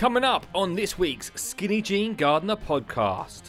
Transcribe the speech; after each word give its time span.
Coming 0.00 0.24
up 0.24 0.46
on 0.54 0.76
this 0.76 0.98
week's 0.98 1.30
Skinny 1.34 1.82
Jean 1.82 2.14
Gardener 2.14 2.56
podcast. 2.56 3.42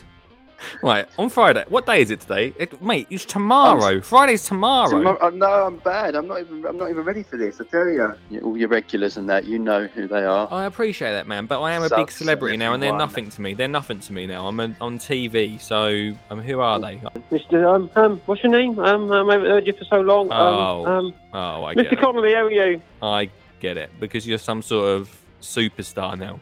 Right, 0.84 1.08
on 1.18 1.30
Friday. 1.30 1.64
What 1.70 1.86
day 1.86 2.02
is 2.02 2.12
it 2.12 2.20
today? 2.20 2.54
It, 2.60 2.82
mate, 2.82 3.08
it's 3.10 3.24
tomorrow. 3.24 4.02
Friday's 4.02 4.44
tomorrow. 4.44 4.90
Tomorrow- 4.90 5.26
uh, 5.26 5.30
no, 5.30 5.46
I'm 5.48 5.78
bad. 5.78 6.14
I'm 6.14 6.28
not 6.28 6.42
even. 6.42 6.66
I'm 6.66 6.76
not 6.76 6.90
even 6.90 7.06
ready 7.06 7.24
for 7.24 7.38
this. 7.38 7.62
I 7.62 7.64
tell 7.64 7.88
you. 7.88 8.14
you 8.30 8.42
all 8.42 8.58
your 8.58 8.68
regulars 8.68 9.16
and 9.16 9.30
that, 9.30 9.46
you 9.46 9.60
know 9.60 9.88
who 9.88 10.10
they 10.10 10.26
are. 10.26 10.50
I 10.52 10.66
appreciate 10.66 11.12
that, 11.12 11.26
man, 11.26 11.46
but 11.46 11.62
I 11.62 11.72
am 11.72 11.84
a 11.84 11.90
big 11.90 12.12
celebrity 12.12 12.58
now, 12.58 12.74
and 12.74 12.84
they're 12.84 12.90
everyone. 12.90 13.08
nothing 13.08 13.30
to 13.30 13.42
me. 13.42 13.54
They're 13.54 13.70
nothing 13.70 14.02
to 14.02 14.12
me 14.12 14.28
now. 14.28 14.46
I'm 14.46 14.60
on 14.60 14.76
on 14.82 15.00
TV, 15.00 15.58
so 15.58 16.14
um, 16.30 16.42
who 16.42 16.60
are 16.60 16.82
they? 16.82 16.98
Mr. 17.32 17.66
Um, 17.74 17.90
um, 17.96 18.22
what's 18.26 18.44
your 18.44 18.52
name? 18.52 18.78
Um, 18.78 19.10
um, 19.10 19.30
I 19.30 19.34
haven't 19.36 19.50
heard 19.50 19.66
you 19.68 19.72
for 19.74 19.86
so 19.86 20.02
long. 20.02 20.28
Oh, 20.34 20.86
Um, 20.86 21.06
um, 21.06 21.14
Oh, 21.34 21.64
I 21.64 21.76
get 21.76 21.88
Mr. 21.88 21.94
it. 21.94 22.00
Connelly, 22.02 22.34
how 22.34 22.46
are 22.48 22.52
you? 22.52 22.82
I 23.02 23.30
get 23.62 23.78
it 23.78 23.90
because 24.02 24.28
you're 24.28 24.38
some 24.38 24.62
sort 24.62 24.90
of 24.90 25.21
superstar 25.42 26.18
now. 26.18 26.40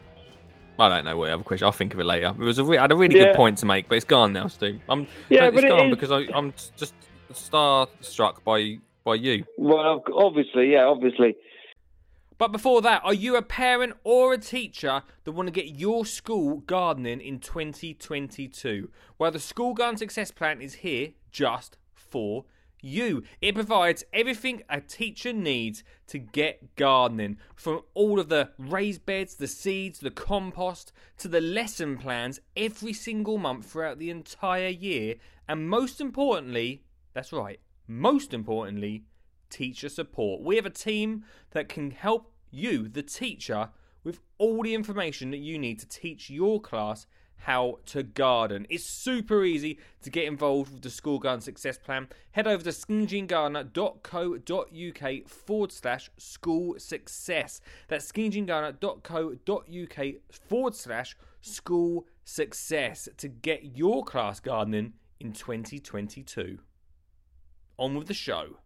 I 0.78 0.88
don't 0.88 1.04
know 1.04 1.16
what 1.16 1.28
other 1.30 1.42
question. 1.42 1.66
I'll 1.66 1.72
think 1.72 1.92
of 1.92 2.00
it 2.00 2.04
later. 2.04 2.28
It 2.28 2.38
was 2.38 2.58
a 2.58 2.64
re- 2.64 2.78
I 2.78 2.82
had 2.82 2.92
a 2.92 2.96
really 2.96 3.18
Yeah. 3.18 3.26
good 3.26 3.36
point 3.36 3.58
to 3.58 3.66
make, 3.66 3.88
but 3.88 3.96
it's 3.96 4.04
gone 4.06 4.32
now, 4.32 4.46
Stu. 4.46 4.78
I'm 4.88 5.06
Yeah, 5.28 5.46
it's 5.48 5.54
but 5.60 5.68
gone 5.68 5.86
is- 5.88 5.96
because 5.96 6.10
I, 6.10 6.20
I'm 6.34 6.54
just 6.76 6.94
starstruck 7.32 8.42
by 8.44 8.78
by 9.04 9.14
you. 9.14 9.44
Well, 9.58 10.02
obviously, 10.14 10.72
yeah, 10.72 10.84
obviously. 10.84 11.36
But 12.38 12.52
before 12.52 12.80
that, 12.82 13.02
are 13.04 13.12
you 13.14 13.36
a 13.36 13.42
parent 13.42 13.94
or 14.04 14.32
a 14.32 14.38
teacher 14.38 15.02
that 15.24 15.32
want 15.32 15.46
to 15.48 15.52
get 15.52 15.66
your 15.78 16.06
school 16.06 16.58
gardening 16.66 17.20
in 17.20 17.38
2022? 17.40 18.90
Well, 19.18 19.30
the 19.30 19.38
School 19.38 19.74
Garden 19.74 19.98
Success 19.98 20.30
Plan 20.30 20.60
is 20.62 20.76
here 20.76 21.10
just 21.30 21.76
for 21.94 22.44
you. 22.82 23.22
It 23.40 23.54
provides 23.54 24.04
everything 24.12 24.62
a 24.68 24.80
teacher 24.80 25.32
needs 25.32 25.84
to 26.08 26.18
get 26.18 26.76
gardening 26.76 27.38
from 27.54 27.82
all 27.94 28.18
of 28.18 28.28
the 28.28 28.50
raised 28.58 29.06
beds, 29.06 29.34
the 29.34 29.46
seeds, 29.46 30.00
the 30.00 30.10
compost, 30.10 30.92
to 31.18 31.28
the 31.28 31.40
lesson 31.40 31.96
plans 31.96 32.40
every 32.56 32.92
single 32.92 33.38
month 33.38 33.66
throughout 33.66 33.98
the 33.98 34.10
entire 34.10 34.68
year. 34.68 35.16
And 35.48 35.68
most 35.68 36.00
importantly, 36.00 36.84
that's 37.14 37.32
right, 37.32 37.60
most 37.86 38.32
importantly, 38.32 39.04
teacher 39.50 39.88
support. 39.88 40.42
We 40.42 40.56
have 40.56 40.66
a 40.66 40.70
team 40.70 41.24
that 41.50 41.68
can 41.68 41.90
help 41.90 42.32
you, 42.50 42.88
the 42.88 43.02
teacher, 43.02 43.70
with 44.02 44.20
all 44.38 44.62
the 44.62 44.74
information 44.74 45.30
that 45.30 45.38
you 45.38 45.58
need 45.58 45.78
to 45.80 45.88
teach 45.88 46.30
your 46.30 46.60
class 46.60 47.06
how 47.40 47.78
to 47.86 48.02
garden. 48.02 48.66
It's 48.70 48.84
super 48.84 49.44
easy 49.44 49.78
to 50.02 50.10
get 50.10 50.24
involved 50.24 50.72
with 50.72 50.82
the 50.82 50.90
School 50.90 51.18
Garden 51.18 51.40
Success 51.40 51.78
Plan. 51.78 52.08
Head 52.32 52.46
over 52.46 52.62
to 52.64 52.70
skinnyjeangardener.co.uk 52.70 55.28
forward 55.28 55.72
slash 55.72 56.10
school 56.16 56.74
success. 56.78 57.60
That's 57.88 58.12
skinnyjeangardener.co.uk 58.12 60.14
forward 60.30 60.74
slash 60.74 61.16
school 61.40 62.06
success 62.24 63.08
to 63.16 63.28
get 63.28 63.76
your 63.76 64.04
class 64.04 64.40
gardening 64.40 64.94
in 65.18 65.32
2022. 65.32 66.58
On 67.78 67.94
with 67.94 68.08
the 68.08 68.14
show. 68.14 68.56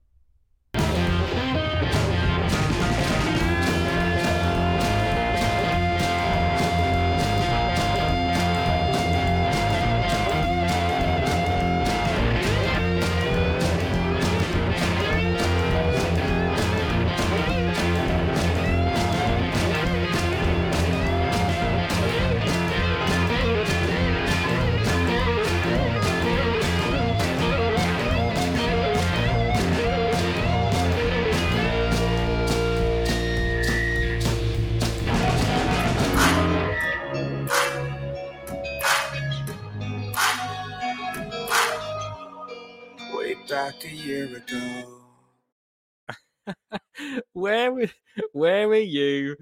Were 48.74 48.80
you 48.80 49.36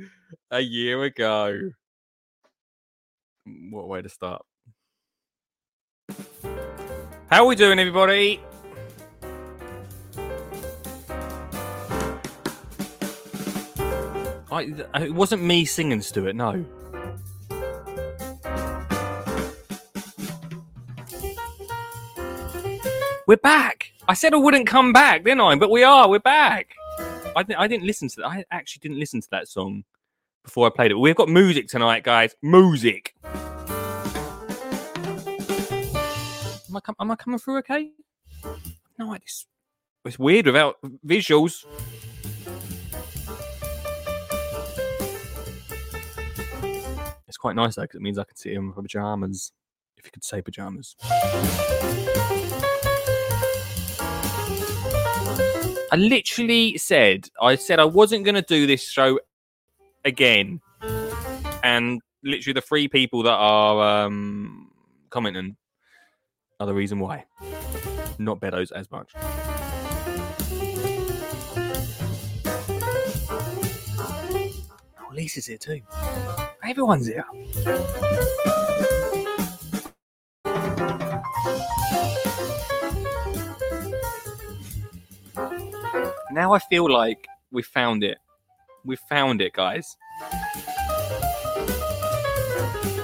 a 0.51 0.61
year 0.61 1.03
ago? 1.05 1.71
What 3.71 3.89
way 3.89 4.03
to 4.03 4.09
start? 4.11 4.43
How 7.31 7.45
are 7.45 7.47
we 7.47 7.57
doing, 7.57 7.79
everybody? 7.79 8.43
I, 14.51 14.75
uh, 14.95 15.01
it 15.01 15.15
wasn't 15.15 15.43
me 15.43 15.65
singing, 15.65 16.03
Stuart. 16.03 16.37
No. 16.37 16.67
We're 23.27 23.39
back. 23.39 23.93
I 24.07 24.13
said 24.13 24.35
I 24.35 24.37
wouldn't 24.37 24.67
come 24.67 24.93
back, 24.93 25.25
didn't 25.25 25.41
I? 25.41 25.55
But 25.55 25.71
we 25.71 25.83
are. 25.85 26.07
We're 26.07 26.19
back. 26.19 26.75
I, 27.35 27.43
di- 27.43 27.55
I 27.55 27.67
didn't 27.67 27.87
listen 27.87 28.09
to 28.09 28.17
that. 28.17 28.27
I 28.27 28.45
actually 28.51 28.81
didn't 28.81 28.99
listen 28.99 29.21
to 29.23 29.29
that 29.31 29.49
song 29.49 29.85
before 30.45 30.67
I 30.67 30.71
played 30.71 30.91
it. 30.91 30.95
We've 30.99 31.17
got 31.17 31.29
music 31.29 31.69
tonight, 31.69 32.05
guys. 32.05 32.35
Music. 32.43 33.15
Am 33.25 33.33
I, 36.77 36.81
com- 36.81 36.97
am 37.01 37.11
I 37.11 37.17
coming 37.17 37.39
through 37.39 37.59
okay? 37.59 37.91
No, 38.99 39.15
it's, 39.15 39.47
it's 40.05 40.19
weird 40.19 40.47
without 40.47 40.77
visuals. 41.07 41.65
It's 47.29 47.39
quite 47.39 47.57
nice 47.57 47.77
though, 47.77 47.83
because 47.83 47.97
it 47.97 48.03
means 48.03 48.19
I 48.19 48.25
can 48.25 48.37
see 48.37 48.53
him 48.53 48.65
in 48.65 48.75
my 48.77 48.83
pajamas. 48.83 49.53
If 49.97 50.05
you 50.05 50.11
could 50.11 50.25
say 50.25 50.43
pajamas. 50.43 50.97
I 55.93 55.97
literally 55.97 56.79
said, 56.79 57.29
I 57.39 57.55
said 57.57 57.79
I 57.79 57.85
wasn't 57.85 58.25
going 58.25 58.35
to 58.35 58.41
do 58.41 58.67
this 58.67 58.89
show 58.89 59.21
again. 60.07 60.63
And 61.63 62.01
literally, 62.25 62.55
the 62.55 62.63
three 62.63 62.89
people 62.89 63.23
that 63.25 63.35
are 63.35 64.07
um, 64.07 64.71
commenting 65.11 65.55
are 66.61 66.67
the 66.67 66.73
reason 66.73 66.99
why. 66.99 67.27
Not 68.19 68.41
Beddoes 68.41 68.71
as 68.71 68.91
much. 68.91 69.13
Lisa's 75.13 75.45
here 75.45 75.59
too. 75.59 75.83
Everyone's 76.65 77.07
here. 77.07 77.27
Now 86.33 86.55
I 86.55 86.59
feel 86.61 86.91
like 86.91 87.29
we 87.51 87.63
found 87.63 88.03
it. 88.03 88.17
We 88.87 88.97
found 88.97 89.43
it, 89.43 89.53
guys. 89.53 89.99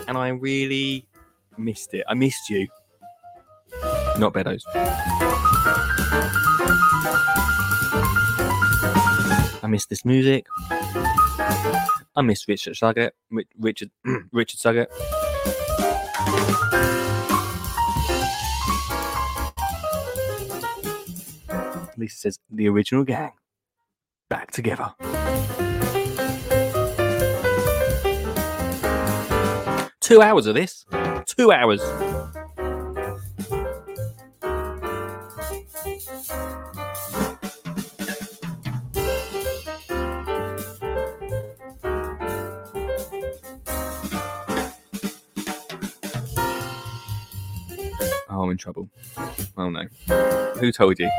And 0.09 0.17
I 0.17 0.29
really 0.29 1.07
missed 1.59 1.93
it. 1.93 2.07
I 2.09 2.15
missed 2.15 2.49
you. 2.49 2.67
Not 4.19 4.33
Beddoes. 4.33 4.65
I 9.63 9.67
missed 9.69 9.91
this 9.91 10.07
music. 10.07 10.47
I 10.71 12.23
miss 12.23 12.49
Richard 12.49 12.77
Suggett. 12.77 13.11
Richard 13.59 13.91
Richard 14.33 14.59
Suggett. 14.59 14.87
Lisa 21.99 22.17
says 22.17 22.39
the 22.51 22.69
original 22.69 23.05
gang 23.05 23.33
back 24.31 24.53
together. 24.53 24.95
Two 30.01 30.23
hours 30.23 30.47
of 30.47 30.55
this. 30.55 30.87
Two 31.27 31.53
hours. 31.53 31.81
Oh, 48.31 48.43
I'm 48.45 48.51
in 48.51 48.57
trouble. 48.57 48.89
Oh 49.57 49.69
no. 49.69 49.85
Who 50.61 50.71
told 50.71 50.99
you? 50.99 51.11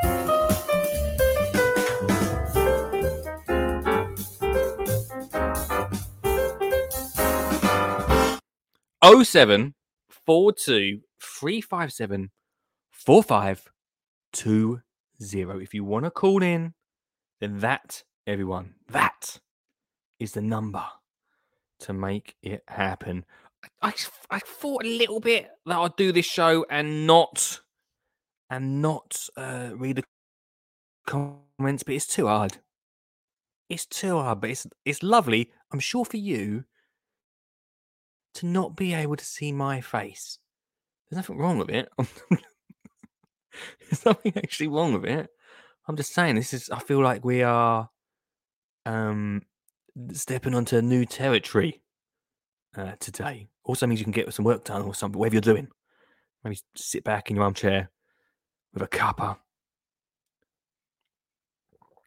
0742 9.10 11.02
357 11.20 12.30
4520. 12.92 15.64
If 15.64 15.74
you 15.74 15.84
want 15.84 16.06
to 16.06 16.12
call 16.12 16.44
in, 16.44 16.76
then 17.42 17.58
that, 17.60 18.04
everyone, 18.28 18.76
that 18.90 19.40
is 20.20 20.34
the 20.34 20.42
number 20.42 20.86
to 21.80 21.94
make 21.94 22.36
it 22.44 22.64
happen. 22.68 23.26
I, 23.82 23.94
I 24.30 24.38
thought 24.40 24.86
a 24.86 24.88
little 24.88 25.20
bit 25.20 25.50
that 25.66 25.80
I'd 25.80 25.96
do 25.96 26.12
this 26.12 26.28
show 26.28 26.66
and 26.70 27.08
not 27.08 27.62
and 28.52 28.82
not 28.82 29.28
uh, 29.36 29.72
read 29.74 29.98
the 29.98 30.04
comments, 31.08 31.84
but 31.84 31.96
it's 31.96 32.08
too 32.08 32.28
hard. 32.28 32.58
It's 33.70 33.86
too 33.86 34.18
hard, 34.18 34.42
but 34.42 34.50
it's 34.52 34.68
it's 34.86 35.04
lovely. 35.04 35.52
I'm 35.72 35.80
sure 35.80 36.06
for 36.06 36.18
you 36.18 36.66
to 38.36 38.46
not 38.46 38.76
be 38.76 38.94
able 38.94 39.16
to 39.16 39.26
see 39.26 39.52
my 39.52 39.82
face. 39.82 40.40
There's 41.10 41.18
nothing 41.18 41.38
wrong 41.38 41.58
with 41.58 41.70
it. 41.70 41.90
There's 43.90 44.06
nothing 44.06 44.34
actually 44.38 44.68
wrong 44.68 44.94
with 44.94 45.06
it. 45.06 45.30
I'm 45.88 45.98
just 45.98 46.14
saying 46.14 46.36
this 46.36 46.54
is. 46.54 46.70
I 46.70 46.80
feel 46.80 47.02
like 47.02 47.26
we 47.26 47.42
are 47.42 47.90
um 48.86 49.42
stepping 50.14 50.54
onto 50.54 50.82
new 50.82 51.06
territory 51.06 51.82
uh, 52.78 52.94
today. 53.00 53.48
Also 53.64 53.88
means 53.88 54.00
you 54.00 54.06
can 54.06 54.12
get 54.12 54.32
some 54.34 54.46
work 54.46 54.64
done 54.64 54.84
or 54.84 54.94
something, 54.94 55.20
whatever 55.20 55.36
you're 55.36 55.42
doing. 55.42 55.68
Maybe 56.44 56.60
sit 56.76 57.04
back 57.04 57.30
in 57.30 57.36
your 57.36 57.46
armchair 57.46 57.90
with 58.74 58.84
a 58.84 58.88
cuppa 58.88 59.38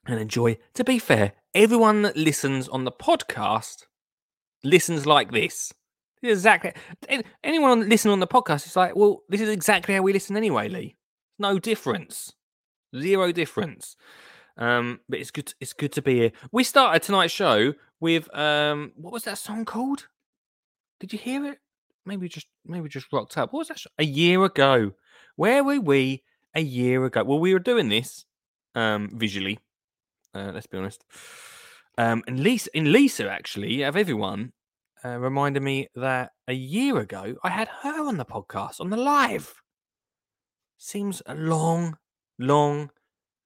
and 0.06 0.20
enjoy. 0.20 0.58
To 0.74 0.84
be 0.84 0.98
fair, 0.98 1.32
everyone 1.54 2.02
that 2.02 2.16
listens 2.16 2.68
on 2.68 2.84
the 2.84 2.92
podcast 2.92 3.84
listens 4.64 5.06
like 5.06 5.32
this. 5.32 5.72
Exactly. 6.22 6.72
Anyone 7.42 7.88
listening 7.88 8.12
on 8.12 8.20
the 8.20 8.26
podcast 8.26 8.66
is 8.66 8.76
like, 8.76 8.94
well, 8.94 9.22
this 9.28 9.40
is 9.40 9.48
exactly 9.48 9.94
how 9.94 10.02
we 10.02 10.12
listen 10.12 10.36
anyway, 10.36 10.68
Lee. 10.68 10.96
No 11.38 11.58
difference. 11.58 12.32
Zero 12.96 13.32
difference. 13.32 13.96
Um, 14.56 15.00
but 15.08 15.18
it's 15.18 15.30
good. 15.30 15.52
It's 15.60 15.72
good 15.72 15.92
to 15.92 16.02
be 16.02 16.14
here. 16.16 16.32
We 16.52 16.62
started 16.62 17.02
tonight's 17.02 17.32
show 17.32 17.74
with 18.00 18.32
um, 18.36 18.92
what 18.96 19.12
was 19.12 19.24
that 19.24 19.38
song 19.38 19.64
called? 19.64 20.06
Did 21.00 21.12
you 21.12 21.18
hear 21.18 21.44
it? 21.46 21.58
Maybe 22.04 22.28
just 22.28 22.46
maybe 22.66 22.88
just 22.88 23.12
rocked 23.12 23.36
up. 23.38 23.52
What 23.52 23.60
was 23.60 23.68
that? 23.68 23.78
sh- 23.78 23.86
A 23.98 24.04
year 24.04 24.44
ago. 24.44 24.92
Where 25.36 25.64
were 25.64 25.80
we 25.80 26.22
a 26.54 26.60
year 26.60 27.04
ago? 27.04 27.24
Well, 27.24 27.38
we 27.40 27.52
were 27.54 27.58
doing 27.60 27.88
this 27.88 28.26
um 28.74 29.10
visually. 29.14 29.58
Uh, 30.34 30.50
let's 30.54 30.66
be 30.66 30.78
honest. 30.78 31.04
Um, 31.98 32.22
and 32.26 32.40
Lisa, 32.40 32.70
in 32.76 32.92
Lisa, 32.92 33.30
actually, 33.30 33.82
of 33.82 33.96
everyone, 33.96 34.52
uh, 35.04 35.18
reminded 35.18 35.62
me 35.62 35.88
that 35.94 36.32
a 36.48 36.52
year 36.52 36.98
ago 36.98 37.34
I 37.42 37.50
had 37.50 37.68
her 37.82 38.06
on 38.06 38.16
the 38.16 38.24
podcast 38.24 38.80
on 38.80 38.90
the 38.90 38.96
live. 38.96 39.54
Seems 40.78 41.22
a 41.26 41.34
long, 41.34 41.96
long, 42.38 42.90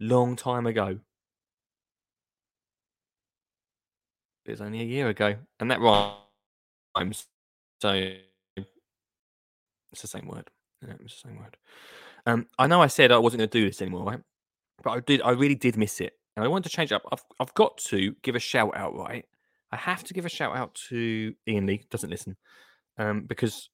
long 0.01 0.37
time 0.37 0.67
ago. 0.67 0.99
It 4.45 4.51
was 4.53 4.61
only 4.61 4.81
a 4.81 4.85
year 4.85 5.09
ago, 5.09 5.35
and 5.59 5.71
that 5.71 5.81
rhymes. 5.81 7.27
So 7.83 7.91
it's 9.93 10.03
the 10.03 10.09
same 10.09 10.29
word. 10.29 10.49
Yeah, 10.83 10.95
it's 11.05 11.21
the 11.21 11.29
same 11.29 11.39
word. 11.39 11.57
Um, 12.27 12.47
I 12.59 12.67
know 12.67 12.81
I 12.81 12.87
said 12.87 13.13
I 13.13 13.19
wasn't 13.19 13.41
going 13.41 13.51
to 13.51 13.59
do 13.59 13.67
this 13.67 13.83
anymore, 13.83 14.05
right? 14.05 14.21
But 14.83 14.91
I 14.91 15.01
did. 15.01 15.23
I 15.23 15.31
really 15.31 15.55
did 15.55 15.77
miss 15.77 16.01
it, 16.01 16.15
and 16.37 16.45
I 16.45 16.49
wanted 16.49 16.71
to 16.71 16.77
change 16.77 16.93
up. 16.93 17.03
I've 17.11 17.25
I've 17.41 17.55
got 17.55 17.77
to 17.79 18.15
give 18.23 18.37
a 18.37 18.41
shout 18.41 18.77
out, 18.77 18.95
right? 18.95 19.25
I 19.77 19.91
have 19.91 20.05
to 20.05 20.15
give 20.15 20.25
a 20.25 20.31
shout 20.31 20.57
out 20.57 20.75
to 20.89 21.35
Ian 21.47 21.67
Lee. 21.67 21.85
Doesn't 21.91 22.09
listen, 22.09 22.37
um, 22.97 23.25
because 23.27 23.69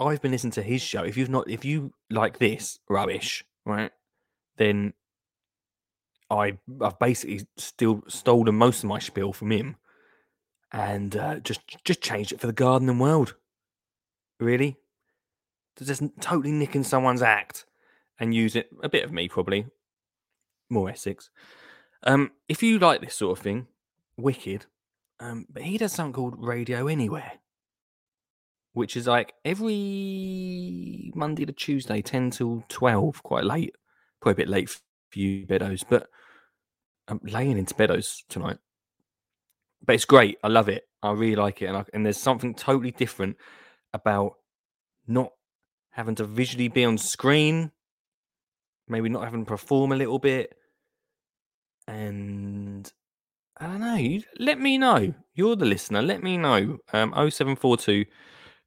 I've 0.00 0.22
been 0.22 0.32
listening 0.32 0.52
to 0.52 0.62
his 0.62 0.80
show. 0.80 1.02
If 1.02 1.18
you've 1.18 1.28
not, 1.28 1.50
if 1.50 1.62
you 1.62 1.92
like 2.10 2.38
this 2.38 2.78
rubbish, 2.88 3.44
right, 3.66 3.90
then 4.56 4.94
I 6.30 6.56
I've 6.80 6.98
basically 6.98 7.46
still 7.58 8.02
stolen 8.08 8.54
most 8.54 8.82
of 8.82 8.88
my 8.88 8.98
spiel 8.98 9.34
from 9.34 9.50
him, 9.50 9.76
and 10.72 11.14
uh, 11.14 11.40
just 11.40 11.60
just 11.84 12.00
changed 12.00 12.32
it 12.32 12.40
for 12.40 12.46
the 12.46 12.54
gardening 12.54 12.98
world. 12.98 13.34
Really, 14.40 14.78
just 15.78 16.02
totally 16.20 16.52
nicking 16.52 16.82
someone's 16.82 17.22
act 17.22 17.66
and 18.18 18.34
use 18.34 18.56
it 18.56 18.70
a 18.82 18.88
bit 18.88 19.04
of 19.04 19.12
me 19.12 19.28
probably 19.28 19.66
more 20.70 20.88
Essex. 20.88 21.28
Um, 22.02 22.30
if 22.48 22.62
you 22.62 22.78
like 22.78 23.02
this 23.02 23.14
sort 23.14 23.38
of 23.38 23.42
thing, 23.44 23.66
wicked. 24.16 24.64
Um, 25.18 25.46
but 25.48 25.62
he 25.62 25.78
does 25.78 25.92
something 25.92 26.12
called 26.12 26.34
Radio 26.38 26.88
Anywhere, 26.88 27.32
which 28.74 28.96
is 28.96 29.06
like 29.06 29.32
every 29.44 31.10
Monday 31.14 31.46
to 31.46 31.52
Tuesday, 31.52 32.02
ten 32.02 32.30
till 32.30 32.64
twelve, 32.68 33.22
quite 33.22 33.44
late, 33.44 33.74
probably 34.20 34.42
a 34.42 34.46
bit 34.46 34.50
late 34.50 34.68
for 34.68 34.80
you 35.14 35.46
Beddoes, 35.46 35.84
but 35.84 36.08
I'm 37.08 37.20
laying 37.22 37.56
into 37.56 37.74
Beddoes 37.74 38.24
tonight. 38.28 38.58
But 39.84 39.94
it's 39.94 40.04
great. 40.04 40.38
I 40.42 40.48
love 40.48 40.68
it. 40.68 40.84
I 41.02 41.12
really 41.12 41.36
like 41.36 41.62
it, 41.62 41.66
and 41.66 41.76
I, 41.76 41.84
and 41.94 42.04
there's 42.04 42.18
something 42.18 42.54
totally 42.54 42.90
different 42.90 43.36
about 43.94 44.34
not 45.06 45.30
having 45.90 46.16
to 46.16 46.24
visually 46.24 46.68
be 46.68 46.84
on 46.84 46.98
screen, 46.98 47.70
maybe 48.88 49.08
not 49.08 49.24
having 49.24 49.44
to 49.44 49.48
perform 49.48 49.92
a 49.92 49.96
little 49.96 50.18
bit, 50.18 50.54
and 51.86 52.65
I 53.58 53.66
don't 53.66 53.80
know. 53.80 54.18
Let 54.38 54.60
me 54.60 54.76
know. 54.78 55.14
You're 55.34 55.56
the 55.56 55.64
listener. 55.64 56.02
Let 56.02 56.22
me 56.22 56.36
know. 56.36 56.78
Um, 56.92 57.12
0742 57.12 58.04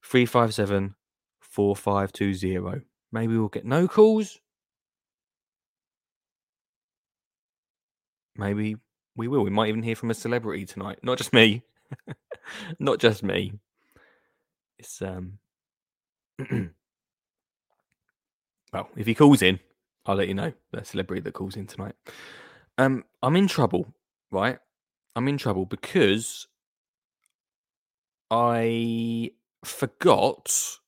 357 0.04 0.96
4520. 1.40 2.86
Maybe 3.12 3.38
we'll 3.38 3.50
get 3.50 3.66
no 3.66 3.88
calls. 3.88 4.40
Maybe 8.36 8.78
we 9.16 9.28
will. 9.28 9.44
We 9.44 9.50
might 9.50 9.70
even 9.70 9.84
hear 9.84 9.96
from 9.96 10.12
a 10.12 10.16
celebrity 10.16 10.66
tonight. 10.66 11.00
Not 11.04 11.18
just 11.18 11.34
me. 11.34 11.64
Not 12.80 13.00
just 13.00 13.24
me. 13.24 13.54
It's 14.78 15.02
um 15.02 15.40
well, 18.74 18.90
if 18.96 19.06
he 19.06 19.14
calls 19.14 19.42
in, 19.42 19.60
I'll 20.06 20.16
let 20.16 20.30
you 20.30 20.34
know 20.34 20.54
the 20.72 20.86
celebrity 20.86 21.22
that 21.22 21.34
calls 21.34 21.58
in 21.58 21.68
tonight. 21.68 21.96
Um, 22.78 23.04
I'm 23.22 23.36
in 23.36 23.48
trouble, 23.48 23.94
right? 24.32 24.58
I'm 25.16 25.28
in 25.28 25.38
trouble 25.38 25.66
because 25.66 26.48
I 28.32 29.32
forgot 29.64 30.80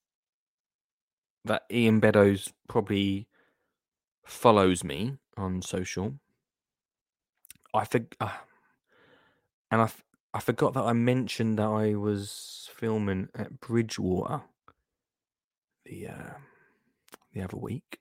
that 1.44 1.62
Ian 1.70 2.00
Beddoes 2.00 2.52
probably 2.68 3.26
follows 4.24 4.84
me 4.84 5.18
on 5.36 5.62
social. 5.62 6.18
I 7.74 7.84
for, 7.84 8.16
uh, 8.20 8.28
and 9.70 9.80
I, 9.80 9.84
f- 9.84 10.04
I 10.34 10.40
forgot 10.40 10.74
that 10.74 10.84
I 10.84 10.92
mentioned 10.92 11.58
that 11.58 11.68
I 11.68 11.94
was 11.94 12.68
filming 12.74 13.28
at 13.34 13.60
Bridgewater 13.60 14.42
the 15.84 16.08
uh, 16.08 16.34
the 17.32 17.42
other 17.42 17.56
week, 17.56 17.98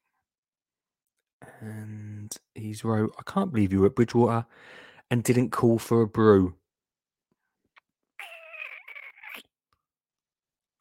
and 1.62 2.36
he's 2.54 2.84
wrote, 2.84 3.16
"I 3.18 3.24
can't 3.32 3.52
believe 3.52 3.74
you 3.74 3.82
were 3.82 3.88
at 3.88 3.96
Bridgewater 3.96 4.46
and 5.12 5.24
didn't 5.24 5.52
call 5.52 5.78
for 5.78 6.02
a 6.02 6.08
brew." 6.08 6.56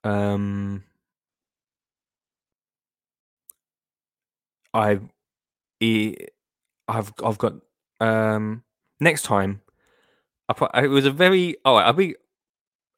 Um, 0.04 0.84
I, 4.72 5.00
I've 6.88 7.12
I've 7.24 7.38
got 7.38 7.54
um 8.00 8.64
next 9.00 9.22
time. 9.22 9.62
I 10.48 10.52
put, 10.52 10.70
it 10.74 10.88
was 10.88 11.06
a 11.06 11.12
very 11.12 11.56
oh 11.64 11.76
I'll 11.76 11.92
be 11.92 12.16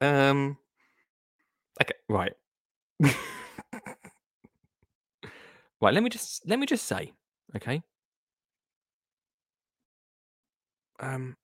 um 0.01 0.57
okay 1.81 1.93
right 2.09 2.33
right 5.81 5.93
let 5.93 6.01
me 6.03 6.09
just 6.09 6.47
let 6.47 6.59
me 6.59 6.65
just 6.65 6.85
say 6.85 7.13
okay 7.55 7.83
um 11.03 11.35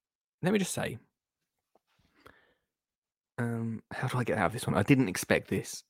let 0.42 0.54
me 0.54 0.60
just 0.60 0.74
say 0.74 0.98
um 3.38 3.82
how 3.92 4.08
do 4.08 4.18
I 4.18 4.24
get 4.24 4.38
out 4.38 4.48
of 4.48 4.54
this 4.54 4.66
one? 4.66 4.76
I 4.76 4.84
didn't 4.84 5.10
expect 5.10 5.50
this. 5.50 5.84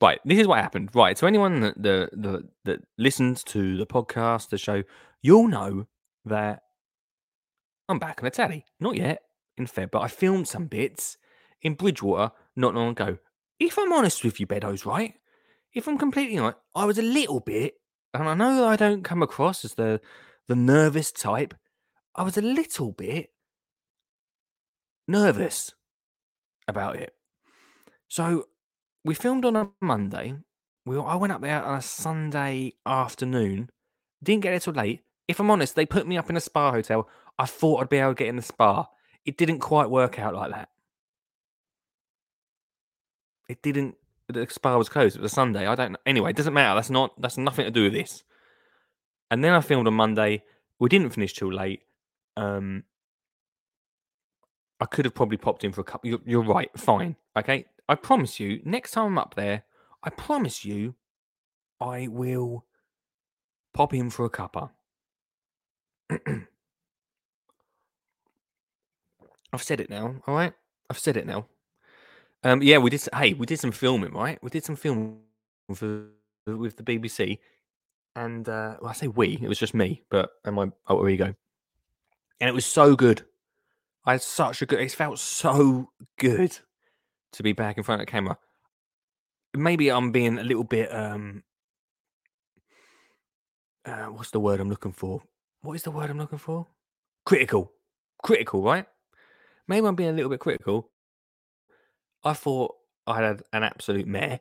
Right 0.00 0.20
this 0.24 0.38
is 0.38 0.46
what 0.46 0.60
happened. 0.60 0.90
Right 0.94 1.18
so 1.18 1.26
anyone 1.26 1.60
that 1.60 1.82
the, 1.82 2.08
the 2.12 2.48
that 2.64 2.80
listens 2.98 3.44
to 3.44 3.76
the 3.76 3.86
podcast 3.86 4.50
the 4.50 4.58
show 4.58 4.82
you'll 5.22 5.48
know 5.48 5.86
that 6.24 6.62
I'm 7.88 7.98
back 7.98 8.20
on 8.20 8.24
the 8.24 8.30
tally 8.30 8.64
not 8.78 8.96
yet 8.96 9.22
in 9.58 9.66
Feb 9.66 9.90
but 9.90 10.00
I 10.00 10.08
filmed 10.08 10.48
some 10.48 10.66
bits 10.66 11.16
in 11.62 11.74
Bridgewater 11.74 12.32
not 12.56 12.74
long 12.74 12.90
ago. 12.90 13.18
If 13.58 13.78
I'm 13.78 13.92
honest 13.92 14.24
with 14.24 14.40
you 14.40 14.46
Beddoes 14.46 14.86
right? 14.86 15.14
If 15.74 15.86
I'm 15.86 15.98
completely 15.98 16.38
honest 16.38 16.58
I 16.74 16.84
was 16.84 16.98
a 16.98 17.02
little 17.02 17.40
bit 17.40 17.74
and 18.14 18.28
I 18.28 18.34
know 18.34 18.66
I 18.66 18.76
don't 18.76 19.04
come 19.04 19.22
across 19.22 19.64
as 19.64 19.74
the 19.74 20.00
the 20.48 20.56
nervous 20.56 21.12
type 21.12 21.54
I 22.14 22.22
was 22.22 22.36
a 22.36 22.42
little 22.42 22.92
bit 22.92 23.30
nervous 25.06 25.74
about 26.66 26.96
it. 26.96 27.14
So 28.08 28.48
we 29.04 29.14
filmed 29.14 29.44
on 29.44 29.56
a 29.56 29.68
Monday. 29.80 30.34
We 30.84 30.98
I 30.98 31.16
went 31.16 31.32
up 31.32 31.40
there 31.40 31.62
on 31.62 31.78
a 31.78 31.82
Sunday 31.82 32.74
afternoon. 32.84 33.70
Didn't 34.22 34.42
get 34.42 34.50
there 34.50 34.60
till 34.60 34.72
late. 34.74 35.02
If 35.28 35.38
I'm 35.40 35.50
honest, 35.50 35.76
they 35.76 35.86
put 35.86 36.06
me 36.06 36.18
up 36.18 36.28
in 36.28 36.36
a 36.36 36.40
spa 36.40 36.72
hotel. 36.72 37.08
I 37.38 37.46
thought 37.46 37.80
I'd 37.80 37.88
be 37.88 37.98
able 37.98 38.10
to 38.10 38.14
get 38.16 38.28
in 38.28 38.36
the 38.36 38.42
spa. 38.42 38.88
It 39.24 39.36
didn't 39.36 39.60
quite 39.60 39.90
work 39.90 40.18
out 40.18 40.34
like 40.34 40.50
that. 40.50 40.68
It 43.48 43.62
didn't. 43.62 43.96
The 44.28 44.46
spa 44.50 44.76
was 44.76 44.88
closed. 44.88 45.16
It 45.16 45.22
was 45.22 45.32
a 45.32 45.34
Sunday. 45.34 45.66
I 45.66 45.74
don't 45.74 45.92
know. 45.92 45.98
Anyway, 46.06 46.30
it 46.30 46.36
doesn't 46.36 46.54
matter. 46.54 46.74
That's 46.74 46.90
not. 46.90 47.20
That's 47.20 47.38
nothing 47.38 47.64
to 47.64 47.70
do 47.70 47.84
with 47.84 47.92
this. 47.92 48.24
And 49.30 49.44
then 49.44 49.52
I 49.52 49.60
filmed 49.60 49.86
on 49.86 49.94
Monday. 49.94 50.42
We 50.78 50.88
didn't 50.88 51.10
finish 51.10 51.34
till 51.34 51.52
late. 51.52 51.82
Um, 52.40 52.84
I 54.80 54.86
could 54.86 55.04
have 55.04 55.14
probably 55.14 55.36
popped 55.36 55.62
in 55.62 55.72
for 55.72 55.82
a 55.82 55.84
couple. 55.84 56.08
You're, 56.08 56.20
you're 56.24 56.42
right. 56.42 56.70
Fine. 56.76 57.16
Okay. 57.36 57.66
I 57.88 57.94
promise 57.96 58.40
you. 58.40 58.62
Next 58.64 58.92
time 58.92 59.06
I'm 59.06 59.18
up 59.18 59.34
there, 59.34 59.64
I 60.02 60.10
promise 60.10 60.64
you, 60.64 60.94
I 61.80 62.08
will 62.08 62.64
pop 63.74 63.92
in 63.92 64.08
for 64.08 64.24
a 64.24 64.30
cuppa. 64.30 64.70
I've 69.52 69.62
said 69.62 69.80
it 69.80 69.90
now. 69.90 70.14
All 70.26 70.34
right. 70.34 70.54
I've 70.88 70.98
said 70.98 71.18
it 71.18 71.26
now. 71.26 71.46
Um, 72.42 72.62
yeah, 72.62 72.78
we 72.78 72.88
did. 72.88 73.06
Hey, 73.14 73.34
we 73.34 73.44
did 73.44 73.60
some 73.60 73.72
filming, 73.72 74.14
right? 74.14 74.38
We 74.42 74.48
did 74.48 74.64
some 74.64 74.76
filming 74.76 75.18
for 75.74 76.06
with 76.46 76.76
the 76.78 76.82
BBC, 76.82 77.38
and 78.16 78.48
uh, 78.48 78.76
well, 78.80 78.90
I 78.90 78.94
say 78.94 79.08
we. 79.08 79.38
It 79.42 79.48
was 79.48 79.58
just 79.58 79.74
me, 79.74 80.04
but 80.10 80.30
and 80.46 80.56
my 80.56 80.70
alter 80.86 81.08
ego, 81.10 81.34
and 82.40 82.48
it 82.48 82.54
was 82.54 82.66
so 82.66 82.96
good. 82.96 83.22
I 84.04 84.12
had 84.12 84.22
such 84.22 84.62
a 84.62 84.66
good. 84.66 84.80
It 84.80 84.92
felt 84.92 85.18
so 85.18 85.90
good 86.18 86.58
to 87.32 87.42
be 87.42 87.52
back 87.52 87.76
in 87.76 87.84
front 87.84 88.00
of 88.00 88.06
the 88.06 88.10
camera. 88.10 88.38
Maybe 89.54 89.90
I'm 89.90 90.10
being 90.12 90.38
a 90.38 90.42
little 90.42 90.64
bit. 90.64 90.92
um 90.94 91.42
uh, 93.84 94.06
What's 94.06 94.30
the 94.30 94.40
word 94.40 94.60
I'm 94.60 94.70
looking 94.70 94.92
for? 94.92 95.22
What 95.62 95.74
is 95.74 95.82
the 95.82 95.90
word 95.90 96.10
I'm 96.10 96.18
looking 96.18 96.38
for? 96.38 96.66
Critical, 97.26 97.72
critical, 98.22 98.62
right? 98.62 98.86
Maybe 99.68 99.86
I'm 99.86 99.94
being 99.94 100.10
a 100.10 100.14
little 100.14 100.30
bit 100.30 100.40
critical. 100.40 100.90
I 102.24 102.32
thought 102.32 102.74
I 103.06 103.20
had 103.20 103.42
an 103.52 103.62
absolute 103.62 104.06
mare, 104.06 104.40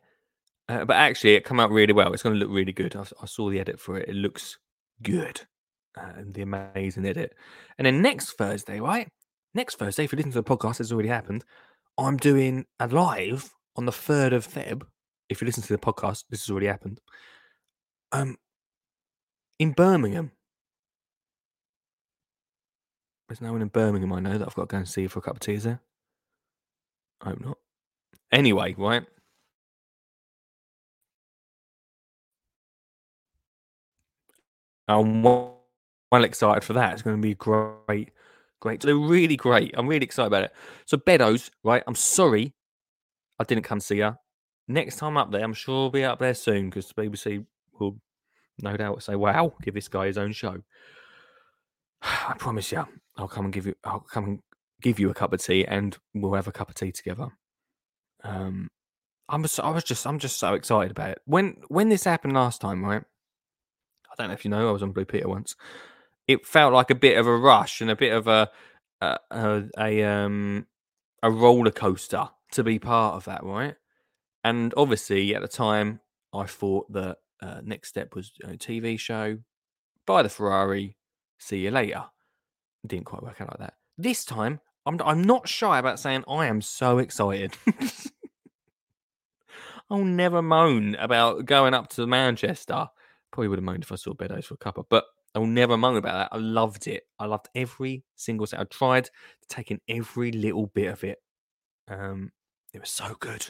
uh, 0.67 0.85
but 0.85 0.95
actually 0.95 1.35
it 1.35 1.45
come 1.45 1.59
out 1.59 1.71
really 1.71 1.93
well. 1.93 2.13
It's 2.13 2.23
going 2.23 2.35
to 2.35 2.39
look 2.39 2.53
really 2.53 2.73
good. 2.73 2.95
I 2.95 3.25
saw 3.25 3.49
the 3.49 3.59
edit 3.59 3.79
for 3.79 3.97
it. 3.97 4.09
It 4.09 4.15
looks 4.15 4.57
good, 5.01 5.41
and 5.95 6.33
the 6.33 6.41
amazing 6.41 7.05
edit. 7.05 7.33
And 7.77 7.85
then 7.85 8.01
next 8.01 8.33
Thursday, 8.33 8.79
right? 8.79 9.07
Next 9.53 9.75
Thursday, 9.75 10.03
if 10.03 10.11
you 10.11 10.17
listen 10.17 10.31
to 10.31 10.41
the 10.41 10.43
podcast, 10.43 10.79
it's 10.79 10.91
already 10.91 11.09
happened. 11.09 11.43
I'm 11.97 12.17
doing 12.17 12.65
a 12.79 12.87
live 12.87 13.51
on 13.75 13.85
the 13.85 13.91
third 13.91 14.33
of 14.33 14.47
Feb. 14.47 14.83
If 15.29 15.41
you 15.41 15.45
listen 15.45 15.63
to 15.63 15.73
the 15.73 15.79
podcast, 15.79 16.25
this 16.29 16.41
has 16.41 16.49
already 16.49 16.67
happened. 16.67 16.99
Um, 18.11 18.37
in 19.59 19.71
Birmingham. 19.71 20.31
There's 23.27 23.41
no 23.41 23.51
one 23.51 23.61
in 23.61 23.67
Birmingham 23.67 24.11
I 24.13 24.19
know 24.19 24.37
that 24.37 24.47
I've 24.47 24.55
got 24.55 24.69
to 24.69 24.73
go 24.73 24.77
and 24.77 24.87
see 24.87 25.05
for 25.07 25.19
a 25.19 25.21
cup 25.21 25.35
of 25.35 25.39
tea, 25.41 25.53
is 25.53 25.63
there? 25.63 25.81
I 27.21 27.29
hope 27.29 27.41
not. 27.41 27.57
Anyway, 28.31 28.73
right? 28.77 29.05
I'm 34.87 35.21
well 36.11 36.23
excited 36.23 36.63
for 36.63 36.73
that. 36.73 36.93
It's 36.93 37.01
going 37.01 37.15
to 37.15 37.21
be 37.21 37.35
great. 37.35 38.11
Great. 38.59 38.81
They're 38.81 38.95
really 38.95 39.37
great. 39.37 39.73
I'm 39.77 39.87
really 39.87 40.03
excited 40.03 40.27
about 40.27 40.43
it. 40.43 40.53
So, 40.85 40.97
Beddoes, 40.97 41.49
right? 41.63 41.83
I'm 41.87 41.95
sorry 41.95 42.53
I 43.39 43.43
didn't 43.45 43.63
come 43.63 43.79
see 43.79 43.99
her. 43.99 44.17
Next 44.67 44.97
time 44.97 45.17
up 45.17 45.31
there, 45.31 45.43
I'm 45.43 45.53
sure 45.53 45.85
I'll 45.85 45.89
be 45.89 46.03
up 46.03 46.19
there 46.19 46.33
soon 46.33 46.69
because 46.69 46.87
the 46.87 47.01
BBC 47.01 47.45
will 47.79 47.99
no 48.59 48.75
doubt 48.75 49.01
say, 49.01 49.15
wow, 49.15 49.53
give 49.61 49.73
this 49.73 49.87
guy 49.87 50.07
his 50.07 50.17
own 50.17 50.31
show. 50.33 50.57
I 52.01 52.35
promise 52.37 52.71
you, 52.71 52.85
I'll 53.17 53.27
come 53.27 53.45
and 53.45 53.53
give 53.53 53.65
you, 53.65 53.75
I'll 53.83 54.01
come 54.01 54.25
and 54.25 54.39
give 54.81 54.99
you 54.99 55.09
a 55.09 55.13
cup 55.13 55.33
of 55.33 55.41
tea 55.41 55.65
and 55.65 55.97
we'll 56.13 56.33
have 56.33 56.47
a 56.47 56.51
cup 56.51 56.69
of 56.69 56.75
tea 56.75 56.91
together. 56.91 57.29
Um, 58.23 58.69
I'm, 59.29 59.47
so- 59.47 59.63
I 59.63 59.69
was 59.69 59.83
just, 59.83 60.05
I'm 60.05 60.19
just 60.19 60.37
so 60.37 60.53
excited 60.53 60.91
about 60.91 61.11
it. 61.11 61.21
When, 61.25 61.61
when 61.69 61.89
this 61.89 62.03
happened 62.03 62.33
last 62.33 62.61
time, 62.61 62.83
right? 62.83 63.03
I 64.11 64.15
don't 64.17 64.27
know 64.27 64.33
if 64.33 64.43
you 64.43 64.51
know, 64.51 64.67
I 64.67 64.71
was 64.71 64.83
on 64.83 64.91
Blue 64.91 65.05
Peter 65.05 65.29
once. 65.29 65.55
It 66.29 66.45
felt 66.45 66.73
like 66.73 66.91
a 66.91 66.95
bit 66.95 67.17
of 67.17 67.25
a 67.25 67.35
rush 67.35 67.81
and 67.81 67.89
a 67.89 67.95
bit 67.95 68.13
of 68.13 68.27
a, 68.27 68.51
a, 69.01 69.17
a, 69.31 69.63
a 69.79 70.03
um, 70.03 70.67
a 71.23 71.31
roller 71.31 71.71
coaster 71.71 72.29
to 72.51 72.63
be 72.63 72.77
part 72.77 73.15
of 73.15 73.25
that, 73.25 73.43
right? 73.43 73.73
And 74.43 74.71
obviously, 74.77 75.33
at 75.33 75.41
the 75.41 75.47
time, 75.47 76.01
I 76.31 76.45
thought 76.45 76.93
that 76.93 77.17
uh, 77.41 77.61
next 77.63 77.89
step 77.89 78.13
was 78.13 78.31
a 78.43 78.49
TV 78.49 78.99
show, 78.99 79.39
buy 80.05 80.21
the 80.21 80.29
Ferrari, 80.29 80.97
see 81.39 81.57
you 81.57 81.71
later. 81.71 82.03
Didn't 82.85 83.05
quite 83.05 83.23
work 83.23 83.41
out 83.41 83.49
like 83.49 83.67
that. 83.67 83.73
This 83.97 84.23
time, 84.23 84.59
I'm 84.85 85.01
I'm 85.03 85.23
not 85.23 85.49
shy 85.49 85.79
about 85.79 85.99
saying 85.99 86.25
I 86.27 86.45
am 86.45 86.61
so 86.61 86.99
excited. 86.99 87.57
I'll 89.89 90.05
never 90.05 90.43
moan 90.43 90.93
about 90.99 91.45
going 91.45 91.73
up 91.73 91.89
to 91.93 92.05
Manchester. 92.05 92.89
Probably 93.31 93.47
would 93.47 93.57
have 93.57 93.63
moaned 93.63 93.81
if 93.81 93.91
I 93.91 93.95
saw 93.95 94.13
Beddoes 94.13 94.45
for 94.45 94.53
a 94.53 94.57
cuppa, 94.57 94.85
but 94.87 95.05
I 95.35 95.39
will 95.39 95.47
never 95.47 95.77
moan 95.77 95.97
about 95.97 96.13
that. 96.13 96.35
I 96.35 96.39
loved 96.39 96.87
it. 96.87 97.03
I 97.19 97.25
loved 97.25 97.49
every 97.55 98.03
single 98.15 98.47
set. 98.47 98.59
I 98.59 98.63
tried 98.65 99.05
to 99.05 99.11
take 99.47 99.71
in 99.71 99.79
every 99.87 100.31
little 100.31 100.67
bit 100.67 100.87
of 100.87 101.03
it. 101.03 101.19
Um, 101.87 102.31
it 102.73 102.79
was 102.79 102.89
so 102.89 103.15
good. 103.19 103.47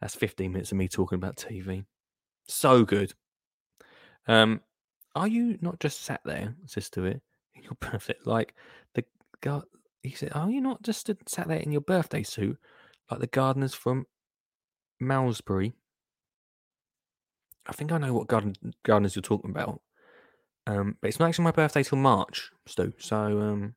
That's 0.00 0.14
15 0.14 0.52
minutes 0.52 0.72
of 0.72 0.78
me 0.78 0.88
talking 0.88 1.16
about 1.16 1.36
TV. 1.36 1.84
So 2.46 2.84
good. 2.84 3.12
Um, 4.26 4.60
are 5.14 5.28
you 5.28 5.58
not 5.60 5.80
just 5.80 6.02
sat 6.02 6.20
there, 6.24 6.54
sister? 6.66 7.06
It 7.06 7.22
in 7.54 7.62
your 7.62 7.76
birthday, 7.80 8.16
like 8.24 8.54
the 8.94 9.04
guy. 9.40 9.60
He 10.02 10.10
said, 10.10 10.32
"Are 10.34 10.50
you 10.50 10.60
not 10.60 10.82
just 10.82 11.10
sat 11.26 11.48
there 11.48 11.58
in 11.58 11.72
your 11.72 11.80
birthday 11.80 12.22
suit, 12.22 12.58
like 13.10 13.20
the 13.20 13.26
gardeners 13.26 13.74
from 13.74 14.06
Malmesbury?" 15.00 15.74
I 17.66 17.72
think 17.72 17.92
I 17.92 17.98
know 17.98 18.12
what 18.12 18.26
garden 18.26 18.54
gardeners 18.82 19.16
you're 19.16 19.22
talking 19.22 19.50
about. 19.50 19.80
Um, 20.66 20.96
but 21.00 21.08
it's 21.08 21.18
not 21.18 21.28
actually 21.28 21.44
my 21.44 21.50
birthday 21.50 21.82
till 21.82 21.98
March, 21.98 22.50
Stu. 22.66 22.92
So, 22.98 23.16
um, 23.16 23.74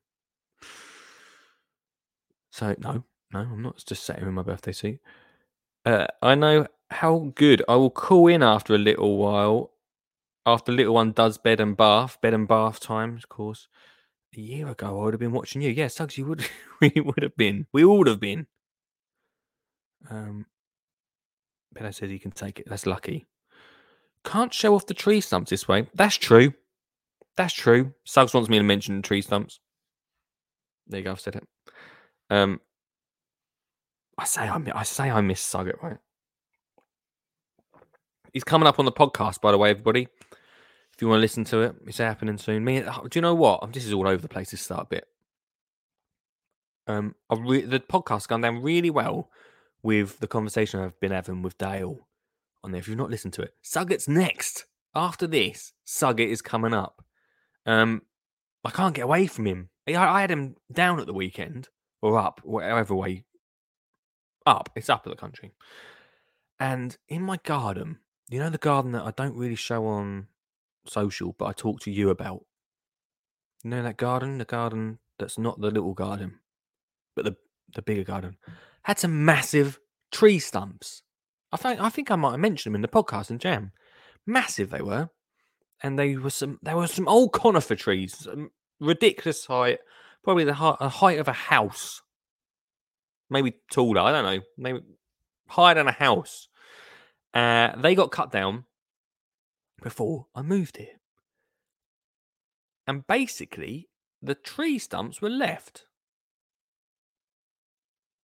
so 2.50 2.74
no, 2.78 3.04
no, 3.32 3.40
I'm 3.40 3.62
not 3.62 3.82
just 3.86 4.06
here 4.06 4.26
in 4.26 4.34
my 4.34 4.42
birthday 4.42 4.72
suit. 4.72 5.00
Uh, 5.84 6.06
I 6.22 6.34
know 6.34 6.66
how 6.90 7.32
good. 7.34 7.62
I 7.68 7.76
will 7.76 7.90
call 7.90 8.28
in 8.28 8.42
after 8.42 8.74
a 8.74 8.78
little 8.78 9.16
while. 9.18 9.72
After 10.46 10.72
little 10.72 10.94
one 10.94 11.12
does 11.12 11.36
bed 11.36 11.60
and 11.60 11.76
bath, 11.76 12.18
bed 12.22 12.32
and 12.32 12.48
bath 12.48 12.80
times, 12.80 13.24
of 13.24 13.28
course. 13.28 13.68
A 14.36 14.40
year 14.40 14.68
ago, 14.68 15.00
I 15.00 15.04
would 15.04 15.14
have 15.14 15.20
been 15.20 15.32
watching 15.32 15.60
you. 15.60 15.70
Yeah, 15.70 15.88
Suggs, 15.88 16.16
you 16.16 16.24
would. 16.26 16.46
we 16.80 16.92
would 16.96 17.22
have 17.22 17.36
been. 17.36 17.66
We 17.72 17.84
all 17.84 17.98
would 17.98 18.06
have 18.06 18.20
been. 18.20 18.46
Um, 20.08 20.46
Benno 21.72 21.90
says 21.90 22.10
he 22.10 22.18
can 22.18 22.30
take 22.30 22.60
it. 22.60 22.66
That's 22.68 22.86
lucky. 22.86 23.26
Can't 24.24 24.52
show 24.52 24.74
off 24.74 24.86
the 24.86 24.94
tree 24.94 25.20
stumps 25.20 25.50
this 25.50 25.68
way. 25.68 25.88
That's 25.94 26.16
true. 26.16 26.54
That's 27.38 27.54
true. 27.54 27.94
Suggs 28.04 28.34
wants 28.34 28.50
me 28.50 28.58
to 28.58 28.64
mention 28.64 29.00
tree 29.00 29.22
stumps. 29.22 29.60
There 30.88 30.98
you 30.98 31.04
go. 31.04 31.12
I've 31.12 31.20
said 31.20 31.36
it. 31.36 31.46
Um, 32.30 32.60
I 34.18 34.24
say 34.24 34.48
I, 34.48 34.60
I 34.74 34.82
say 34.82 35.08
I 35.08 35.20
miss 35.20 35.40
Suggett, 35.40 35.80
right? 35.80 35.98
He's 38.32 38.42
coming 38.42 38.66
up 38.66 38.80
on 38.80 38.86
the 38.86 38.92
podcast, 38.92 39.40
by 39.40 39.52
the 39.52 39.58
way, 39.58 39.70
everybody. 39.70 40.08
If 40.92 41.00
you 41.00 41.06
want 41.06 41.18
to 41.18 41.20
listen 41.20 41.44
to 41.44 41.60
it, 41.60 41.76
it's 41.86 41.98
happening 41.98 42.38
soon. 42.38 42.64
Me, 42.64 42.82
oh, 42.82 43.06
do 43.06 43.16
you 43.16 43.22
know 43.22 43.36
what? 43.36 43.72
This 43.72 43.86
is 43.86 43.92
all 43.92 44.08
over 44.08 44.20
the 44.20 44.28
place. 44.28 44.50
This 44.50 44.62
start 44.62 44.86
a 44.86 44.88
bit. 44.88 45.06
Um, 46.88 47.14
re- 47.30 47.62
the 47.62 47.78
podcast's 47.78 48.26
gone 48.26 48.40
down 48.40 48.62
really 48.62 48.90
well 48.90 49.30
with 49.84 50.18
the 50.18 50.26
conversation 50.26 50.80
I've 50.80 50.98
been 50.98 51.12
having 51.12 51.42
with 51.42 51.56
Dale 51.56 52.08
on 52.64 52.72
there. 52.72 52.80
If 52.80 52.88
you've 52.88 52.98
not 52.98 53.10
listened 53.10 53.34
to 53.34 53.42
it, 53.42 53.54
Suggett's 53.62 54.08
next. 54.08 54.66
After 54.92 55.28
this, 55.28 55.72
Suggett 55.86 56.30
is 56.30 56.42
coming 56.42 56.74
up. 56.74 57.04
Um, 57.66 58.02
I 58.64 58.70
can't 58.70 58.94
get 58.94 59.04
away 59.04 59.26
from 59.26 59.46
him. 59.46 59.70
I, 59.86 59.96
I 59.96 60.20
had 60.20 60.30
him 60.30 60.56
down 60.72 61.00
at 61.00 61.06
the 61.06 61.14
weekend 61.14 61.68
or 62.02 62.18
up, 62.18 62.40
whatever 62.44 62.94
way. 62.94 63.24
Up. 64.46 64.70
It's 64.74 64.88
up 64.88 65.06
at 65.06 65.10
the 65.10 65.16
country. 65.16 65.52
And 66.58 66.96
in 67.08 67.22
my 67.22 67.38
garden, 67.44 67.98
you 68.30 68.38
know 68.38 68.50
the 68.50 68.58
garden 68.58 68.92
that 68.92 69.04
I 69.04 69.12
don't 69.12 69.36
really 69.36 69.54
show 69.54 69.86
on 69.86 70.28
social, 70.86 71.34
but 71.38 71.46
I 71.46 71.52
talk 71.52 71.80
to 71.80 71.90
you 71.90 72.10
about. 72.10 72.44
You 73.64 73.70
know 73.70 73.82
that 73.82 73.96
garden, 73.96 74.38
the 74.38 74.44
garden 74.44 74.98
that's 75.18 75.38
not 75.38 75.60
the 75.60 75.70
little 75.70 75.94
garden, 75.94 76.38
but 77.14 77.24
the 77.24 77.36
the 77.74 77.82
bigger 77.82 78.04
garden, 78.04 78.36
had 78.82 78.98
some 78.98 79.24
massive 79.24 79.78
tree 80.10 80.38
stumps. 80.38 81.02
I 81.52 81.56
think 81.56 81.80
I 81.80 81.88
think 81.88 82.10
I 82.10 82.16
might 82.16 82.32
have 82.32 82.40
mentioned 82.40 82.72
them 82.72 82.76
in 82.76 82.82
the 82.82 82.88
podcast 82.88 83.30
and 83.30 83.40
jam. 83.40 83.72
Massive 84.26 84.70
they 84.70 84.82
were, 84.82 85.10
and 85.82 85.98
they 85.98 86.16
were 86.16 86.30
some. 86.30 86.58
There 86.62 86.76
were 86.76 86.86
some 86.86 87.08
old 87.08 87.32
conifer 87.32 87.76
trees, 87.76 88.26
ridiculous 88.80 89.46
height, 89.46 89.78
probably 90.24 90.44
the 90.44 90.54
height, 90.54 91.18
of 91.18 91.28
a 91.28 91.32
house, 91.32 92.02
maybe 93.30 93.54
taller. 93.70 94.00
I 94.00 94.12
don't 94.12 94.24
know, 94.24 94.42
maybe 94.56 94.80
higher 95.48 95.74
than 95.74 95.88
a 95.88 95.92
house. 95.92 96.48
Uh, 97.34 97.76
they 97.76 97.94
got 97.94 98.10
cut 98.10 98.32
down 98.32 98.64
before 99.82 100.26
I 100.34 100.42
moved 100.42 100.78
here. 100.78 101.00
And 102.86 103.06
basically, 103.06 103.88
the 104.22 104.34
tree 104.34 104.78
stumps 104.78 105.20
were 105.20 105.30
left. 105.30 105.84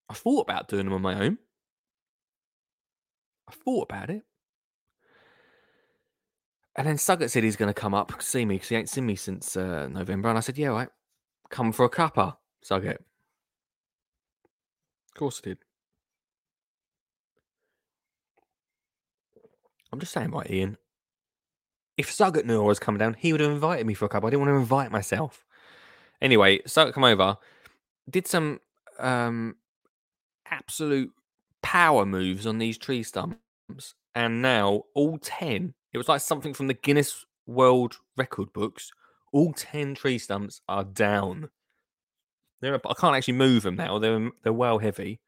I 0.09 0.15
thought 0.15 0.43
about 0.43 0.69
doing 0.69 0.87
them 0.87 0.95
on 0.95 1.03
my 1.03 1.21
own. 1.21 1.39
I 3.49 3.53
thought 3.53 3.91
about 3.91 4.11
it. 4.11 4.23
And 6.76 6.87
then 6.87 6.97
Suggett 6.97 7.31
said 7.31 7.45
he's 7.45 7.57
going 7.57 7.73
to 7.73 7.75
come 7.75 7.95
up 7.95 8.21
see 8.21 8.45
me 8.45 8.57
because 8.57 8.69
he 8.69 8.76
ain't 8.76 8.88
seen 8.88 9.07
me 9.07 9.14
since 9.14 9.57
uh, 9.57 9.88
November. 9.88 10.28
And 10.28 10.38
I 10.38 10.40
said, 10.40 10.59
yeah, 10.59 10.69
right, 10.69 10.88
Come 11.50 11.73
for 11.73 11.85
a 11.85 11.90
cuppa, 11.90 12.37
Suggett. 12.64 12.97
Of 12.97 13.04
course 15.16 15.40
I 15.45 15.50
did. 15.50 15.59
I'm 19.93 20.00
just 20.00 20.12
saying, 20.12 20.33
right, 20.33 20.50
Ian. 20.50 20.76
If 21.97 22.11
Suggett 22.11 22.45
knew 22.45 22.61
I 22.61 22.66
was 22.66 22.81
coming 22.81 22.99
down, 22.99 23.14
he 23.14 23.31
would 23.31 23.40
have 23.40 23.52
invited 23.52 23.87
me 23.87 23.95
for 23.95 24.07
a 24.07 24.09
cup. 24.09 24.25
I 24.25 24.31
didn't 24.31 24.40
want 24.40 24.50
to 24.50 24.57
invite 24.57 24.90
myself. 24.90 25.45
Anyway, 26.21 26.59
Suggett 26.66 26.93
come 26.93 27.04
over, 27.04 27.37
did 28.11 28.26
some 28.26 28.59
um, 28.99 29.54
absolute 30.50 31.12
power 31.62 32.04
moves 32.04 32.49
on 32.49 32.59
these 32.59 32.78
tree 32.78 33.04
stumps, 33.04 33.95
and 34.14 34.43
now 34.43 34.83
all 34.95 35.19
10, 35.19 35.75
it 35.95 35.99
was 35.99 36.09
like 36.09 36.21
something 36.21 36.53
from 36.53 36.67
the 36.67 36.75
Guinness 36.75 37.25
World 37.47 37.99
Record 38.17 38.53
books, 38.53 38.91
all 39.33 39.53
10 39.53 39.95
tree 39.95 40.19
stumps 40.19 40.61
are 40.69 40.85
down. 40.85 41.51
They're, 42.61 42.75
I 42.75 42.95
can't 42.95 43.17
actually 43.17 43.35
move 43.35 43.63
them 43.63 43.77
now. 43.77 43.99
They're, 44.01 44.31
they're 44.43 44.53
well 44.53 44.79
heavy. 44.79 45.21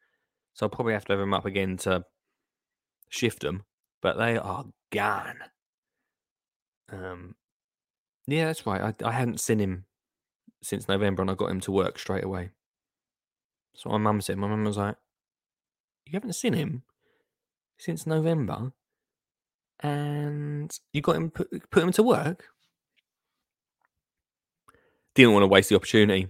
So 0.53 0.65
I'll 0.65 0.69
probably 0.69 0.93
have 0.93 1.05
to 1.05 1.13
have 1.13 1.19
them 1.19 1.33
up 1.33 1.45
again 1.45 1.77
to 1.77 2.03
shift 3.09 3.41
them, 3.41 3.63
but 4.01 4.17
they 4.17 4.37
are 4.37 4.65
gone. 4.91 5.39
Um, 6.91 7.35
yeah, 8.27 8.45
that's 8.45 8.65
right. 8.65 8.81
I, 8.81 9.07
I 9.07 9.11
hadn't 9.11 9.39
seen 9.39 9.59
him 9.59 9.85
since 10.61 10.87
November, 10.87 11.21
and 11.21 11.31
I 11.31 11.35
got 11.35 11.51
him 11.51 11.61
to 11.61 11.71
work 11.71 11.99
straight 11.99 12.23
away. 12.23 12.49
So 13.75 13.89
my 13.89 13.97
mum 13.97 14.19
said. 14.21 14.37
My 14.37 14.47
mum 14.47 14.63
was 14.63 14.77
like, 14.77 14.95
"You 16.07 16.13
haven't 16.13 16.33
seen 16.33 16.53
him 16.53 16.83
since 17.77 18.07
November, 18.07 18.73
and 19.81 20.71
you 20.93 21.01
got 21.01 21.15
him 21.15 21.31
put, 21.31 21.69
put 21.69 21.83
him 21.83 21.91
to 21.93 22.03
work." 22.03 22.45
Didn't 25.15 25.33
want 25.33 25.43
to 25.43 25.47
waste 25.47 25.69
the 25.69 25.75
opportunity. 25.75 26.27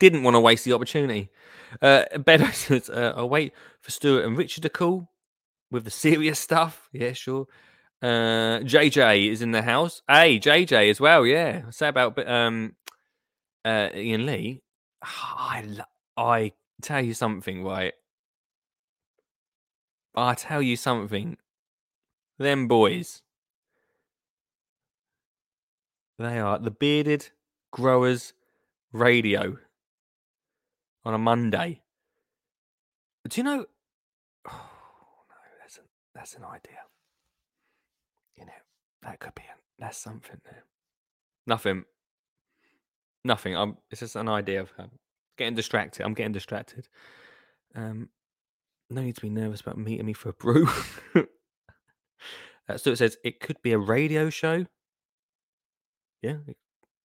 Didn't 0.00 0.22
want 0.22 0.34
to 0.34 0.40
waste 0.40 0.64
the 0.64 0.72
opportunity. 0.72 1.30
Uh, 1.80 2.04
says, 2.52 2.90
uh, 2.90 3.14
"I'll 3.16 3.28
wait 3.28 3.52
for 3.80 3.90
Stuart 3.90 4.24
and 4.24 4.36
Richard 4.36 4.62
to 4.62 4.68
call 4.68 5.10
with 5.70 5.84
the 5.84 5.90
serious 5.90 6.38
stuff." 6.38 6.88
Yeah, 6.92 7.12
sure. 7.12 7.46
Uh, 8.02 8.60
JJ 8.60 9.30
is 9.30 9.42
in 9.42 9.52
the 9.52 9.62
house. 9.62 10.02
Hey, 10.08 10.38
JJ 10.38 10.90
as 10.90 11.00
well. 11.00 11.26
Yeah. 11.26 11.68
Say 11.70 11.88
about 11.88 12.18
um, 12.26 12.74
uh, 13.64 13.90
Ian 13.94 14.26
Lee. 14.26 14.62
I 15.02 15.64
I 16.16 16.52
tell 16.82 17.02
you 17.04 17.14
something, 17.14 17.62
right? 17.64 17.92
I 20.14 20.34
tell 20.34 20.62
you 20.62 20.76
something. 20.76 21.36
Them 22.40 22.68
boys. 22.68 23.20
They 26.18 26.38
are 26.38 26.58
the 26.58 26.70
bearded 26.70 27.28
growers 27.70 28.32
radio 28.94 29.58
on 31.04 31.12
a 31.12 31.18
Monday. 31.18 31.82
Do 33.28 33.38
you 33.38 33.44
know? 33.44 33.66
Oh 34.48 34.52
no, 35.28 35.36
that's 35.60 35.76
a, 35.76 35.80
that's 36.14 36.34
an 36.34 36.44
idea. 36.44 36.78
You 38.38 38.46
know, 38.46 38.52
that 39.02 39.20
could 39.20 39.34
be 39.34 39.42
a, 39.42 39.54
that's 39.78 39.98
something 39.98 40.40
there. 40.46 40.64
Nothing. 41.46 41.84
Nothing. 43.22 43.54
I'm. 43.54 43.76
It's 43.90 44.00
just 44.00 44.16
an 44.16 44.30
idea 44.30 44.62
of 44.62 44.72
um, 44.78 44.92
getting 45.36 45.56
distracted. 45.56 46.06
I'm 46.06 46.14
getting 46.14 46.32
distracted. 46.32 46.88
Um, 47.74 48.08
no 48.88 49.02
need 49.02 49.16
to 49.16 49.20
be 49.20 49.28
nervous 49.28 49.60
about 49.60 49.76
meeting 49.76 50.06
me 50.06 50.14
for 50.14 50.30
a 50.30 50.32
brew. 50.32 50.66
uh, 52.70 52.78
so 52.78 52.90
it 52.92 52.96
says 52.96 53.16
it 53.24 53.40
could 53.40 53.60
be 53.62 53.72
a 53.72 53.78
radio 53.78 54.30
show. 54.30 54.66
Yeah, 56.22 56.36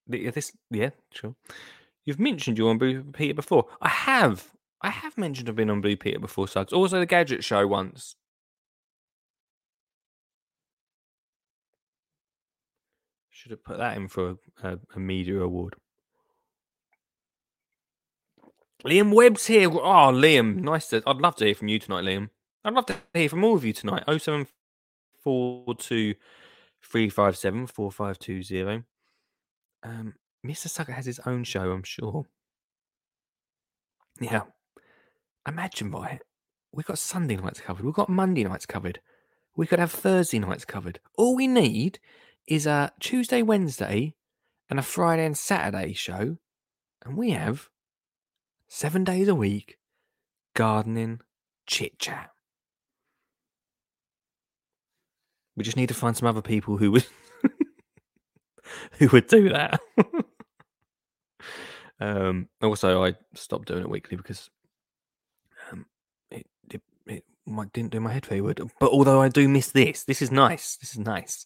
this. 0.08 0.52
Yeah, 0.70 0.90
sure. 1.12 1.36
You've 2.06 2.20
mentioned 2.20 2.58
you 2.58 2.70
on 2.70 2.78
Blue 2.78 3.04
Peter 3.04 3.34
before. 3.34 3.66
I 3.82 3.90
have. 3.90 4.52
I 4.82 4.90
have 4.90 5.18
mentioned 5.18 5.50
I've 5.50 5.56
been 5.56 5.70
on 5.70 5.82
Blue 5.82 5.98
Peter 5.98 6.20
before, 6.20 6.48
Suggs. 6.48 6.74
Also, 6.74 7.00
the 7.00 7.06
Gadget 7.06 7.44
Show 7.44 7.66
once. 7.66 8.16
Should 13.30 13.52
have 13.52 13.64
put 13.64 13.78
that 13.78 13.98
in 13.98 14.08
for 14.08 14.38
a, 14.64 14.68
a, 14.68 14.80
a 14.96 15.00
media 15.00 15.40
award. 15.40 15.76
Liam 18.86 19.14
Webb's 19.14 19.48
here. 19.48 19.70
Oh, 19.72 20.12
Liam, 20.14 20.58
nice 20.58 20.90
to. 20.90 21.02
I'd 21.08 21.18
love 21.18 21.36
to 21.38 21.46
hear 21.46 21.56
from 21.56 21.70
you 21.70 21.80
tonight, 21.80 22.04
Liam. 22.04 22.30
I'd 22.64 22.74
love 22.74 22.86
to 22.88 22.96
hear 23.14 23.30
from 23.30 23.44
all 23.44 23.56
of 23.56 23.64
you 23.66 23.74
tonight. 23.74 24.04
Oh 24.08 24.18
seven 24.18 24.46
four 24.46 24.54
two 25.26 26.16
three 26.84 27.10
five 27.10 27.38
seven 27.38 27.68
four 27.68 27.92
five 27.92 28.20
two 28.20 28.44
zero. 28.44 28.84
Um, 29.84 30.16
Mr. 30.46 30.68
Sucker 30.68 30.92
has 30.92 31.06
his 31.06 31.20
own 31.26 31.44
show, 31.44 31.72
I'm 31.72 31.84
sure. 31.84 32.26
Yeah. 34.20 34.44
Imagine, 35.48 35.92
right? 35.92 36.22
We've 36.72 36.86
got 36.86 37.00
Sunday 37.00 37.36
nights 37.36 37.62
covered. 37.62 37.86
We've 37.86 37.94
got 37.94 38.10
Monday 38.10 38.44
nights 38.44 38.66
covered. 38.66 39.00
We 39.56 39.68
could 39.68 39.80
have 39.80 39.92
Thursday 39.92 40.40
nights 40.40 40.66
covered. 40.66 41.00
All 41.18 41.36
we 41.36 41.48
need 41.48 42.00
is 42.48 42.66
a 42.66 42.92
Tuesday, 43.00 43.42
Wednesday, 43.42 44.14
and 44.70 44.80
a 44.80 44.84
Friday 44.84 45.26
and 45.26 45.38
Saturday 45.38 45.94
show. 45.94 46.38
And 47.04 47.18
we 47.18 47.32
have 47.32 47.70
seven 48.68 49.04
days 49.04 49.28
a 49.28 49.36
week 49.36 49.78
gardening 50.54 51.22
chit 51.68 52.00
chat. 52.00 52.32
We 55.56 55.64
just 55.64 55.78
need 55.78 55.90
to 55.90 55.96
find 55.96 56.16
some 56.16 56.28
other 56.28 56.42
people 56.42 56.78
who 56.78 56.92
would 56.92 57.06
who 59.00 59.08
would 59.10 59.28
do 59.28 59.50
that. 59.50 59.80
um, 62.00 62.50
also, 62.62 63.04
I 63.04 63.14
stopped 63.34 63.68
doing 63.68 63.82
it 63.82 63.90
weekly 63.90 64.18
because 64.18 64.50
um, 65.72 65.86
it, 66.32 66.46
it 66.70 66.82
it 67.08 67.24
didn't 67.74 67.92
do 67.92 68.00
my 68.00 68.12
head 68.12 68.26
very 68.26 68.42
good. 68.42 68.70
But 68.80 68.92
although 68.92 69.22
I 69.22 69.30
do 69.30 69.48
miss 69.48 69.72
this, 69.72 70.04
this 70.04 70.22
is 70.22 70.32
nice. 70.32 70.78
This 70.78 70.92
is 70.92 71.00
nice. 71.00 71.46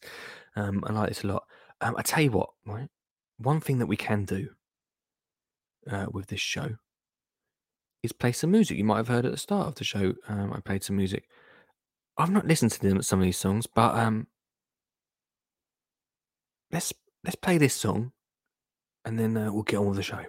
Um, 0.55 0.83
I 0.87 0.93
like 0.93 1.09
this 1.09 1.23
a 1.23 1.27
lot. 1.27 1.43
Um, 1.81 1.95
I 1.97 2.01
tell 2.01 2.23
you 2.23 2.31
what, 2.31 2.49
right? 2.65 2.89
One 3.37 3.61
thing 3.61 3.79
that 3.79 3.85
we 3.85 3.97
can 3.97 4.25
do 4.25 4.49
uh, 5.89 6.07
with 6.11 6.27
this 6.27 6.41
show 6.41 6.75
is 8.03 8.11
play 8.11 8.31
some 8.31 8.51
music. 8.51 8.77
You 8.77 8.83
might 8.83 8.97
have 8.97 9.07
heard 9.07 9.25
at 9.25 9.31
the 9.31 9.37
start 9.37 9.67
of 9.67 9.75
the 9.75 9.83
show. 9.83 10.13
Um, 10.27 10.53
I 10.53 10.59
played 10.59 10.83
some 10.83 10.97
music. 10.97 11.25
I've 12.19 12.31
not 12.31 12.45
listened 12.45 12.71
to 12.73 12.81
them 12.81 13.01
some 13.01 13.19
of 13.19 13.23
these 13.23 13.37
songs, 13.37 13.65
but 13.65 13.95
um, 13.95 14.27
let's 16.69 16.91
let's 17.23 17.37
play 17.37 17.57
this 17.57 17.73
song, 17.73 18.11
and 19.05 19.17
then 19.17 19.37
uh, 19.37 19.53
we'll 19.53 19.63
get 19.63 19.77
on 19.77 19.87
with 19.87 19.95
the 19.95 20.03
show. 20.03 20.25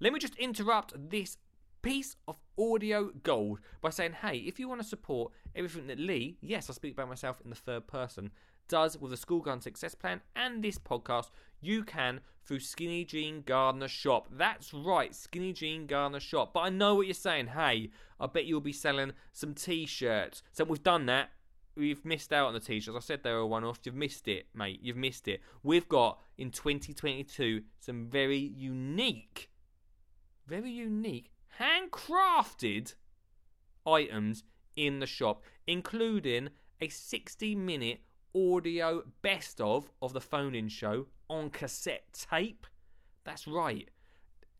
Let 0.00 0.12
me 0.12 0.18
just 0.20 0.36
interrupt 0.36 0.92
this 1.10 1.38
piece 1.80 2.16
of 2.28 2.36
audio 2.58 3.10
gold 3.22 3.60
by 3.80 3.88
saying, 3.88 4.12
hey, 4.20 4.36
if 4.36 4.60
you 4.60 4.68
want 4.68 4.82
to 4.82 4.86
support 4.86 5.32
everything 5.56 5.86
that 5.86 5.98
Lee, 5.98 6.36
yes, 6.42 6.68
I 6.68 6.74
speak 6.74 6.92
about 6.92 7.08
myself 7.08 7.40
in 7.42 7.48
the 7.48 7.56
third 7.56 7.86
person, 7.86 8.30
does 8.68 8.98
with 8.98 9.10
the 9.10 9.16
School 9.16 9.40
Garden 9.40 9.62
Success 9.62 9.94
Plan 9.94 10.20
and 10.36 10.62
this 10.62 10.78
podcast, 10.78 11.30
you 11.60 11.84
can 11.84 12.20
through 12.44 12.60
Skinny 12.60 13.04
Jean 13.04 13.42
Gardener 13.42 13.88
Shop. 13.88 14.28
That's 14.30 14.72
right, 14.72 15.14
Skinny 15.14 15.52
Jean 15.52 15.86
Gardener 15.86 16.20
Shop. 16.20 16.52
But 16.54 16.60
I 16.60 16.68
know 16.70 16.94
what 16.94 17.06
you're 17.06 17.14
saying. 17.14 17.48
Hey, 17.48 17.90
I 18.18 18.26
bet 18.26 18.46
you'll 18.46 18.60
be 18.60 18.72
selling 18.72 19.12
some 19.32 19.54
t 19.54 19.86
shirts. 19.86 20.42
So 20.52 20.64
we've 20.64 20.82
done 20.82 21.06
that. 21.06 21.30
We've 21.76 22.04
missed 22.04 22.32
out 22.32 22.48
on 22.48 22.54
the 22.54 22.60
t 22.60 22.80
shirts. 22.80 22.96
I 22.96 23.00
said 23.00 23.22
they 23.22 23.32
were 23.32 23.46
one 23.46 23.64
off. 23.64 23.80
You've 23.84 23.94
missed 23.94 24.28
it, 24.28 24.46
mate. 24.54 24.80
You've 24.82 24.96
missed 24.96 25.28
it. 25.28 25.40
We've 25.62 25.88
got 25.88 26.18
in 26.36 26.50
2022 26.50 27.62
some 27.80 28.08
very 28.08 28.38
unique 28.38 29.50
very 30.48 30.70
unique, 30.70 31.30
handcrafted 31.60 32.94
items 33.86 34.44
in 34.76 34.98
the 35.00 35.06
shop, 35.06 35.42
including 35.66 36.48
a 36.80 36.88
60 36.88 37.54
minute 37.54 38.00
audio 38.34 39.02
best 39.22 39.60
of 39.60 39.90
of 40.00 40.12
the 40.12 40.20
phone 40.20 40.54
in 40.54 40.68
show 40.68 41.06
on 41.28 41.50
cassette 41.50 42.26
tape. 42.30 42.66
That's 43.24 43.46
right. 43.46 43.88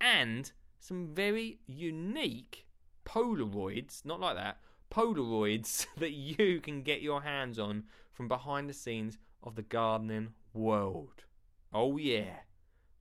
And 0.01 0.51
some 0.81 1.09
very 1.15 1.61
unique 1.67 2.67
Polaroids, 3.05 4.05
not 4.05 4.21
like 4.21 4.37
that, 4.37 4.59
Polaroids 4.91 5.87
that 5.97 6.13
you 6.13 6.61
can 6.61 6.83
get 6.83 7.03
your 7.03 7.23
hands 7.23 7.59
on 7.59 7.85
from 8.13 8.29
behind 8.29 8.69
the 8.69 8.75
scenes 8.75 9.19
of 9.43 9.55
the 9.55 9.63
gardening 9.63 10.29
world. 10.53 11.25
Oh, 11.73 11.97
yeah. 11.97 12.41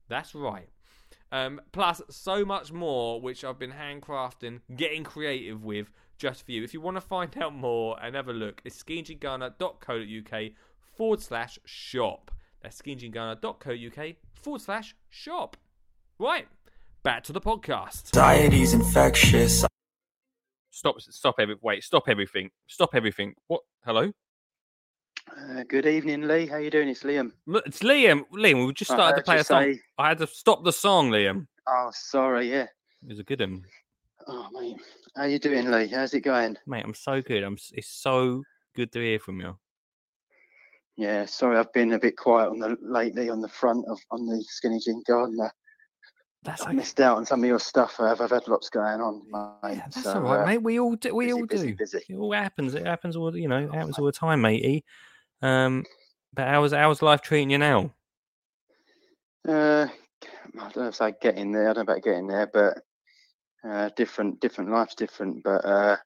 That's 0.08 0.34
right. 0.34 0.68
Um, 1.30 1.60
plus, 1.72 2.00
so 2.08 2.44
much 2.44 2.72
more, 2.72 3.20
which 3.20 3.44
I've 3.44 3.58
been 3.58 3.72
handcrafting, 3.72 4.60
getting 4.74 5.04
creative 5.04 5.62
with, 5.62 5.90
just 6.16 6.44
for 6.44 6.52
you. 6.52 6.64
If 6.64 6.72
you 6.72 6.80
want 6.80 6.96
to 6.96 7.02
find 7.02 7.36
out 7.38 7.54
more 7.54 7.98
and 8.02 8.14
have 8.16 8.28
a 8.28 8.32
look, 8.32 8.62
it's 8.64 8.82
skinnyjeangardener.co.uk 8.82 10.52
forward 10.96 11.20
slash 11.20 11.58
shop. 11.64 12.30
That's 12.62 12.80
skinnyjeangardener.co.uk 12.82 14.14
forward 14.34 14.60
slash 14.62 14.94
shop. 15.10 15.56
Right, 16.18 16.48
back 17.02 17.22
to 17.24 17.32
the 17.32 17.40
podcast. 17.40 18.16
Anxiety's 18.16 18.74
infectious. 18.74 19.64
Stop! 20.70 21.00
Stop 21.00 21.36
every. 21.38 21.56
Wait! 21.62 21.82
Stop 21.84 22.04
everything! 22.08 22.50
Stop 22.66 22.90
everything! 22.94 23.34
What? 23.46 23.60
Hello? 23.84 24.12
Uh, 25.30 25.62
good 25.68 25.86
evening, 25.86 26.22
Lee. 26.26 26.46
How 26.46 26.56
you 26.56 26.70
doing? 26.70 26.88
It's 26.88 27.02
Liam. 27.02 27.32
It's 27.66 27.80
Liam. 27.80 28.22
Liam, 28.32 28.66
we 28.66 28.72
just 28.72 28.90
started 28.90 29.16
to 29.18 29.22
play 29.22 29.38
a 29.38 29.44
song. 29.44 29.62
say- 29.74 29.80
I 29.98 30.08
had 30.08 30.18
to 30.18 30.26
stop 30.26 30.64
the 30.64 30.72
song, 30.72 31.10
Liam. 31.10 31.46
Oh, 31.66 31.90
sorry. 31.92 32.50
Yeah. 32.50 32.62
It 33.02 33.08
was 33.08 33.18
a 33.18 33.24
good 33.24 33.40
one, 33.40 33.62
Oh, 34.26 34.48
mate. 34.52 34.76
How 35.16 35.24
you 35.24 35.38
doing, 35.38 35.70
Lee? 35.70 35.88
How's 35.88 36.14
it 36.14 36.20
going? 36.20 36.56
mate. 36.66 36.84
I'm 36.84 36.94
so 36.94 37.20
good. 37.22 37.42
I'm. 37.44 37.56
It's 37.72 37.88
so 37.88 38.42
good 38.74 38.90
to 38.92 39.00
hear 39.00 39.18
from 39.18 39.40
you. 39.40 39.56
Yeah. 40.98 41.24
Sorry, 41.24 41.56
I've 41.56 41.72
been 41.72 41.94
a 41.94 41.98
bit 41.98 42.18
quiet 42.18 42.50
on 42.50 42.58
the 42.58 42.76
lately 42.82 43.30
on 43.30 43.40
the 43.40 43.48
front 43.48 43.86
of 43.88 43.98
on 44.10 44.26
the 44.26 44.44
Skinny 44.46 44.80
Jean 44.84 45.02
Gardener. 45.06 45.50
That's 46.44 46.62
okay. 46.62 46.72
missed 46.72 47.00
out 47.00 47.16
on 47.16 47.26
some 47.26 47.42
of 47.42 47.48
your 47.48 47.58
stuff. 47.58 47.98
I've, 47.98 48.20
I've 48.20 48.30
had 48.30 48.46
lots 48.46 48.68
going 48.68 49.00
on, 49.00 49.22
mate. 49.62 49.76
Yeah, 49.76 49.82
that's 49.84 50.02
so, 50.02 50.14
all 50.14 50.20
right, 50.22 50.42
uh, 50.42 50.46
mate. 50.46 50.62
We 50.62 50.78
all 50.78 50.94
do. 50.94 51.14
We 51.14 51.26
busy, 51.26 51.40
all 51.40 51.46
do. 51.46 51.74
busy. 51.76 52.02
It 52.08 52.16
all 52.16 52.32
happens. 52.32 52.74
It 52.74 52.86
happens 52.86 53.16
all. 53.16 53.34
You 53.36 53.48
know, 53.48 53.64
it 53.64 53.74
happens 53.74 53.98
all 53.98 54.06
the 54.06 54.12
time, 54.12 54.42
matey. 54.42 54.84
Um, 55.40 55.84
but 56.34 56.48
how's 56.48 56.72
how's 56.72 57.02
life 57.02 57.22
treating 57.22 57.50
you 57.50 57.58
now? 57.58 57.92
Uh, 59.46 59.86
I 60.58 60.58
don't 60.58 60.76
know 60.76 60.88
if 60.88 61.00
I 61.00 61.12
get 61.12 61.36
in 61.36 61.52
there. 61.52 61.70
I 61.70 61.72
don't 61.72 61.86
know 61.86 61.92
about 61.92 62.02
getting 62.02 62.26
there, 62.26 62.48
but 62.52 62.82
uh, 63.68 63.90
different, 63.96 64.40
different. 64.40 64.70
Life's 64.70 64.94
different, 64.94 65.42
but 65.42 65.64
uh, 65.64 65.96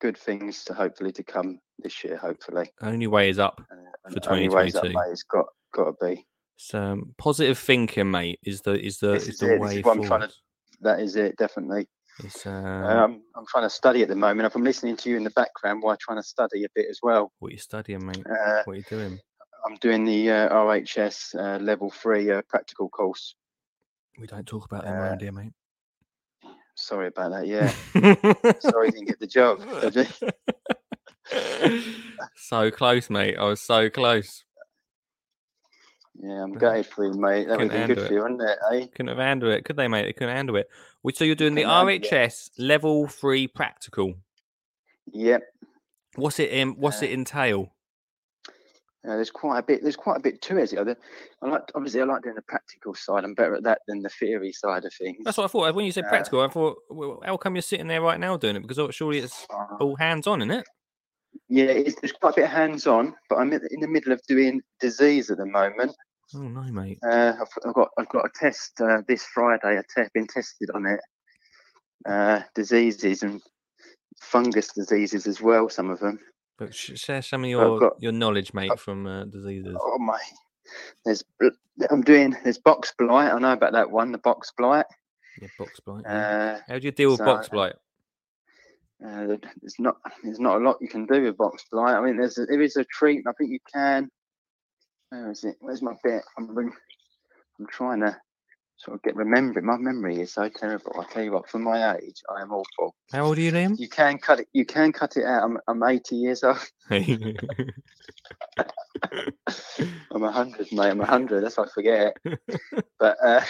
good 0.00 0.16
things 0.16 0.64
to 0.64 0.74
hopefully 0.74 1.12
to 1.12 1.22
come 1.22 1.58
this 1.82 2.02
year. 2.04 2.16
Hopefully, 2.16 2.70
Only 2.80 3.06
way 3.06 3.28
is 3.30 3.38
up. 3.38 3.60
uh, 3.70 3.74
For 4.10 4.16
and 4.16 4.26
only 4.28 4.48
ways 4.48 4.74
up, 4.74 4.82
2022. 4.84 4.98
mate. 4.98 5.12
It's 5.12 5.22
got 5.24 5.46
got 5.74 5.84
to 6.00 6.06
be. 6.06 6.26
So 6.56 6.78
um, 6.80 7.14
positive 7.18 7.58
thinking, 7.58 8.10
mate, 8.10 8.38
is 8.44 8.60
the 8.62 8.72
is 8.80 8.98
the 8.98 9.12
This 9.12 9.22
is 9.24 9.28
is 9.30 9.38
the 9.38 9.54
it, 9.54 9.60
way 9.60 9.78
is 9.78 9.84
what 9.84 9.92
I'm 9.96 10.02
trying 10.04 10.08
forward. 10.20 10.30
to- 10.30 10.36
That 10.82 11.00
is 11.00 11.16
it, 11.16 11.36
definitely. 11.36 11.88
It's 12.22 12.46
uh, 12.46 12.50
Um, 12.50 13.22
I'm 13.34 13.46
trying 13.46 13.64
to 13.64 13.70
study 13.70 14.02
at 14.02 14.08
the 14.08 14.14
moment. 14.14 14.46
If 14.46 14.54
I'm 14.54 14.62
listening 14.64 14.96
to 14.98 15.10
you 15.10 15.16
in 15.16 15.24
the 15.24 15.30
background, 15.30 15.82
while 15.82 15.96
trying 15.96 16.18
to 16.18 16.22
study 16.22 16.64
a 16.64 16.68
bit 16.74 16.86
as 16.90 17.00
well. 17.02 17.32
what 17.38 17.48
are 17.48 17.52
you 17.52 17.58
studying, 17.58 18.04
mate? 18.04 18.24
Uh, 18.26 18.62
What 18.64 18.76
you 18.76 18.84
doing? 18.88 19.18
I'm 19.66 19.76
doing 19.76 20.04
the 20.04 20.30
uh, 20.30 20.48
RHS 20.50 21.34
uh, 21.34 21.58
level 21.62 21.88
three 21.90 22.30
uh, 22.30 22.42
practical 22.48 22.88
course. 22.90 23.34
We 24.18 24.26
don't 24.26 24.46
talk 24.46 24.66
about 24.66 24.84
them 24.84 24.94
uh, 24.94 25.00
around 25.00 25.20
here, 25.22 25.32
mate. 25.32 25.52
Sorry 26.74 27.06
about 27.08 27.30
that. 27.32 27.46
Yeah, 27.46 27.68
sorry 28.60 28.86
you 28.88 28.92
didn't 28.92 29.06
get 29.08 29.20
the 29.20 29.26
job. 29.26 29.60
so 32.36 32.70
close, 32.70 33.10
mate. 33.10 33.36
I 33.38 33.44
was 33.44 33.60
so 33.60 33.90
close. 33.90 34.44
Yeah, 36.20 36.42
I'm 36.42 36.52
gutted 36.52 36.86
for 36.86 37.06
you, 37.06 37.14
mate. 37.14 37.48
That 37.48 37.58
would 37.58 37.70
couldn't 37.70 37.78
have 37.78 37.88
been 37.88 37.96
good 37.96 38.06
for 38.06 38.12
you, 38.12 38.22
wouldn't 38.22 38.42
it? 38.42 38.58
Eh? 38.72 38.86
Couldn't 38.94 39.08
have 39.08 39.18
handled 39.18 39.52
it, 39.52 39.64
could 39.64 39.76
they, 39.76 39.88
mate? 39.88 40.04
They 40.04 40.12
couldn't 40.12 40.34
handle 40.36 40.56
it. 40.56 40.68
So 41.14 41.24
you're 41.24 41.34
doing 41.34 41.54
the 41.54 41.64
couldn't 41.64 41.88
it. 41.88 42.02
RHS 42.04 42.50
level 42.58 43.08
three 43.08 43.48
practical. 43.48 44.14
Yep. 45.12 45.42
What's 46.14 46.38
it 46.38 46.50
in? 46.50 46.72
What's 46.76 47.02
Uh, 47.02 47.06
it 47.06 47.12
entail? 47.12 47.72
Uh, 49.04 49.16
there's 49.16 49.30
quite 49.30 49.58
a 49.58 49.62
bit. 49.62 49.82
There's 49.82 49.96
quite 49.96 50.18
a 50.18 50.20
bit 50.20 50.40
to 50.42 50.58
it. 50.58 50.72
I, 50.74 50.82
I 51.44 51.48
like 51.48 51.62
obviously 51.74 52.00
I 52.02 52.04
like 52.04 52.22
doing 52.22 52.36
the 52.36 52.42
practical 52.42 52.94
side. 52.94 53.24
I'm 53.24 53.34
better 53.34 53.56
at 53.56 53.64
that 53.64 53.80
than 53.88 54.00
the 54.00 54.08
theory 54.10 54.52
side 54.52 54.84
of 54.84 54.94
things. 54.94 55.18
That's 55.24 55.38
what 55.38 55.44
I 55.44 55.48
thought. 55.48 55.74
When 55.74 55.84
you 55.86 55.90
said 55.90 56.04
uh, 56.04 56.08
practical, 56.08 56.40
I 56.40 56.48
thought, 56.48 56.76
well, 56.88 57.20
how 57.24 57.36
come 57.36 57.56
you're 57.56 57.62
sitting 57.62 57.88
there 57.88 58.00
right 58.02 58.20
now 58.20 58.36
doing 58.36 58.54
it? 58.54 58.62
Because 58.66 58.94
surely 58.94 59.18
it's 59.18 59.46
Uh, 59.50 59.76
all 59.80 59.96
hands 59.96 60.28
on, 60.28 60.40
isn't 60.42 60.52
it? 60.52 60.68
Yeah, 61.48 61.64
it's, 61.64 62.00
there's 62.00 62.12
quite 62.12 62.34
a 62.34 62.42
bit 62.42 62.50
hands 62.50 62.86
on, 62.86 63.14
but 63.28 63.36
I'm 63.36 63.52
in 63.52 63.80
the 63.80 63.88
middle 63.88 64.12
of 64.12 64.20
doing 64.28 64.60
disease 64.80 65.30
at 65.30 65.38
the 65.38 65.46
moment. 65.46 65.92
Oh 66.34 66.38
no, 66.42 66.62
mate. 66.62 66.98
Uh, 67.06 67.34
I've, 67.40 67.48
I've 67.68 67.74
got 67.74 67.88
I've 67.98 68.08
got 68.08 68.24
a 68.24 68.30
test 68.34 68.80
uh, 68.80 69.02
this 69.06 69.24
Friday. 69.24 69.78
I've 69.78 69.86
te- 69.94 70.10
been 70.14 70.26
tested 70.26 70.70
on 70.74 70.86
it. 70.86 71.00
Uh, 72.08 72.40
diseases 72.54 73.22
and 73.22 73.40
fungus 74.20 74.68
diseases 74.68 75.26
as 75.26 75.40
well. 75.40 75.68
Some 75.68 75.90
of 75.90 76.00
them. 76.00 76.18
But 76.58 76.74
sh- 76.74 76.92
share 76.98 77.22
some 77.22 77.44
of 77.44 77.50
your 77.50 77.78
got- 77.80 78.02
your 78.02 78.12
knowledge, 78.12 78.54
mate, 78.54 78.78
from 78.78 79.06
uh, 79.06 79.24
diseases. 79.24 79.76
Oh 79.78 79.98
my! 79.98 80.18
There's 81.04 81.22
I'm 81.90 82.02
doing 82.02 82.36
there's 82.44 82.58
box 82.58 82.94
blight. 82.96 83.30
I 83.32 83.38
know 83.38 83.52
about 83.52 83.72
that 83.72 83.90
one. 83.90 84.12
The 84.12 84.18
box 84.18 84.52
blight. 84.56 84.86
Yeah, 85.40 85.48
box 85.58 85.80
blight. 85.80 86.02
yeah. 86.06 86.56
Uh, 86.68 86.72
How 86.72 86.78
do 86.78 86.84
you 86.86 86.92
deal 86.92 87.10
with 87.10 87.20
box 87.20 87.48
blight? 87.48 87.74
Uh, 89.04 89.36
there's 89.60 89.78
not 89.78 89.96
there's 90.22 90.38
not 90.38 90.60
a 90.60 90.64
lot 90.64 90.78
you 90.80 90.88
can 90.88 91.06
do 91.06 91.22
with 91.22 91.36
box 91.36 91.64
blight. 91.70 91.96
I 91.96 92.00
mean, 92.00 92.16
there's 92.16 92.38
a, 92.38 92.46
there 92.46 92.62
is 92.62 92.76
a 92.76 92.84
treatment. 92.84 93.26
I 93.28 93.32
think 93.36 93.50
you 93.50 93.58
can. 93.72 94.08
Where 95.10 95.30
is 95.30 95.44
it? 95.44 95.56
Where's 95.60 95.82
my 95.82 95.94
bit? 96.04 96.22
I'm 96.38 96.56
I'm 96.56 97.66
trying 97.68 98.00
to 98.00 98.16
sort 98.76 98.96
of 98.96 99.02
get 99.02 99.16
remembering. 99.16 99.66
My 99.66 99.76
memory 99.76 100.20
is 100.20 100.32
so 100.32 100.48
terrible. 100.48 100.94
I 100.98 101.12
tell 101.12 101.22
you 101.22 101.32
what, 101.32 101.48
for 101.48 101.58
my 101.58 101.96
age, 101.96 102.22
I 102.34 102.42
am 102.42 102.52
awful. 102.52 102.94
How 103.12 103.24
old 103.24 103.38
are 103.38 103.40
you, 103.40 103.52
Liam? 103.52 103.78
You 103.78 103.88
can 103.88 104.18
cut 104.18 104.40
it. 104.40 104.48
You 104.52 104.64
can 104.64 104.92
cut 104.92 105.16
it 105.16 105.24
out. 105.24 105.42
I'm 105.42 105.58
I'm 105.66 105.82
80 105.82 106.16
years 106.16 106.44
old. 106.44 106.58
I'm 106.90 107.36
100, 110.20 110.72
mate. 110.72 110.90
I'm 110.90 110.98
100. 110.98 111.42
That's 111.42 111.56
why 111.56 111.64
I 111.64 111.68
forget. 111.68 112.16
but 112.98 113.16
uh, 113.24 113.42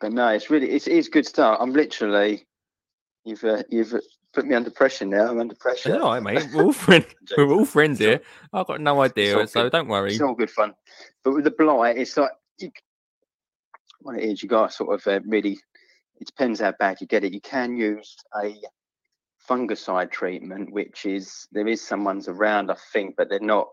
but 0.00 0.12
no, 0.12 0.28
it's 0.28 0.50
really 0.50 0.70
it's 0.70 0.86
it's 0.86 1.08
good 1.08 1.26
start. 1.26 1.60
I'm 1.60 1.72
literally 1.72 2.46
you've 3.24 3.44
uh, 3.44 3.62
you've 3.70 3.94
put 4.32 4.46
me 4.46 4.54
under 4.54 4.70
pressure 4.70 5.06
now. 5.06 5.30
I'm 5.30 5.40
under 5.40 5.54
pressure. 5.54 5.94
It's 5.94 6.02
all 6.02 6.12
right, 6.12 6.22
mate. 6.22 6.48
We're 6.52 6.64
all 6.64 6.72
friends. 6.72 7.06
We're 7.36 7.52
all 7.52 7.64
friends 7.64 7.98
here. 7.98 8.20
I've 8.52 8.66
got 8.66 8.80
no 8.80 9.00
idea, 9.02 9.46
so 9.46 9.62
good. 9.62 9.72
don't 9.72 9.88
worry. 9.88 10.12
It's 10.12 10.20
all 10.20 10.34
good 10.34 10.50
fun. 10.50 10.74
But 11.22 11.34
with 11.34 11.44
the 11.44 11.50
blight, 11.50 11.96
it's 11.96 12.16
like 12.16 12.30
you, 12.58 12.70
what 14.00 14.16
it 14.16 14.24
is. 14.24 14.42
You 14.42 14.48
got 14.48 14.70
to 14.70 14.76
sort 14.76 14.94
of 14.94 15.06
uh, 15.06 15.20
really. 15.26 15.58
It 16.20 16.26
depends 16.28 16.60
how 16.60 16.72
bad 16.78 17.00
you 17.00 17.08
get 17.08 17.24
it. 17.24 17.32
You 17.32 17.40
can 17.40 17.76
use 17.76 18.16
a 18.40 18.54
fungicide 19.48 20.10
treatment, 20.10 20.72
which 20.72 21.06
is 21.06 21.48
there 21.52 21.66
is 21.66 21.82
some 21.82 22.04
ones 22.04 22.28
around, 22.28 22.70
I 22.70 22.76
think, 22.92 23.16
but 23.16 23.28
they're 23.28 23.40
not. 23.40 23.68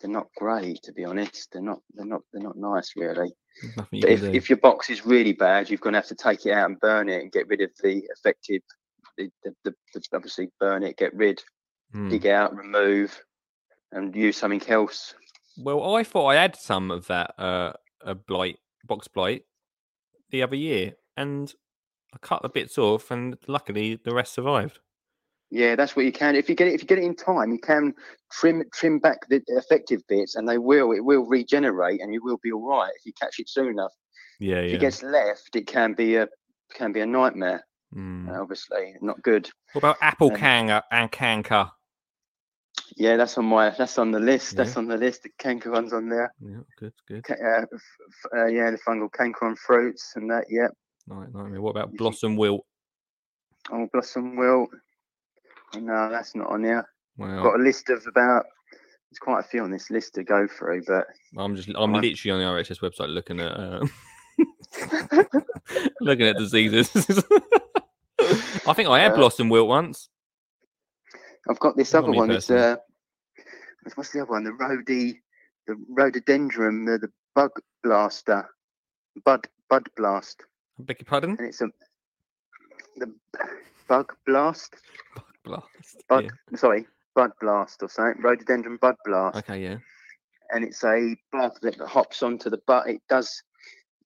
They're 0.00 0.10
not 0.10 0.28
great, 0.36 0.82
to 0.84 0.92
be 0.92 1.04
honest. 1.04 1.48
They're 1.52 1.62
not. 1.62 1.80
They're 1.94 2.06
not. 2.06 2.22
They're 2.32 2.42
not 2.42 2.56
nice, 2.56 2.92
really. 2.96 3.32
You 3.90 4.06
if, 4.06 4.20
do. 4.20 4.32
if 4.32 4.48
your 4.48 4.58
box 4.58 4.88
is 4.88 5.04
really 5.04 5.32
bad, 5.32 5.68
you're 5.68 5.78
going 5.78 5.92
to 5.92 5.98
have 5.98 6.08
to 6.08 6.14
take 6.14 6.46
it 6.46 6.52
out 6.52 6.70
and 6.70 6.80
burn 6.80 7.08
it 7.08 7.20
and 7.20 7.32
get 7.32 7.48
rid 7.48 7.60
of 7.60 7.70
the 7.82 8.02
affected. 8.14 8.62
The, 9.18 9.30
the, 9.44 9.54
the, 9.64 9.74
the 9.94 10.02
obviously 10.14 10.50
burn 10.58 10.82
it, 10.82 10.96
get 10.96 11.14
rid, 11.14 11.42
Hmm. 11.92 12.08
dig 12.08 12.26
out, 12.26 12.56
remove, 12.56 13.20
and 13.90 14.14
use 14.14 14.36
something 14.36 14.62
else. 14.68 15.14
Well, 15.58 15.96
I 15.96 16.04
thought 16.04 16.28
I 16.28 16.36
had 16.36 16.54
some 16.56 16.90
of 16.90 17.08
that 17.08 17.34
uh, 17.38 17.72
a 18.00 18.14
blight 18.14 18.58
box 18.84 19.08
blight 19.08 19.42
the 20.30 20.42
other 20.42 20.54
year, 20.56 20.94
and 21.16 21.52
I 22.14 22.18
cut 22.18 22.42
the 22.42 22.48
bits 22.48 22.78
off, 22.78 23.10
and 23.10 23.36
luckily 23.48 23.98
the 24.02 24.14
rest 24.14 24.34
survived. 24.34 24.78
Yeah, 25.50 25.74
that's 25.74 25.96
what 25.96 26.04
you 26.04 26.12
can. 26.12 26.36
If 26.36 26.48
you 26.48 26.54
get 26.54 26.68
it, 26.68 26.74
if 26.74 26.82
you 26.82 26.86
get 26.86 26.98
it 26.98 27.04
in 27.04 27.16
time, 27.16 27.50
you 27.50 27.58
can 27.58 27.92
trim 28.30 28.62
trim 28.72 29.00
back 29.00 29.28
the 29.28 29.42
effective 29.48 30.00
bits, 30.08 30.36
and 30.36 30.48
they 30.48 30.58
will. 30.58 30.92
It 30.92 31.04
will 31.04 31.26
regenerate, 31.26 32.00
and 32.00 32.14
you 32.14 32.22
will 32.22 32.38
be 32.42 32.52
all 32.52 32.66
right 32.66 32.92
if 32.96 33.04
you 33.04 33.12
catch 33.20 33.40
it 33.40 33.48
soon 33.48 33.68
enough. 33.68 33.92
Yeah, 34.38 34.58
If 34.58 34.70
yeah. 34.70 34.76
it 34.76 34.80
gets 34.80 35.02
left, 35.02 35.56
it 35.56 35.66
can 35.66 35.94
be 35.94 36.16
a 36.16 36.28
can 36.72 36.92
be 36.92 37.00
a 37.00 37.06
nightmare. 37.06 37.66
Uh, 37.96 38.40
obviously, 38.40 38.94
not 39.00 39.20
good. 39.22 39.50
What 39.72 39.80
about 39.80 39.96
apple 40.00 40.30
um, 40.30 40.36
canker 40.36 40.82
and 40.92 41.10
canker? 41.10 41.68
Yeah, 42.96 43.16
that's 43.16 43.36
on 43.36 43.46
my 43.46 43.70
that's 43.70 43.98
on 43.98 44.12
the 44.12 44.20
list. 44.20 44.52
Yeah. 44.52 44.58
That's 44.58 44.76
on 44.76 44.86
the 44.86 44.96
list. 44.96 45.24
The 45.24 45.30
canker 45.38 45.72
one's 45.72 45.92
on 45.92 46.08
there. 46.08 46.32
Yeah, 46.40 46.58
good, 46.78 46.92
good. 47.08 47.24
Uh, 47.28 47.62
f- 47.62 48.32
uh, 48.36 48.46
yeah, 48.46 48.70
the 48.70 48.78
fungal 48.86 49.12
canker 49.12 49.46
on 49.46 49.56
fruits 49.56 50.12
and 50.14 50.30
that. 50.30 50.44
Yeah. 50.48 50.68
Night, 51.08 51.34
nightmare. 51.34 51.60
What 51.60 51.70
about 51.70 51.92
blossom 51.96 52.36
wilt? 52.36 52.64
Oh, 53.72 53.88
blossom 53.92 54.36
wilt. 54.36 54.70
No, 55.76 56.10
that's 56.10 56.34
not 56.34 56.48
on 56.48 56.62
there. 56.62 56.88
Well, 57.16 57.42
Got 57.42 57.60
a 57.60 57.62
list 57.62 57.90
of 57.90 58.04
about. 58.06 58.44
There's 59.10 59.18
quite 59.20 59.40
a 59.40 59.48
few 59.48 59.62
on 59.62 59.70
this 59.70 59.90
list 59.90 60.14
to 60.14 60.22
go 60.24 60.46
through, 60.46 60.82
but 60.86 61.06
I'm 61.36 61.56
just 61.56 61.68
I'm 61.76 61.92
Right. 61.92 62.02
literally 62.04 62.44
on 62.44 62.54
the 62.56 62.62
RHS 62.62 62.80
website 62.80 63.12
looking 63.12 63.40
at 63.40 63.52
uh, 63.52 63.84
looking 66.00 66.26
at 66.26 66.36
diseases. 66.38 66.90
I 68.66 68.72
think 68.74 68.88
I 68.88 69.00
had 69.00 69.12
Uh, 69.12 69.16
blossom 69.16 69.48
wilt 69.48 69.68
once. 69.68 70.08
I've 71.48 71.58
got 71.58 71.76
this 71.76 71.92
Not 71.92 72.04
other 72.04 72.12
one. 72.12 72.30
It's 72.30 72.50
uh, 72.50 72.76
what's- 73.82 73.96
what's 73.96 74.10
the 74.12 74.20
other 74.22 74.30
one? 74.30 74.44
The 74.44 74.50
rhodi, 74.52 75.14
the 75.66 75.76
rhododendron, 75.88 76.84
the, 76.84 76.98
the 76.98 77.10
bug 77.34 77.50
blaster, 77.82 78.48
bud 79.24 79.46
bud 79.68 79.88
blast, 79.96 80.44
I 80.78 80.82
beg 80.84 81.00
your 81.00 81.06
pardon? 81.06 81.30
and 81.38 81.48
it's 81.48 81.60
a 81.62 81.68
the 82.96 83.12
bug 83.88 84.14
blast, 84.26 84.76
Blast. 85.44 85.66
bud. 86.08 86.24
Yeah. 86.24 86.56
Sorry, 86.56 86.86
bud 87.14 87.30
blast 87.40 87.82
or 87.82 87.88
something. 87.88 88.22
Rhododendron 88.22 88.76
bud 88.80 88.94
blast, 89.04 89.38
Okay, 89.38 89.62
yeah. 89.62 89.76
and 90.50 90.64
it's 90.64 90.82
a 90.84 91.16
bug 91.32 91.52
that 91.62 91.78
hops 91.80 92.22
onto 92.22 92.50
the 92.50 92.60
bud. 92.66 92.88
It 92.88 93.02
does. 93.08 93.42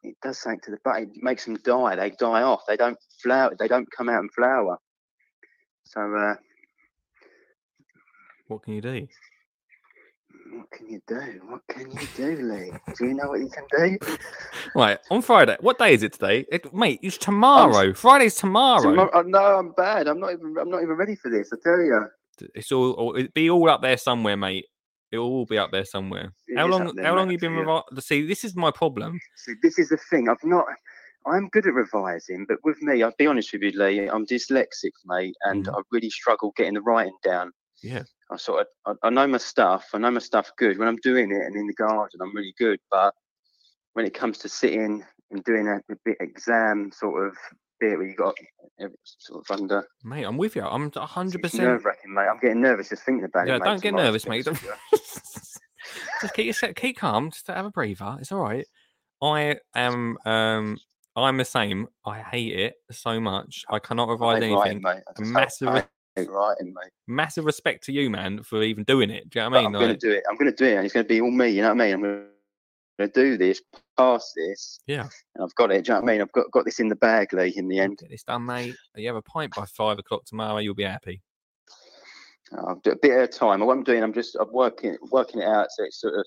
it 0.03 0.17
does 0.23 0.39
something 0.39 0.61
to 0.65 0.71
the 0.71 0.79
butt. 0.85 1.03
It 1.03 1.09
makes 1.17 1.45
them 1.45 1.57
die. 1.65 1.97
They 1.97 2.11
die 2.11 2.43
off. 2.43 2.63
They 2.69 2.77
don't 2.77 2.99
flower. 3.23 3.55
They 3.59 3.69
don't 3.69 3.91
come 3.91 4.09
out 4.09 4.21
and 4.21 4.33
flower. 4.33 4.79
So 5.85 6.01
uh, 6.01 6.35
What 8.49 8.63
can 8.63 8.75
you 8.75 8.81
do? 8.81 9.07
What 10.57 10.71
can 10.71 10.89
you 10.89 11.01
do? 11.07 11.41
What 11.47 11.61
can 11.69 11.91
you 11.91 12.07
do, 12.17 12.37
Lee? 12.43 12.73
Do 12.97 13.07
you 13.07 13.15
know 13.15 13.29
what 13.29 13.41
you 13.41 13.49
can 13.49 13.65
do? 13.71 13.99
Right, 14.77 14.99
on 15.11 15.23
Friday. 15.23 15.57
What 15.61 15.79
day 15.79 15.95
is 15.95 16.03
it 16.03 16.15
today? 16.15 16.45
It, 16.51 16.73
mate, 16.75 16.99
it's 17.03 17.17
tomorrow. 17.17 17.93
Friday's 17.93 18.35
tomorrow. 18.35 18.83
Tomorrow, 18.91 19.11
oh, 19.15 19.23
no, 19.23 19.39
I'm 19.59 19.71
bad. 19.73 20.09
I'm 20.09 20.19
not 20.19 20.33
even. 20.33 20.57
I'm 20.61 20.69
not 20.69 20.83
even 20.83 20.97
ready 20.97 21.15
for 21.15 21.31
this. 21.31 21.53
I 21.53 21.57
tell 21.63 21.79
you. 21.81 22.07
It's 22.55 22.73
all. 22.73 23.15
It'll 23.17 23.31
be 23.35 23.51
all 23.51 23.71
up 23.71 23.83
there 23.83 23.97
somewhere, 23.97 24.37
mate. 24.37 24.67
It'll 25.13 25.27
all 25.27 25.47
be 25.47 25.59
up 25.59 25.71
there 25.71 25.85
somewhere. 25.85 26.33
It 26.49 26.59
how 26.59 26.67
long? 26.67 26.93
there, 26.97 27.05
how 27.05 27.15
long 27.15 27.29
mate, 27.29 27.35
you 27.35 27.39
been 27.39 27.53
revi- 27.53 28.03
See, 28.03 28.27
this 28.27 28.43
is 28.43 28.57
my 28.57 28.73
problem. 28.73 29.21
See, 29.37 29.55
this 29.63 29.79
is 29.79 29.91
the 29.91 29.97
thing. 30.11 30.29
I've 30.29 30.43
not. 30.43 30.65
I'm 31.27 31.49
good 31.51 31.67
at 31.67 31.75
revising, 31.75 32.45
but 32.49 32.59
with 32.65 32.83
me, 32.83 33.03
I'll 33.03 33.15
be 33.17 33.27
honest 33.29 33.53
with 33.53 33.63
you, 33.63 33.73
Lee. 33.79 34.09
I'm 34.09 34.27
dyslexic, 34.27 34.91
mate, 35.07 35.37
and 35.45 35.67
Mhm. 35.67 35.79
I 35.79 35.83
really 35.93 36.11
struggle 36.11 36.53
getting 36.57 36.75
the 36.75 36.83
writing 36.83 37.17
down. 37.23 37.53
Yeah. 37.83 38.03
I 38.35 38.37
sort 38.37 38.67
of. 38.87 38.97
I, 39.03 39.07
I 39.07 39.11
know 39.11 39.27
my 39.27 39.39
stuff. 39.39 39.87
I 39.95 39.99
know 39.99 40.11
my 40.11 40.21
stuff 40.21 40.51
good. 40.59 40.79
When 40.79 40.89
I'm 40.89 40.97
doing 40.97 41.31
it 41.31 41.43
and 41.47 41.57
in 41.57 41.67
the 41.67 41.75
garden, 41.75 42.21
I'm 42.23 42.35
really 42.35 42.55
good. 42.59 42.79
But 42.91 43.15
when 43.95 44.05
it 44.05 44.15
comes 44.15 44.39
to 44.39 44.49
sitting 44.49 45.05
and 45.31 45.45
doing 45.45 45.69
a, 45.69 45.77
a 45.93 45.97
bit 46.05 46.17
exam 46.21 46.91
sort 46.93 47.27
of 47.27 47.35
bit 47.81 47.97
where 47.99 48.07
you 48.07 48.15
got 48.15 48.35
sort 49.05 49.45
of 49.49 49.61
under 49.61 49.85
Mate, 50.05 50.25
I'm 50.25 50.37
with 50.37 50.55
you. 50.57 50.63
I'm 50.63 50.91
a 50.95 51.01
hundred 51.07 51.43
percent. 51.43 51.65
nerve 51.65 51.85
wracking, 51.85 52.13
mate. 52.15 52.27
I'm 52.31 52.39
getting 52.41 52.61
nervous 52.61 52.89
just 52.89 53.03
thinking 53.05 53.25
about 53.25 53.47
Yeah, 53.47 53.57
it. 53.57 53.61
mate, 53.61 53.67
don't 53.67 53.83
get 53.83 53.95
nervous, 53.95 54.27
mate. 54.27 54.47
honest 54.47 54.63
Don't- 54.63 54.73
with 54.93 54.93
you. 54.93 54.99
just 56.23 56.35
keep 56.35 56.47
yourself, 56.47 56.75
keep 56.75 56.97
calm. 56.99 57.31
Just 57.31 57.47
have 57.49 57.67
a 57.67 57.71
breather. 57.71 58.17
It's 58.21 58.33
all 58.33 58.41
right. 58.41 58.67
I 59.23 59.57
am. 59.75 60.19
Um, 60.27 60.79
I'm 61.17 61.37
the 61.37 61.45
same. 61.45 61.87
I 62.05 62.19
hate 62.21 62.59
it 62.59 62.75
so 62.91 63.21
much. 63.21 63.65
I 63.69 63.79
cannot 63.79 64.09
revise 64.09 64.43
anything. 64.43 64.83
mate. 64.83 65.03
Just 65.17 65.29
hate- 65.29 65.33
massive, 65.33 65.87
Hate 66.17 66.31
writing, 66.31 66.73
mate. 66.73 66.93
massive 67.09 67.45
respect 67.45 67.85
to 67.85 67.93
you, 67.93 68.09
man, 68.09 68.43
for 68.43 68.63
even 68.63 68.85
doing 68.85 69.11
it. 69.11 69.29
Do 69.31 69.41
you 69.41 69.45
know 69.45 69.51
what 69.51 69.59
I 69.59 69.63
mean? 69.63 69.75
I'm 69.75 69.81
gonna 69.81 69.97
do 69.97 70.13
it. 70.13 70.23
I'm 70.31 70.37
going 70.37 70.51
to 70.51 70.57
do 70.57 70.65
it, 70.65 70.77
and 70.77 70.85
it's 70.85 70.95
going 70.95 71.05
to 71.05 71.09
be 71.09 71.21
all 71.21 71.31
me. 71.31 71.49
You 71.49 71.63
know 71.63 71.75
what 71.75 71.81
I 71.81 71.87
mean? 71.87 71.95
I'm 71.95 72.01
going 72.03 72.27
to 72.99 73.09
do 73.09 73.37
this, 73.37 73.61
pass 73.97 74.33
this, 74.37 74.79
yeah. 74.87 75.09
and 75.35 75.43
I've 75.43 75.55
got 75.57 75.73
it. 75.73 75.85
Do 75.85 75.93
you 75.93 75.95
know 75.95 76.03
what 76.03 76.11
I 76.11 76.13
mean? 76.13 76.23
I've 76.23 76.33
got 76.33 76.51
got 76.53 76.65
this 76.65 76.79
in 76.79 76.89
the 76.89 76.97
bag, 76.97 77.33
Lee. 77.33 77.53
In 77.57 77.67
the 77.67 77.81
end, 77.81 77.99
Get 77.99 78.11
this 78.11 78.23
done, 78.23 78.47
mate. 78.47 78.77
You 78.95 79.09
have 79.09 79.17
a 79.17 79.23
pint 79.23 79.55
by 79.57 79.65
five 79.67 79.99
o'clock 79.99 80.25
tomorrow. 80.25 80.59
You'll 80.59 80.75
be 80.75 80.85
happy. 80.85 81.21
Oh, 82.53 82.65
I'll 82.69 82.81
do 82.85 82.93
a 82.93 82.97
bit 82.97 83.11
at 83.11 83.25
a 83.25 83.27
time. 83.27 83.61
What 83.61 83.77
I'm 83.77 83.83
doing, 83.83 84.05
I'm 84.05 84.13
just 84.13 84.37
I'm 84.39 84.53
working 84.53 84.97
working 85.11 85.41
it 85.41 85.49
out. 85.49 85.67
So 85.71 85.83
it's 85.83 86.01
sort 86.01 86.15
of 86.15 86.25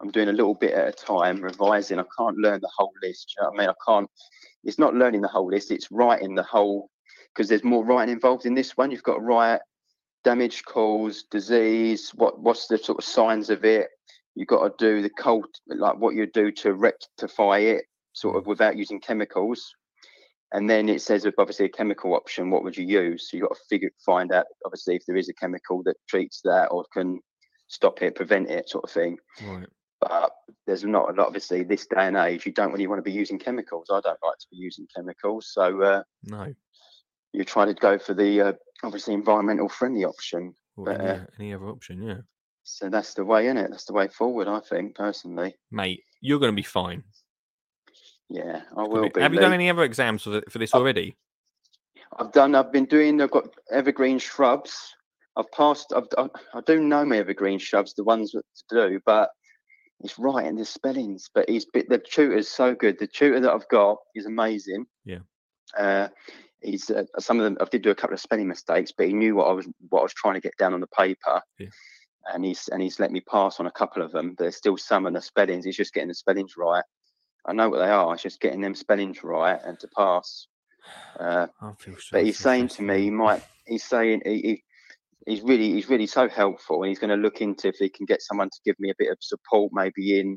I'm 0.00 0.10
doing 0.10 0.30
a 0.30 0.32
little 0.32 0.54
bit 0.54 0.72
at 0.72 0.88
a 0.88 0.92
time, 0.92 1.42
revising. 1.42 1.98
I 1.98 2.04
can't 2.16 2.38
learn 2.38 2.60
the 2.62 2.70
whole 2.74 2.92
list. 3.02 3.34
Do 3.36 3.42
you 3.42 3.44
know 3.44 3.50
what 3.50 3.60
I 3.60 3.66
mean? 3.66 3.68
I 3.68 3.90
can't. 3.92 4.10
It's 4.64 4.78
not 4.78 4.94
learning 4.94 5.20
the 5.20 5.28
whole 5.28 5.48
list. 5.48 5.70
It's 5.70 5.90
writing 5.90 6.34
the 6.34 6.42
whole 6.42 6.88
because 7.34 7.48
there's 7.48 7.64
more 7.64 7.84
writing 7.84 8.14
involved 8.14 8.46
in 8.46 8.54
this 8.54 8.76
one. 8.76 8.90
You've 8.90 9.02
got 9.02 9.14
to 9.14 9.20
write 9.20 9.60
damage 10.24 10.64
cause, 10.64 11.24
disease. 11.30 12.10
What 12.14 12.40
what's 12.40 12.66
the 12.66 12.78
sort 12.78 12.98
of 12.98 13.04
signs 13.04 13.50
of 13.50 13.64
it? 13.64 13.88
You've 14.34 14.48
got 14.48 14.78
to 14.78 14.84
do 14.84 15.02
the 15.02 15.10
cult, 15.10 15.50
like 15.66 15.98
what 15.98 16.14
you 16.14 16.26
do 16.26 16.52
to 16.52 16.74
rectify 16.74 17.58
it, 17.58 17.84
sort 18.12 18.36
of 18.36 18.46
without 18.46 18.76
using 18.76 19.00
chemicals. 19.00 19.74
And 20.52 20.68
then 20.68 20.88
it 20.88 21.00
says 21.00 21.24
if 21.24 21.34
obviously 21.38 21.66
a 21.66 21.70
chemical 21.70 22.14
option, 22.14 22.50
what 22.50 22.64
would 22.64 22.76
you 22.76 22.86
use? 22.86 23.28
So 23.30 23.36
you've 23.36 23.48
got 23.48 23.54
to 23.54 23.62
figure 23.68 23.90
find 24.04 24.32
out 24.32 24.46
obviously 24.64 24.96
if 24.96 25.06
there 25.06 25.16
is 25.16 25.28
a 25.28 25.34
chemical 25.34 25.82
that 25.84 25.96
treats 26.08 26.40
that 26.42 26.66
or 26.66 26.84
can 26.92 27.20
stop 27.68 28.02
it, 28.02 28.16
prevent 28.16 28.50
it, 28.50 28.68
sort 28.68 28.84
of 28.84 28.90
thing. 28.90 29.18
Right. 29.44 29.68
But 30.00 30.32
there's 30.66 30.82
not 30.82 31.10
a 31.10 31.12
lot 31.12 31.28
obviously 31.28 31.62
this 31.62 31.86
day 31.86 32.06
and 32.06 32.16
age 32.16 32.46
you 32.46 32.52
don't 32.52 32.72
really 32.72 32.86
want 32.86 32.98
to 32.98 33.08
be 33.08 33.12
using 33.12 33.38
chemicals. 33.38 33.88
I 33.90 34.00
don't 34.00 34.18
like 34.24 34.38
to 34.38 34.46
be 34.50 34.56
using 34.56 34.86
chemicals. 34.94 35.50
So 35.52 35.82
uh, 35.82 36.02
No. 36.24 36.52
You 37.32 37.44
try 37.44 37.64
to 37.64 37.74
go 37.74 37.98
for 37.98 38.14
the 38.14 38.40
uh, 38.40 38.52
obviously 38.82 39.14
environmental 39.14 39.68
friendly 39.68 40.04
option. 40.04 40.54
But, 40.76 41.00
any, 41.00 41.10
uh, 41.10 41.18
any 41.38 41.54
other 41.54 41.68
option? 41.68 42.02
Yeah. 42.02 42.18
So 42.62 42.88
that's 42.88 43.14
the 43.14 43.24
way, 43.24 43.48
in 43.48 43.56
it? 43.56 43.70
That's 43.70 43.84
the 43.84 43.92
way 43.92 44.08
forward, 44.08 44.48
I 44.48 44.60
think, 44.60 44.94
personally. 44.94 45.56
Mate, 45.70 46.04
you're 46.20 46.38
going 46.38 46.52
to 46.52 46.56
be 46.56 46.62
fine. 46.62 47.02
Yeah, 48.28 48.62
I 48.76 48.82
will 48.82 49.08
be-. 49.10 49.20
Have 49.20 49.34
you 49.34 49.40
done 49.40 49.52
any 49.52 49.68
other 49.68 49.82
exams 49.82 50.22
for, 50.22 50.30
th- 50.30 50.44
for 50.48 50.58
this 50.58 50.74
Uh, 50.74 50.78
already? 50.78 51.16
I've 52.18 52.32
done. 52.32 52.54
I've 52.54 52.72
been 52.72 52.84
doing. 52.86 53.20
I've 53.20 53.30
got 53.30 53.48
evergreen 53.72 54.18
shrubs. 54.18 54.76
I've 55.36 55.50
passed. 55.52 55.92
I've, 55.94 56.06
I, 56.18 56.28
I 56.54 56.60
do 56.66 56.80
know 56.80 57.04
my 57.04 57.18
evergreen 57.18 57.58
shrubs, 57.58 57.94
the 57.94 58.04
ones 58.04 58.32
that 58.32 58.44
to 58.68 58.88
do, 58.88 59.00
but 59.06 59.30
it's 60.02 60.18
right 60.18 60.46
in 60.46 60.56
the 60.56 60.64
spellings. 60.64 61.30
But 61.32 61.48
he's 61.48 61.66
the 61.72 61.98
tutor's 61.98 62.48
so 62.48 62.74
good. 62.74 62.98
The 62.98 63.06
tutor 63.06 63.40
that 63.40 63.52
I've 63.52 63.68
got 63.68 63.98
is 64.14 64.26
amazing. 64.26 64.86
Yeah. 65.04 65.20
Uh, 65.78 66.08
he's 66.62 66.90
uh, 66.90 67.04
some 67.18 67.38
of 67.38 67.44
them. 67.44 67.56
I 67.60 67.64
did 67.70 67.82
do 67.82 67.90
a 67.90 67.94
couple 67.94 68.14
of 68.14 68.20
spelling 68.20 68.48
mistakes, 68.48 68.92
but 68.96 69.06
he 69.06 69.12
knew 69.12 69.36
what 69.36 69.48
I 69.48 69.52
was 69.52 69.66
what 69.88 70.00
I 70.00 70.02
was 70.02 70.14
trying 70.14 70.34
to 70.34 70.40
get 70.40 70.56
down 70.58 70.74
on 70.74 70.80
the 70.80 70.86
paper. 70.86 71.40
Yeah. 71.58 71.68
And 72.32 72.44
he's 72.44 72.68
and 72.68 72.82
he's 72.82 73.00
let 73.00 73.12
me 73.12 73.20
pass 73.20 73.60
on 73.60 73.66
a 73.66 73.72
couple 73.72 74.02
of 74.02 74.12
them. 74.12 74.34
There's 74.38 74.56
still 74.56 74.76
some 74.76 75.06
of 75.06 75.14
the 75.14 75.22
spellings. 75.22 75.64
He's 75.64 75.76
just 75.76 75.94
getting 75.94 76.08
the 76.08 76.14
spellings 76.14 76.54
right. 76.56 76.84
I 77.46 77.52
know 77.52 77.70
what 77.70 77.78
they 77.78 77.90
are. 77.90 78.12
It's 78.14 78.22
just 78.22 78.40
getting 78.40 78.60
them 78.60 78.74
spellings 78.74 79.24
right 79.24 79.58
and 79.64 79.78
to 79.80 79.88
pass. 79.96 80.46
Uh, 81.18 81.46
so 81.60 81.74
but 82.12 82.24
he's 82.24 82.38
saying 82.38 82.68
to 82.68 82.82
me, 82.82 83.02
he 83.02 83.10
might. 83.10 83.42
He's 83.66 83.84
saying 83.84 84.22
he, 84.24 84.40
he 84.40 84.64
he's 85.26 85.42
really 85.42 85.72
he's 85.72 85.88
really 85.88 86.06
so 86.06 86.28
helpful, 86.28 86.82
and 86.82 86.88
he's 86.88 86.98
going 86.98 87.10
to 87.10 87.16
look 87.16 87.40
into 87.40 87.68
if 87.68 87.76
he 87.76 87.88
can 87.88 88.06
get 88.06 88.22
someone 88.22 88.50
to 88.50 88.60
give 88.64 88.78
me 88.78 88.90
a 88.90 88.94
bit 88.98 89.10
of 89.10 89.18
support, 89.20 89.72
maybe 89.74 90.20
in 90.20 90.36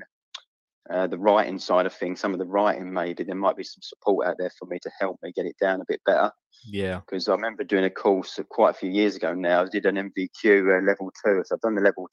uh, 0.89 1.08
the 1.08 1.17
writing 1.17 1.60
side 1.60 1.86
of 1.86 1.93
things. 1.93 2.19
Some 2.19 2.34
of 2.34 2.39
the 2.39 2.46
writing, 2.46 2.91
maybe 2.91 3.24
there 3.24 3.36
might 3.36 3.56
be 3.56 3.63
some 3.63 3.82
support 3.82 4.28
out 4.28 4.36
there 4.38 4.52
for 4.60 4.65
me 4.65 4.80
to 4.82 4.91
help 5.00 5.17
me 5.24 5.32
get 5.36 5.46
it 5.46 5.56
down 5.60 5.82
a 5.82 5.86
bit 5.88 6.02
better. 6.06 6.32
Yeah. 6.65 7.00
Because 7.00 7.28
I 7.30 7.34
remember 7.34 7.63
doing 7.63 7.86
a 7.86 7.89
course 7.89 8.39
quite 8.50 8.72
a 8.72 8.78
few 8.78 8.89
years 8.89 9.15
ago 9.15 9.34
now. 9.34 9.63
I 9.63 9.67
did 9.69 9.86
an 9.86 9.96
NVQ 9.96 10.80
uh, 10.80 10.86
level 10.86 11.12
two, 11.24 11.41
so 11.46 11.56
I've 11.56 11.62
done 11.62 11.76
the 11.76 11.82
level 11.82 12.08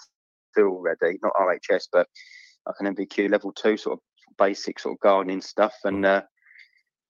two 0.57 0.69
already, 0.69 1.19
not 1.23 1.33
RHS, 1.35 1.89
but 1.93 2.07
like 2.67 2.77
an 2.81 2.95
NVQ 2.95 3.31
level 3.31 3.53
two 3.53 3.77
sort 3.77 3.95
of 3.99 4.37
basic 4.39 4.79
sort 4.79 4.95
of 4.95 5.01
gardening 5.01 5.41
stuff. 5.41 5.75
And 5.85 6.05
uh, 6.07 6.23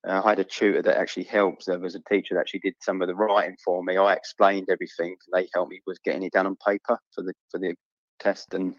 uh, 0.08 0.22
I 0.24 0.30
had 0.30 0.38
a 0.38 0.44
tutor 0.44 0.82
that 0.82 0.96
actually 0.96 1.24
helped. 1.24 1.66
There 1.66 1.78
was 1.78 1.94
a 1.94 2.00
teacher 2.08 2.34
that 2.34 2.40
actually 2.40 2.60
did 2.60 2.74
some 2.80 3.02
of 3.02 3.08
the 3.08 3.14
writing 3.14 3.56
for 3.64 3.82
me. 3.82 3.98
I 3.98 4.14
explained 4.14 4.68
everything. 4.70 5.16
They 5.32 5.48
helped 5.54 5.70
me 5.70 5.80
with 5.86 6.02
getting 6.04 6.22
it 6.22 6.32
down 6.32 6.46
on 6.46 6.56
paper 6.66 6.98
for 7.14 7.22
the 7.22 7.34
for 7.50 7.58
the 7.58 7.74
test 8.18 8.54
and 8.54 8.74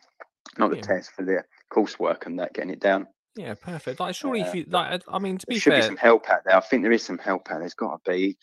not 0.58 0.72
the 0.72 0.78
Yeah. 0.78 0.82
test 0.82 1.12
for 1.12 1.24
the 1.24 1.44
coursework 1.72 2.26
and 2.26 2.40
that 2.40 2.54
getting 2.54 2.72
it 2.72 2.80
down. 2.80 3.08
Yeah, 3.36 3.54
perfect. 3.54 4.00
Like, 4.00 4.16
surely, 4.16 4.42
Uh, 4.42 4.48
if 4.48 4.56
you 4.56 4.66
like, 4.68 5.02
I 5.08 5.20
mean, 5.20 5.38
to 5.38 5.48
be 5.48 5.58
should 5.58 5.76
be 5.76 5.82
some 5.82 5.96
help 5.96 6.30
out 6.30 6.42
there. 6.46 6.58
I 6.58 6.60
think 6.60 6.84
there 6.84 6.92
is 6.92 7.04
some 7.04 7.18
help 7.18 7.50
out. 7.50 7.60
There's 7.60 7.74
got 7.74 8.04
to 8.04 8.12
be. 8.12 8.38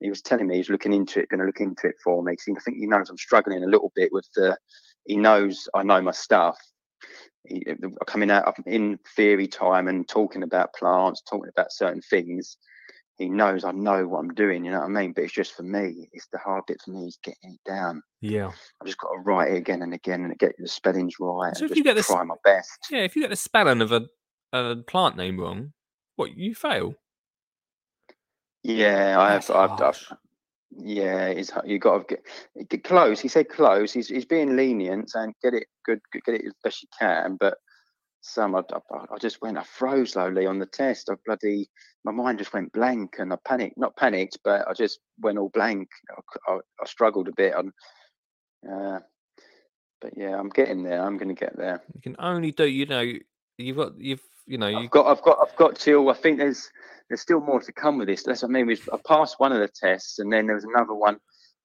He 0.00 0.08
was 0.08 0.20
telling 0.20 0.48
me 0.48 0.56
he's 0.56 0.68
looking 0.68 0.92
into 0.92 1.20
it, 1.20 1.28
going 1.28 1.38
to 1.38 1.46
look 1.46 1.60
into 1.60 1.86
it 1.86 1.94
for 2.02 2.22
me. 2.24 2.32
I 2.32 2.60
think 2.60 2.76
he 2.76 2.86
knows 2.86 3.08
I'm 3.08 3.18
struggling 3.18 3.62
a 3.62 3.68
little 3.68 3.92
bit 3.94 4.12
with 4.12 4.28
the. 4.34 4.56
He 5.04 5.16
knows 5.16 5.68
I 5.74 5.84
know 5.84 6.02
my 6.02 6.10
stuff. 6.10 6.58
He, 7.44 7.64
uh, 7.68 7.74
coming 8.06 8.30
out 8.30 8.52
in 8.66 8.98
theory 9.14 9.46
time 9.46 9.86
and 9.86 10.08
talking 10.08 10.42
about 10.42 10.74
plants, 10.74 11.22
talking 11.22 11.50
about 11.56 11.72
certain 11.72 12.02
things. 12.02 12.56
He 13.22 13.28
knows 13.28 13.64
I 13.64 13.72
know 13.72 14.06
what 14.08 14.18
I'm 14.20 14.34
doing. 14.34 14.64
You 14.64 14.72
know 14.72 14.80
what 14.80 14.86
I 14.86 15.00
mean? 15.00 15.12
But 15.12 15.24
it's 15.24 15.32
just 15.32 15.54
for 15.54 15.62
me. 15.62 16.08
It's 16.12 16.26
the 16.32 16.38
hard 16.38 16.64
bit 16.66 16.80
for 16.84 16.90
me. 16.90 17.06
Is 17.06 17.18
getting 17.22 17.52
it 17.54 17.60
down. 17.70 18.02
yeah, 18.20 18.48
I've 18.80 18.86
just 18.86 18.98
got 18.98 19.10
to 19.12 19.20
write 19.20 19.52
it 19.52 19.56
again 19.56 19.82
and 19.82 19.94
again 19.94 20.24
and 20.24 20.38
get 20.38 20.52
the 20.58 20.68
spellings 20.68 21.14
right. 21.20 21.56
So 21.56 21.64
if 21.66 21.76
you 21.76 21.84
get 21.84 21.94
this- 21.96 22.06
try 22.06 22.24
my 22.24 22.34
best. 22.44 22.68
yeah. 22.90 23.00
If 23.00 23.14
you 23.16 23.22
get 23.22 23.30
the 23.30 23.36
spelling 23.36 23.80
of 23.80 23.92
a, 23.92 24.06
a 24.52 24.76
plant 24.76 25.16
name 25.16 25.38
wrong, 25.40 25.72
what 26.16 26.36
you 26.36 26.54
fail? 26.54 26.94
Yeah, 28.62 29.18
I 29.20 29.32
have. 29.32 29.50
I've. 29.50 29.80
I've, 29.80 30.12
yeah, 30.74 31.26
it's 31.26 31.50
h- 31.52 31.64
you 31.66 31.78
got 31.78 32.08
to 32.08 32.16
get, 32.16 32.68
get 32.70 32.84
close. 32.84 33.20
He 33.20 33.28
said 33.28 33.48
close. 33.48 33.92
He's 33.92 34.08
he's 34.08 34.24
being 34.24 34.56
lenient 34.56 35.10
and 35.14 35.34
get 35.42 35.52
it 35.54 35.66
good- 35.84 36.00
get 36.24 36.34
it 36.36 36.44
as 36.46 36.52
best 36.64 36.82
you 36.82 36.88
can. 36.98 37.36
But 37.38 37.58
some, 38.22 38.54
I, 38.54 38.60
I, 38.72 39.14
I 39.14 39.18
just 39.20 39.42
went, 39.42 39.58
I 39.58 39.64
froze 39.64 40.12
slowly 40.12 40.46
on 40.46 40.58
the 40.58 40.66
test. 40.66 41.10
I 41.10 41.14
bloody, 41.26 41.68
my 42.04 42.12
mind 42.12 42.38
just 42.38 42.52
went 42.52 42.72
blank 42.72 43.16
and 43.18 43.32
I 43.32 43.36
panicked. 43.46 43.76
Not 43.76 43.96
panicked, 43.96 44.38
but 44.44 44.66
I 44.66 44.72
just 44.72 45.00
went 45.20 45.38
all 45.38 45.50
blank. 45.50 45.88
I 46.48 46.58
struggled 46.86 47.28
a 47.28 47.32
bit. 47.32 47.54
On, 47.54 47.72
uh, 48.70 49.00
but 50.00 50.12
yeah, 50.16 50.38
I'm 50.38 50.48
getting 50.48 50.82
there. 50.82 51.02
I'm 51.02 51.18
going 51.18 51.34
to 51.34 51.40
get 51.40 51.56
there. 51.56 51.82
You 51.94 52.00
can 52.00 52.16
only 52.18 52.52
do, 52.52 52.64
you 52.64 52.86
know, 52.86 53.12
you've 53.58 53.76
got, 53.76 53.98
you've, 53.98 54.22
you 54.46 54.58
know, 54.58 54.68
you 54.68 54.78
I've 54.78 54.90
got, 54.90 55.06
I've 55.06 55.22
got, 55.22 55.38
I've 55.42 55.56
got 55.56 55.76
till. 55.76 56.08
I 56.08 56.14
think 56.14 56.38
there's, 56.38 56.70
there's 57.08 57.20
still 57.20 57.40
more 57.40 57.60
to 57.60 57.72
come 57.72 57.98
with 57.98 58.08
this. 58.08 58.22
That's 58.22 58.42
what 58.42 58.50
I 58.50 58.52
mean. 58.52 58.66
We've, 58.66 58.88
I 58.92 58.98
passed 59.06 59.36
one 59.38 59.52
of 59.52 59.60
the 59.60 59.68
tests, 59.68 60.18
and 60.18 60.32
then 60.32 60.46
there 60.46 60.56
was 60.56 60.64
another 60.64 60.94
one. 60.94 61.18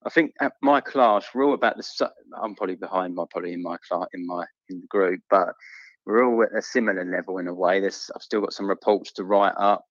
I 0.06 0.10
think 0.10 0.34
at 0.42 0.54
my 0.62 0.80
class, 0.82 1.26
we're 1.34 1.46
all 1.46 1.54
about 1.56 1.78
the. 1.78 2.12
I'm 2.42 2.56
probably 2.56 2.76
behind 2.76 3.16
my, 3.16 3.26
probably 3.30 3.54
in 3.54 3.64
my 3.64 3.78
class, 3.88 4.08
in 4.14 4.26
my 4.28 4.46
in 4.70 4.82
the 4.82 4.88
group, 4.88 5.22
but 5.30 5.50
we're 6.08 6.26
all 6.26 6.42
at 6.42 6.58
a 6.58 6.62
similar 6.62 7.04
level 7.04 7.38
in 7.38 7.48
a 7.48 7.54
way. 7.54 7.80
There's, 7.82 8.10
I've 8.16 8.22
still 8.22 8.42
got 8.42 8.54
some 8.54 8.68
reports 8.68 9.12
to 9.14 9.26
write 9.26 9.56
up 9.58 9.84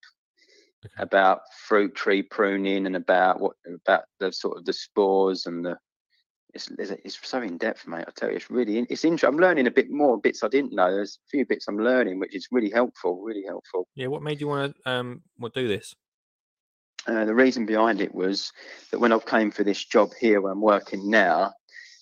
Okay. 0.85 1.03
about 1.03 1.41
fruit 1.67 1.95
tree 1.97 2.23
pruning 2.23 2.87
and 2.87 2.95
about 2.97 3.41
what 3.41 3.57
about 3.87 4.05
the 4.21 4.31
sort 4.31 4.57
of 4.59 4.65
the 4.67 4.73
spores 4.73 5.47
and 5.47 5.65
the 5.65 5.77
it's 6.55 6.71
it's, 6.79 7.19
so 7.29 7.43
in 7.43 7.59
depth, 7.59 7.89
mate. 7.89 8.05
I 8.07 8.11
tell 8.15 8.31
you, 8.31 8.37
it's 8.37 8.51
really 8.51 8.79
in- 8.79 8.87
it's 8.89 9.05
interesting. 9.05 9.35
I'm 9.35 9.41
learning 9.41 9.67
a 9.67 9.71
bit 9.71 9.91
more 9.91 10.19
bits 10.21 10.45
I 10.45 10.49
didn't 10.49 10.73
know. 10.75 10.91
There's 10.91 11.19
a 11.27 11.29
few 11.29 11.45
bits 11.45 11.67
I'm 11.67 11.79
learning, 11.79 12.21
which 12.21 12.37
is 12.37 12.49
really 12.53 12.71
helpful. 12.71 13.21
Really 13.21 13.45
helpful. 13.45 13.89
Yeah. 13.95 14.07
What 14.07 14.23
made 14.23 14.41
you 14.41 14.47
want 14.49 14.77
to 14.85 14.91
um 14.91 15.23
what 15.39 15.55
do 15.55 15.67
this? 15.67 15.95
Uh, 17.07 17.25
the 17.25 17.35
reason 17.35 17.67
behind 17.67 18.01
it 18.01 18.15
was 18.15 18.53
that 18.91 18.99
when 19.01 19.13
I 19.13 19.19
came 19.19 19.51
for 19.51 19.65
this 19.65 19.85
job 19.85 20.11
here 20.21 20.41
where 20.41 20.53
I'm 20.53 20.61
working 20.63 21.11
now, 21.11 21.53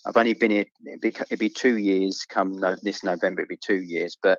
I've 0.07 0.17
only 0.17 0.35
been 0.35 0.51
here, 0.51 0.67
it'd 0.87 1.01
be, 1.01 1.09
it'd 1.09 1.38
be 1.38 1.49
two 1.49 1.79
years 1.79 2.27
come 2.29 2.59
no, 2.59 2.77
this 2.83 3.03
November, 3.03 3.40
it'd 3.40 3.49
be 3.49 3.57
two 3.57 3.83
years. 3.83 4.17
But 4.23 4.38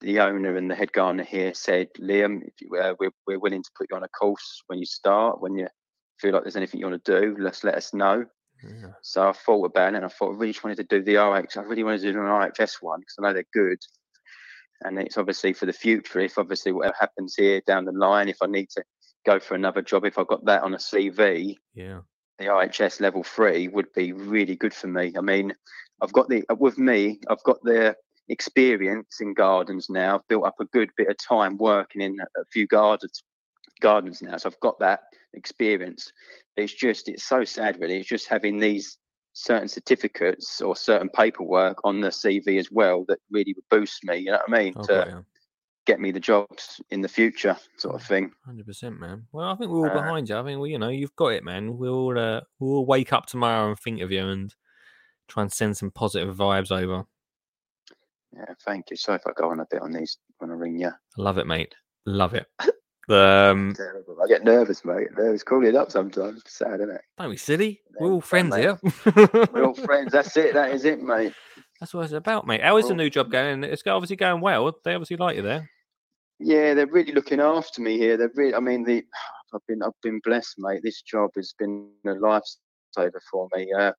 the 0.00 0.20
owner 0.20 0.56
and 0.56 0.70
the 0.70 0.74
head 0.74 0.92
gardener 0.92 1.24
here 1.24 1.52
said, 1.54 1.88
Liam, 2.00 2.42
if 2.42 2.54
you, 2.60 2.76
uh, 2.76 2.94
we're, 2.98 3.12
we're 3.26 3.38
willing 3.38 3.62
to 3.62 3.70
put 3.76 3.88
you 3.90 3.96
on 3.96 4.04
a 4.04 4.08
course 4.08 4.62
when 4.66 4.78
you 4.78 4.86
start, 4.86 5.40
when 5.40 5.56
you 5.56 5.68
feel 6.20 6.32
like 6.32 6.42
there's 6.42 6.56
anything 6.56 6.80
you 6.80 6.86
want 6.86 7.04
to 7.04 7.20
do, 7.20 7.36
let's 7.38 7.64
let 7.64 7.74
us 7.74 7.92
know. 7.92 8.24
Yeah. 8.62 8.92
So 9.02 9.28
I 9.28 9.32
thought 9.32 9.66
about 9.66 9.92
it 9.92 9.96
and 9.96 10.04
I 10.04 10.08
thought 10.08 10.34
I 10.34 10.36
really 10.36 10.52
just 10.52 10.64
wanted 10.64 10.88
to 10.88 11.00
do 11.00 11.02
the 11.02 11.16
RX. 11.16 11.56
I 11.56 11.62
really 11.62 11.84
wanted 11.84 12.00
to 12.02 12.12
do 12.12 12.18
an 12.18 12.24
RHS 12.24 12.76
one 12.80 13.00
because 13.00 13.16
I 13.18 13.22
know 13.22 13.32
they're 13.34 13.44
good. 13.52 13.78
And 14.82 14.98
it's 14.98 15.18
obviously 15.18 15.52
for 15.52 15.66
the 15.66 15.72
future. 15.72 16.20
If 16.20 16.38
obviously 16.38 16.72
whatever 16.72 16.96
happens 16.98 17.34
here 17.36 17.60
down 17.66 17.84
the 17.84 17.92
line, 17.92 18.28
if 18.28 18.38
I 18.42 18.46
need 18.46 18.70
to 18.70 18.84
go 19.26 19.38
for 19.38 19.54
another 19.54 19.82
job, 19.82 20.04
if 20.04 20.18
I've 20.18 20.26
got 20.26 20.44
that 20.46 20.62
on 20.62 20.74
a 20.74 20.78
CV, 20.78 21.56
Yeah. 21.74 22.00
The 22.38 22.46
RHS 22.46 23.00
level 23.00 23.22
three 23.22 23.68
would 23.68 23.92
be 23.94 24.12
really 24.12 24.56
good 24.56 24.74
for 24.74 24.88
me. 24.88 25.12
I 25.16 25.20
mean, 25.20 25.54
I've 26.02 26.12
got 26.12 26.28
the 26.28 26.44
uh, 26.50 26.56
with 26.58 26.78
me, 26.78 27.20
I've 27.28 27.42
got 27.44 27.62
the 27.62 27.94
experience 28.28 29.20
in 29.20 29.34
gardens 29.34 29.88
now. 29.88 30.16
I've 30.16 30.28
built 30.28 30.46
up 30.46 30.56
a 30.60 30.64
good 30.66 30.90
bit 30.96 31.08
of 31.08 31.16
time 31.18 31.56
working 31.58 32.00
in 32.02 32.18
a 32.20 32.44
few 32.52 32.66
gardens 32.66 33.22
gardens 33.80 34.22
now. 34.22 34.36
So 34.36 34.48
I've 34.48 34.60
got 34.60 34.78
that 34.80 35.00
experience. 35.34 36.10
It's 36.56 36.72
just 36.72 37.08
it's 37.08 37.24
so 37.24 37.44
sad 37.44 37.78
really. 37.80 37.98
It's 37.98 38.08
just 38.08 38.28
having 38.28 38.58
these 38.58 38.98
certain 39.34 39.68
certificates 39.68 40.60
or 40.60 40.76
certain 40.76 41.08
paperwork 41.08 41.78
on 41.84 42.00
the 42.00 42.08
CV 42.08 42.58
as 42.58 42.70
well 42.70 43.04
that 43.08 43.18
really 43.30 43.52
would 43.54 43.68
boost 43.68 44.04
me, 44.04 44.18
you 44.18 44.26
know 44.26 44.38
what 44.46 44.56
I 44.56 44.62
mean? 44.62 44.74
Oh, 44.76 44.86
to 44.86 45.06
ya. 45.08 45.20
Get 45.86 46.00
me 46.00 46.10
the 46.10 46.20
jobs 46.20 46.80
in 46.90 47.00
the 47.00 47.08
future 47.08 47.56
sort 47.76 47.94
of 47.94 48.02
thing. 48.02 48.32
Hundred 48.44 48.66
percent, 48.66 48.98
man. 48.98 49.26
Well, 49.32 49.48
I 49.50 49.54
think 49.56 49.70
we're 49.70 49.88
all 49.90 49.90
Uh, 49.98 50.02
behind 50.02 50.28
you. 50.28 50.36
I 50.36 50.42
think 50.44 50.60
we, 50.60 50.70
you 50.70 50.78
know, 50.78 50.88
you've 50.88 51.16
got 51.16 51.28
it, 51.28 51.44
man. 51.44 51.76
We'll 51.76 52.18
uh, 52.18 52.40
we'll 52.58 52.86
wake 52.86 53.12
up 53.12 53.26
tomorrow 53.26 53.68
and 53.68 53.78
think 53.78 54.00
of 54.00 54.10
you 54.10 54.26
and 54.26 54.54
try 55.28 55.42
and 55.42 55.52
send 55.52 55.76
some 55.76 55.90
positive 55.90 56.34
vibes 56.36 56.70
over. 56.70 57.04
Yeah, 58.32 58.44
thank 58.64 58.90
you. 58.90 58.96
So 58.96 59.14
if 59.14 59.22
I 59.26 59.30
go 59.36 59.50
on 59.50 59.60
a 59.60 59.66
bit 59.70 59.82
on 59.82 59.92
these 59.92 60.18
when 60.38 60.50
I 60.50 60.54
ring 60.54 60.78
you. 60.78 60.88
I 60.88 61.22
love 61.22 61.38
it, 61.38 61.46
mate. 61.46 61.74
Love 62.06 62.34
it. 62.34 62.46
Um, 63.06 63.74
Terrible. 63.76 64.16
I 64.24 64.26
get 64.26 64.44
nervous, 64.44 64.82
mate. 64.82 64.94
I 64.94 65.00
get 65.02 65.18
nervous 65.18 65.42
calling 65.42 65.66
it 65.68 65.76
up 65.76 65.90
sometimes. 65.90 66.40
It's 66.40 66.56
sad, 66.56 66.80
isn't 66.80 66.88
it? 66.88 67.02
don't 67.18 67.30
be 67.30 67.36
silly. 67.36 67.82
We're 68.00 68.10
all 68.10 68.22
friends 68.22 68.56
here. 68.56 68.78
We're 69.52 69.66
all 69.66 69.74
friends. 69.74 70.10
That's 70.12 70.34
it. 70.38 70.54
That 70.54 70.70
is 70.72 70.86
it, 70.86 71.02
mate. 71.02 71.34
That's 71.80 71.92
what 71.92 72.04
it's 72.04 72.14
about, 72.14 72.46
mate. 72.46 72.62
How 72.62 72.78
is 72.78 72.88
the 72.88 72.94
new 72.94 73.10
job 73.10 73.30
going? 73.30 73.62
It's 73.62 73.82
obviously 73.86 74.16
going 74.16 74.40
well. 74.40 74.72
They 74.84 74.94
obviously 74.94 75.18
like 75.18 75.36
you 75.36 75.42
there. 75.42 75.68
Yeah, 76.44 76.74
they're 76.74 76.86
really 76.86 77.12
looking 77.12 77.40
after 77.40 77.80
me 77.80 77.96
here. 77.96 78.18
They're 78.18 78.30
really. 78.34 78.54
I 78.54 78.60
mean, 78.60 78.84
the 78.84 79.02
I've 79.54 79.66
been 79.66 79.82
I've 79.82 79.98
been 80.02 80.20
blessed, 80.22 80.56
mate. 80.58 80.82
This 80.84 81.00
job 81.00 81.30
has 81.36 81.54
been 81.58 81.90
a 82.06 82.10
lifesaver 82.10 83.20
for 83.30 83.48
me. 83.56 83.72
Uh, 83.72 83.92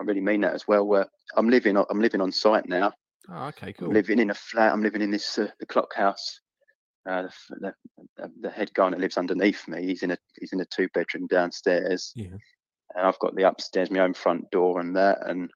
I 0.00 0.04
really 0.04 0.22
mean 0.22 0.40
that 0.40 0.54
as 0.54 0.66
well. 0.66 0.90
Uh, 0.94 1.04
I'm 1.36 1.50
living 1.50 1.76
on 1.76 1.84
I'm 1.90 2.00
living 2.00 2.22
on 2.22 2.32
site 2.32 2.66
now. 2.66 2.92
Oh, 3.30 3.48
okay, 3.48 3.68
I'm 3.68 3.72
cool. 3.74 3.88
living 3.90 4.18
in 4.18 4.30
a 4.30 4.34
flat. 4.34 4.72
I'm 4.72 4.82
living 4.82 5.02
in 5.02 5.10
this 5.10 5.38
uh, 5.38 5.48
the 5.60 5.66
clock 5.66 5.94
house. 5.94 6.40
Uh, 7.06 7.28
the, 7.60 7.72
the, 8.16 8.32
the, 8.40 8.50
head 8.50 8.72
gardener 8.72 9.00
lives 9.00 9.18
underneath 9.18 9.68
me. 9.68 9.86
He's 9.86 10.02
in 10.02 10.12
a 10.12 10.18
he's 10.40 10.54
in 10.54 10.62
a 10.62 10.66
two 10.74 10.88
bedroom 10.94 11.26
downstairs. 11.26 12.10
Yeah. 12.16 12.38
And 12.94 13.06
I've 13.06 13.18
got 13.18 13.36
the 13.36 13.46
upstairs, 13.46 13.90
my 13.90 14.00
own 14.00 14.14
front 14.14 14.50
door, 14.50 14.80
and 14.80 14.96
that. 14.96 15.18
And 15.28 15.50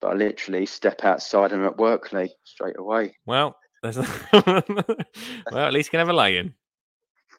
but 0.00 0.12
I 0.12 0.14
literally 0.14 0.64
step 0.64 1.04
outside 1.04 1.52
and 1.52 1.60
I'm 1.60 1.68
at 1.68 1.76
Workley 1.76 2.32
straight 2.44 2.78
away. 2.78 3.14
Well, 3.26 3.54
there's 3.90 3.96
well, 5.52 5.66
at 5.66 5.72
least 5.72 5.88
you 5.88 5.90
can 5.92 6.00
have 6.00 6.08
a 6.08 6.12
lay 6.12 6.38
in. 6.38 6.54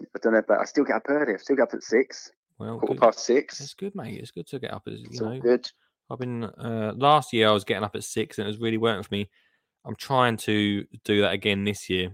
I 0.01 0.19
don't 0.21 0.33
know, 0.33 0.41
but 0.47 0.59
I 0.59 0.65
still 0.65 0.83
get 0.83 0.97
up 0.97 1.03
early. 1.07 1.33
I 1.33 1.37
still 1.37 1.55
get 1.55 1.63
up 1.63 1.73
at 1.73 1.83
six, 1.83 2.31
Well, 2.59 2.79
quarter 2.79 2.93
good. 2.93 3.01
past 3.01 3.29
It's 3.29 3.73
good, 3.73 3.95
mate. 3.95 4.19
It's 4.19 4.31
good 4.31 4.47
to 4.47 4.59
get 4.59 4.73
up. 4.73 4.83
As 4.87 4.99
you 4.99 5.07
It's 5.09 5.21
all 5.21 5.33
know, 5.33 5.39
good. 5.39 5.67
I've 6.09 6.19
been 6.19 6.43
uh, 6.43 6.93
last 6.95 7.33
year. 7.33 7.49
I 7.49 7.51
was 7.51 7.63
getting 7.63 7.83
up 7.83 7.95
at 7.95 8.03
six, 8.03 8.37
and 8.37 8.45
it 8.45 8.49
was 8.51 8.59
really 8.59 8.77
working 8.77 9.03
for 9.03 9.13
me. 9.13 9.29
I'm 9.85 9.95
trying 9.95 10.37
to 10.37 10.85
do 11.03 11.21
that 11.21 11.33
again 11.33 11.63
this 11.63 11.89
year. 11.89 12.11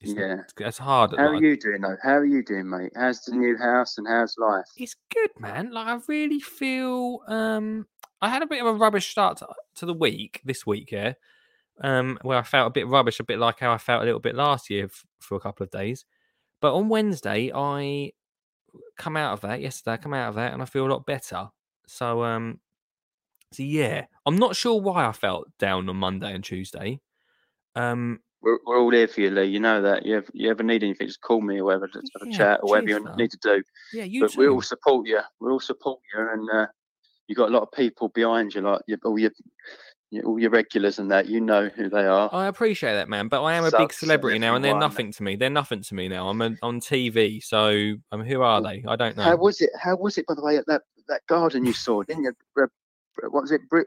It's, 0.00 0.12
Yeah. 0.12 0.42
it's, 0.58 0.78
hard. 0.78 1.12
How 1.16 1.28
are 1.28 1.34
you 1.42 1.56
doing 1.56 1.80
though? 1.80 1.96
How 2.02 2.16
are 2.16 2.24
you 2.24 2.42
doing, 2.42 2.68
mate? 2.68 2.92
How's 2.96 3.20
the 3.22 3.34
new 3.34 3.56
house 3.56 3.96
and 3.98 4.06
how's 4.06 4.36
life? 4.38 4.66
It's 4.76 4.96
good, 5.12 5.30
man. 5.38 5.70
Like 5.70 5.86
I 5.86 5.98
really 6.08 6.40
feel. 6.40 7.20
Um, 7.28 7.86
I 8.20 8.28
had 8.28 8.42
a 8.42 8.46
bit 8.46 8.60
of 8.60 8.66
a 8.66 8.74
rubbish 8.74 9.08
start 9.08 9.38
to, 9.38 9.48
to 9.76 9.86
the 9.86 9.94
week 9.94 10.40
this 10.44 10.66
week, 10.66 10.90
yeah. 10.90 11.14
Um, 11.82 12.18
where 12.22 12.38
I 12.38 12.42
felt 12.42 12.68
a 12.68 12.70
bit 12.70 12.86
rubbish, 12.86 13.20
a 13.20 13.24
bit 13.24 13.38
like 13.38 13.60
how 13.60 13.70
I 13.70 13.78
felt 13.78 14.02
a 14.02 14.06
little 14.06 14.20
bit 14.20 14.34
last 14.34 14.70
year 14.70 14.86
f- 14.86 15.04
for 15.20 15.34
a 15.36 15.40
couple 15.40 15.64
of 15.64 15.70
days. 15.70 16.06
But 16.62 16.74
on 16.74 16.88
Wednesday, 16.88 17.52
I 17.54 18.12
come 18.96 19.16
out 19.16 19.34
of 19.34 19.42
that. 19.42 19.60
Yesterday, 19.60 19.92
I 19.92 19.96
come 19.98 20.14
out 20.14 20.30
of 20.30 20.34
that, 20.36 20.54
and 20.54 20.62
I 20.62 20.64
feel 20.64 20.86
a 20.86 20.92
lot 20.92 21.04
better. 21.04 21.48
So, 21.86 22.24
um, 22.24 22.60
so 23.52 23.62
yeah, 23.62 24.06
I'm 24.24 24.38
not 24.38 24.56
sure 24.56 24.80
why 24.80 25.06
I 25.06 25.12
felt 25.12 25.48
down 25.58 25.88
on 25.88 25.96
Monday 25.96 26.34
and 26.34 26.42
Tuesday. 26.42 27.00
Um, 27.74 28.20
We're, 28.40 28.58
we're 28.66 28.80
all 28.80 28.90
here 28.90 29.06
for 29.06 29.20
you, 29.20 29.30
Lee. 29.30 29.44
You 29.44 29.60
know 29.60 29.82
that. 29.82 30.06
You 30.06 30.16
ever, 30.16 30.30
you 30.32 30.50
ever 30.50 30.62
need 30.62 30.82
anything, 30.82 31.06
just 31.06 31.20
call 31.20 31.42
me 31.42 31.58
or 31.58 31.64
whatever. 31.64 31.90
Let's 31.94 32.10
have 32.18 32.28
a 32.28 32.32
chat 32.32 32.60
or 32.62 32.70
whatever 32.70 32.88
you 32.88 33.04
that. 33.04 33.16
need 33.16 33.30
to 33.32 33.38
do. 33.42 33.62
yeah, 33.92 34.04
you 34.04 34.22
but 34.22 34.32
too. 34.32 34.40
we 34.40 34.48
all 34.48 34.62
support 34.62 35.06
you. 35.06 35.20
We 35.40 35.50
all 35.50 35.60
support 35.60 36.00
you, 36.14 36.26
and 36.32 36.48
uh, 36.50 36.66
you 37.28 37.34
got 37.34 37.50
a 37.50 37.52
lot 37.52 37.62
of 37.62 37.72
people 37.72 38.08
behind 38.08 38.54
you, 38.54 38.62
like 38.62 38.80
your, 38.86 38.98
all 39.04 39.18
your 39.18 39.30
all 40.24 40.38
your 40.38 40.50
regulars 40.50 40.98
and 40.98 41.10
that. 41.10 41.26
You 41.26 41.40
know 41.40 41.68
who 41.68 41.88
they 41.88 42.06
are. 42.06 42.28
I 42.32 42.46
appreciate 42.46 42.94
that, 42.94 43.08
man, 43.08 43.28
but 43.28 43.42
I 43.42 43.54
am 43.54 43.64
a 43.64 43.70
big 43.70 43.80
and 43.80 43.92
celebrity 43.92 44.38
now, 44.38 44.54
and 44.54 44.64
they're 44.64 44.70
everyone. 44.70 44.90
nothing 44.90 45.12
to 45.12 45.22
me. 45.22 45.36
They're 45.36 45.50
nothing 45.50 45.82
to 45.82 45.94
me 45.94 46.08
now. 46.08 46.28
I'm 46.28 46.40
on 46.42 46.58
on 46.62 46.80
TV, 46.80 47.42
so 47.42 47.94
um, 48.12 48.22
who 48.22 48.42
are 48.42 48.60
they? 48.62 48.84
I 48.86 48.96
don't 48.96 49.16
know. 49.16 49.22
How 49.22 49.36
was 49.36 49.60
it? 49.60 49.70
How 49.78 49.96
was 49.96 50.18
it, 50.18 50.26
by 50.26 50.34
the 50.34 50.42
way, 50.42 50.56
at 50.56 50.66
that 50.66 50.82
that 51.08 51.22
garden 51.28 51.64
you 51.64 51.72
saw? 51.72 52.02
Didn't 52.02 52.24
you? 52.24 52.32
What 52.54 53.42
was 53.42 53.52
it? 53.52 53.68
Br- 53.68 53.82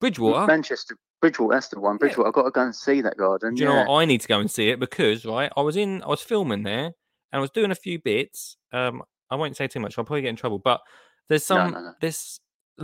Bridgewater. 0.00 0.46
Manchester, 0.46 0.96
Bridgewater. 1.20 1.54
That's 1.54 1.68
the 1.68 1.80
one. 1.80 1.94
Yeah. 1.94 1.98
Bridgewater. 1.98 2.28
I've 2.28 2.34
got 2.34 2.42
to 2.44 2.50
go 2.50 2.62
and 2.62 2.74
see 2.74 3.00
that 3.00 3.16
garden. 3.16 3.54
Do 3.54 3.62
you 3.62 3.68
yeah. 3.68 3.84
know 3.84 3.90
what? 3.90 4.02
I 4.02 4.04
need 4.04 4.20
to 4.20 4.28
go 4.28 4.40
and 4.40 4.50
see 4.50 4.70
it 4.70 4.78
because 4.78 5.24
right, 5.24 5.50
I 5.56 5.60
was 5.60 5.76
in, 5.76 6.02
I 6.02 6.08
was 6.08 6.20
filming 6.22 6.62
there, 6.62 6.84
and 6.84 6.94
I 7.32 7.38
was 7.38 7.50
doing 7.50 7.70
a 7.70 7.76
few 7.76 7.98
bits. 7.98 8.56
Um, 8.72 9.02
I 9.30 9.36
won't 9.36 9.56
say 9.56 9.66
too 9.66 9.80
much. 9.80 9.98
I'll 9.98 10.04
probably 10.04 10.22
get 10.22 10.28
in 10.28 10.36
trouble, 10.36 10.58
but 10.58 10.80
there's 11.28 11.48
No, 11.50 11.56
some, 11.56 11.70
no, 11.72 11.80
no. 11.80 11.92
there's 12.00 12.40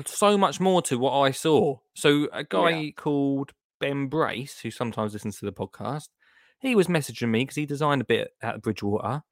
so 0.07 0.37
much 0.37 0.61
more 0.61 0.83
to 0.83 0.99
what 0.99 1.19
I 1.19 1.31
saw. 1.31 1.79
So 1.95 2.29
a 2.33 2.45
guy 2.45 2.93
called 2.97 3.53
Ben 3.81 4.07
Brace, 4.07 4.61
who 4.61 4.71
sometimes 4.71 5.13
listens 5.13 5.39
to 5.39 5.47
the 5.47 5.53
podcast, 5.53 6.09
he 6.59 6.75
was 6.75 6.87
messaging 6.87 7.29
me 7.29 7.43
because 7.43 7.57
he 7.57 7.67
designed 7.67 8.01
a 8.01 8.07
bit 8.07 8.31
at 8.43 8.63
Bridgewater, 8.63 9.23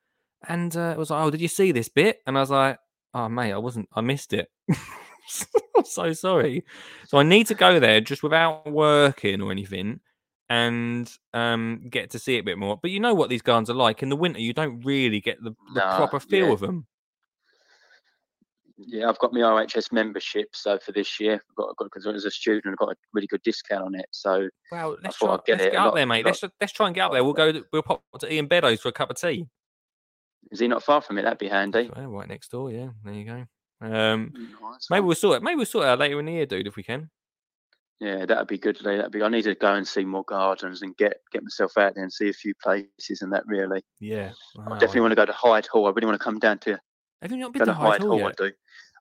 and 0.49 0.77
uh, 0.77 0.93
it 0.95 0.99
was 0.99 1.11
like, 1.11 1.25
"Oh, 1.25 1.31
did 1.31 1.41
you 1.41 1.49
see 1.49 1.73
this 1.73 1.89
bit?" 1.89 2.19
And 2.27 2.37
I 2.37 2.41
was 2.41 2.51
like, 2.51 2.79
"Oh, 3.15 3.29
mate, 3.29 3.53
I 3.53 3.59
wasn't. 3.59 3.89
I 3.93 4.01
missed 4.01 4.33
it." 4.33 4.49
I'm 4.71 5.85
so 5.85 6.13
sorry. 6.13 6.65
So 7.07 7.19
I 7.19 7.23
need 7.23 7.47
to 7.49 7.55
go 7.55 7.81
there 7.81 8.01
just 8.01 8.23
without 8.23 8.71
working 8.71 9.41
or 9.41 9.51
anything 9.51 10.01
and 10.53 11.11
um 11.33 11.81
get 11.89 12.11
to 12.11 12.19
see 12.19 12.37
it 12.37 12.41
a 12.41 12.45
bit 12.45 12.59
more. 12.59 12.79
But 12.81 12.91
you 12.91 13.01
know 13.01 13.15
what 13.15 13.31
these 13.31 13.41
gardens 13.41 13.71
are 13.71 13.75
like 13.75 14.03
in 14.03 14.11
the 14.11 14.17
winter. 14.17 14.39
You 14.41 14.53
don't 14.53 14.85
really 14.85 15.21
get 15.21 15.43
the, 15.43 15.55
the 15.75 15.81
proper 15.81 16.21
feel 16.21 16.49
yeah. 16.49 16.53
of 16.53 16.61
them. 16.61 16.87
Yeah, 18.87 19.09
I've 19.09 19.19
got 19.19 19.33
my 19.33 19.41
RHS 19.41 19.93
membership. 19.93 20.49
So 20.55 20.79
for 20.79 20.93
this 20.93 21.19
year, 21.21 21.35
I've 21.35 21.55
got 21.57 21.75
because 21.79 22.07
as 22.07 22.25
a 22.25 22.31
student, 22.31 22.73
I've 22.73 22.79
got 22.79 22.93
a 22.93 22.97
really 23.13 23.27
good 23.27 23.43
discount 23.43 23.85
on 23.85 23.95
it. 23.95 24.07
So 24.11 24.49
Well, 24.71 24.97
let's 25.03 25.19
try. 25.19 25.29
Let's 25.31 25.45
get 25.47 25.75
up 25.75 25.87
lot- 25.87 25.95
there, 25.95 26.07
mate. 26.07 26.25
lot- 26.25 26.39
Let's 26.43 26.55
let's 26.61 26.73
try 26.73 26.87
and 26.87 26.95
get 26.95 27.03
up 27.03 27.13
there. 27.13 27.25
We'll 27.25 27.33
go. 27.33 27.53
to- 27.53 27.67
We'll 27.73 27.83
pop 27.83 28.03
to 28.21 28.33
Ian 28.33 28.47
Beddoes 28.47 28.81
for 28.81 28.89
a 28.89 28.93
cup 28.93 29.11
of 29.11 29.17
tea. 29.17 29.49
is 30.51 30.59
he 30.59 30.69
not 30.69 30.83
far 30.83 31.01
from 31.01 31.17
it? 31.19 31.23
That'd 31.23 31.39
be 31.39 31.49
handy. 31.49 31.91
Well, 31.95 32.09
right 32.09 32.29
next 32.29 32.51
door. 32.51 32.71
Yeah, 32.71 32.91
there 33.05 33.15
you 33.15 33.25
go. 33.25 33.47
Um, 33.81 34.33
Nice 34.61 34.89
maybe 34.91 35.05
we'll 35.07 35.15
sort 35.17 35.37
it. 35.39 35.43
Maybe 35.43 35.57
we'll 35.57 35.67
sort 35.67 35.85
it 35.85 35.89
out 35.89 35.99
later 35.99 36.19
in 36.21 36.27
the 36.27 36.33
year, 36.33 36.47
dude, 36.47 36.67
if 36.67 36.77
we 36.77 36.83
can. 36.83 37.11
Yeah, 38.01 38.27
that'd 38.27 38.49
be 38.49 38.59
good, 38.59 38.83
Lee. 38.83 38.97
That'd 38.97 39.13
be. 39.13 39.23
I 39.23 39.29
need 39.29 39.43
to 39.43 39.55
go 39.55 39.75
and 39.75 39.87
see 39.87 40.05
more 40.05 40.25
gardens 40.25 40.83
and 40.83 40.97
get 40.97 41.19
get 41.33 41.43
myself 41.45 41.79
out 41.79 41.95
there 41.95 42.03
and 42.03 42.13
see 42.13 42.29
a 42.29 42.33
few 42.33 42.53
places 42.63 43.23
and 43.23 43.33
that. 43.33 43.45
Really, 43.47 43.83
Yeah, 44.01 44.33
I 44.67 44.71
definitely 44.79 45.03
want 45.03 45.13
to 45.13 45.17
go 45.17 45.27
to 45.27 45.33
Hyde 45.33 45.67
Hall. 45.69 45.87
I 45.87 45.91
really 45.91 46.07
want 46.07 46.19
to 46.19 46.25
come 46.25 46.39
down 46.41 46.59
to 46.61 46.79
Have 47.23 47.31
you 47.31 47.39
not 47.39 47.53
been 47.53 47.65
to 47.65 47.73
Hyde 47.73 48.03
Hall 48.03 48.19
I 48.19 48.27
yet? 48.29 48.37
do. 48.37 48.51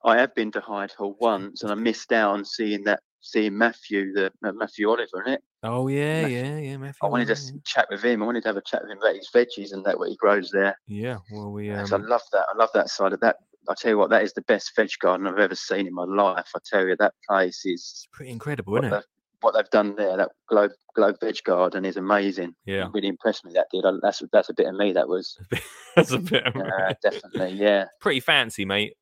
I 0.04 0.16
have 0.18 0.34
been 0.34 0.50
to 0.52 0.60
Hyde 0.60 0.92
Hall 0.92 1.16
once, 1.20 1.62
and 1.62 1.70
I 1.72 1.74
missed 1.74 2.12
out 2.12 2.32
on 2.32 2.44
seeing 2.44 2.84
that 2.84 3.00
seeing 3.20 3.56
Matthew, 3.56 4.12
the 4.12 4.32
uh, 4.44 4.52
Matthew 4.52 4.88
Oliver, 4.88 5.22
in 5.26 5.34
it. 5.34 5.42
Oh 5.64 5.88
yeah, 5.88 6.22
Matthew- 6.22 6.36
yeah, 6.38 6.58
yeah. 6.58 6.76
Matthew 6.76 6.98
I 7.02 7.06
wanted 7.08 7.26
to 7.26 7.32
s- 7.32 7.52
chat 7.64 7.86
with 7.90 8.02
him. 8.02 8.22
I 8.22 8.26
wanted 8.26 8.42
to 8.42 8.48
have 8.48 8.56
a 8.56 8.62
chat 8.62 8.82
with 8.82 8.90
him 8.92 8.98
about 8.98 9.16
his 9.16 9.28
veggies 9.34 9.72
and 9.72 9.84
that 9.84 9.98
what 9.98 10.08
he 10.08 10.16
grows 10.16 10.50
there. 10.50 10.76
Yeah. 10.86 11.18
Yeah, 11.30 11.36
Well, 11.36 11.50
we. 11.52 11.70
Um, 11.70 11.92
I 11.92 11.96
love 11.96 12.22
that. 12.32 12.46
I 12.52 12.56
love 12.56 12.70
that 12.74 12.90
side 12.90 13.12
of 13.12 13.20
that. 13.20 13.36
I 13.68 13.74
tell 13.74 13.90
you 13.92 13.98
what, 13.98 14.10
that 14.10 14.22
is 14.24 14.32
the 14.32 14.42
best 14.42 14.72
veg 14.74 14.90
garden 15.00 15.26
I've 15.28 15.38
ever 15.38 15.54
seen 15.54 15.86
in 15.86 15.94
my 15.94 16.04
life. 16.04 16.48
I 16.54 16.58
tell 16.68 16.84
you, 16.86 16.96
that 16.98 17.14
place 17.28 17.64
is 17.64 17.80
it's 17.82 18.08
pretty 18.12 18.32
incredible, 18.32 18.74
isn't 18.76 18.86
it? 18.86 18.90
the- 18.90 19.04
what 19.42 19.54
they've 19.54 19.68
done 19.70 19.94
there. 19.96 20.16
That 20.16 20.30
globe 20.48 20.72
globe 20.96 21.16
veg 21.20 21.36
garden 21.44 21.84
is 21.84 21.96
amazing. 21.96 22.54
Yeah. 22.64 22.86
It 22.86 22.92
really 22.94 23.08
impressed 23.08 23.44
me. 23.44 23.52
That 23.52 23.66
did. 23.72 23.84
That's 24.02 24.22
that's 24.32 24.48
a 24.48 24.54
bit 24.54 24.66
of 24.66 24.74
me. 24.74 24.92
That 24.92 25.08
was 25.08 25.38
That's 25.96 26.10
a 26.12 26.18
bit. 26.18 26.44
of- 26.46 26.56
uh, 26.56 26.94
definitely 27.02 27.52
yeah. 27.58 27.84
pretty 28.00 28.20
fancy, 28.20 28.64
mate. 28.64 28.94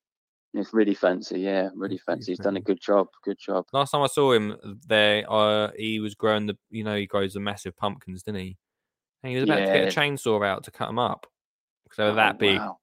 It's 0.53 0.74
really 0.74 0.95
fancy. 0.95 1.38
Yeah, 1.41 1.68
really 1.76 1.99
fancy. 1.99 2.32
He's 2.32 2.41
done 2.41 2.57
a 2.57 2.61
good 2.61 2.80
job. 2.80 3.07
Good 3.22 3.38
job. 3.38 3.66
Last 3.72 3.93
time 3.93 4.03
I 4.03 4.09
saw 4.09 4.32
him 4.32 4.57
there, 4.88 5.24
uh, 5.30 5.70
he 5.76 6.01
was 6.01 6.16
growing 6.16 6.47
the, 6.47 6.59
you 6.70 6.82
know, 6.82 6.97
he 6.97 7.07
grows 7.07 7.34
the 7.34 7.41
massive 7.41 7.76
pumpkins, 7.76 8.24
didn't 8.24 8.41
he? 8.41 8.57
And 9.22 9.30
he 9.30 9.36
was 9.36 9.45
about 9.45 9.61
to 9.61 9.66
get 9.66 9.84
a 9.84 10.01
chainsaw 10.01 10.45
out 10.45 10.64
to 10.64 10.72
cut 10.72 10.86
them 10.88 10.99
up 10.99 11.28
because 11.84 11.97
they 11.99 12.03
were 12.05 12.11
Oh, 12.11 12.14
that 12.16 12.38
big. 12.41 12.59
wow. 12.59 12.78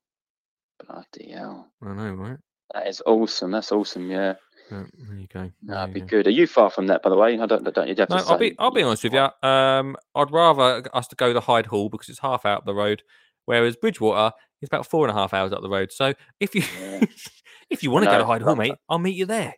Bloody 0.88 1.32
hell. 1.32 1.68
I 1.84 1.93
know, 1.93 2.12
right? 2.14 2.38
That 2.74 2.88
is 2.88 3.01
awesome. 3.05 3.51
That's 3.51 3.72
awesome. 3.74 4.10
Yeah. 4.10 4.36
There 4.70 4.88
you 5.18 5.28
go. 5.28 5.41
No, 5.41 5.49
there 5.61 5.76
that'd 5.76 5.93
be 5.93 5.99
go. 6.01 6.05
good. 6.07 6.28
Are 6.28 6.32
you 6.32 6.47
far 6.47 6.70
from 6.70 6.88
that, 6.88 7.01
by 7.03 7.09
the 7.09 7.15
way? 7.15 7.39
I 7.39 7.45
don't. 7.45 7.63
Don't 7.74 7.88
you 7.88 7.95
have 7.97 8.07
to 8.09 8.15
No, 8.15 8.22
say? 8.22 8.32
I'll 8.32 8.38
be 8.38 8.55
I'll 8.59 8.72
be 8.72 8.84
honest 8.84 9.03
with 9.03 9.13
you. 9.13 9.28
Um, 9.47 9.95
I'd 10.15 10.32
rather 10.32 10.84
us 10.93 11.07
to 11.07 11.15
go 11.15 11.34
to 11.34 11.39
Hyde 11.39 11.68
Hall 11.68 11.89
because 11.89 12.09
it's 12.09 12.20
half 12.20 12.45
out 12.45 12.65
the 12.65 12.74
road, 12.76 13.03
whereas 13.45 13.76
Bridgewater 13.76 14.36
is 14.61 14.68
about 14.68 14.86
four 14.88 15.07
and 15.07 15.15
a 15.15 15.20
half 15.20 15.34
hours 15.34 15.53
up 15.53 15.61
the 15.61 15.70
road. 15.70 15.91
So 15.91 16.13
if 16.39 16.53
you 16.55 16.63
Yeah. 16.80 17.05
if 17.70 17.84
you 17.84 17.91
want 17.91 18.05
to 18.05 18.11
go 18.11 18.18
to 18.18 18.26
Hyde 18.26 18.41
Hall, 18.41 18.55
mate. 18.55 18.74
I'll 18.89 18.99
meet 18.99 19.15
you 19.15 19.26
there. 19.26 19.55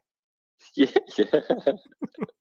Yeah, 0.79 0.87
yeah. 1.17 1.25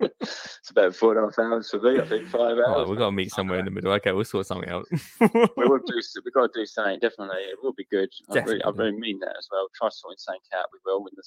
it's 0.20 0.70
about 0.70 0.94
four 0.94 1.16
and 1.16 1.24
a 1.24 1.26
half 1.28 1.38
hours 1.40 1.70
for 1.70 1.80
me. 1.80 1.98
I 2.00 2.06
think 2.06 2.28
five 2.28 2.40
hours. 2.56 2.64
All 2.68 2.78
right, 2.80 2.88
we've 2.88 2.96
got 2.98 3.06
to 3.06 3.12
meet 3.12 3.32
somewhere 3.32 3.58
in 3.58 3.64
the 3.64 3.70
middle. 3.72 3.90
Okay, 3.94 4.12
we'll 4.12 4.24
sort 4.24 4.46
something 4.46 4.68
out. 4.70 4.86
we 4.92 5.28
will 5.56 5.80
do. 5.84 6.00
We've 6.24 6.32
got 6.34 6.52
to 6.52 6.60
do 6.60 6.64
something. 6.64 7.00
Definitely, 7.00 7.38
it 7.38 7.58
will 7.62 7.72
be 7.72 7.86
good. 7.90 8.08
I 8.30 8.38
really, 8.38 8.62
I 8.62 8.70
really 8.70 8.92
mean 8.92 9.18
that 9.20 9.34
as 9.36 9.48
well. 9.50 9.66
Try 9.74 9.88
sorting 9.90 10.18
something 10.18 10.40
out. 10.56 10.66
We 10.72 10.78
will 10.86 11.02
when 11.02 11.10
the 11.16 11.22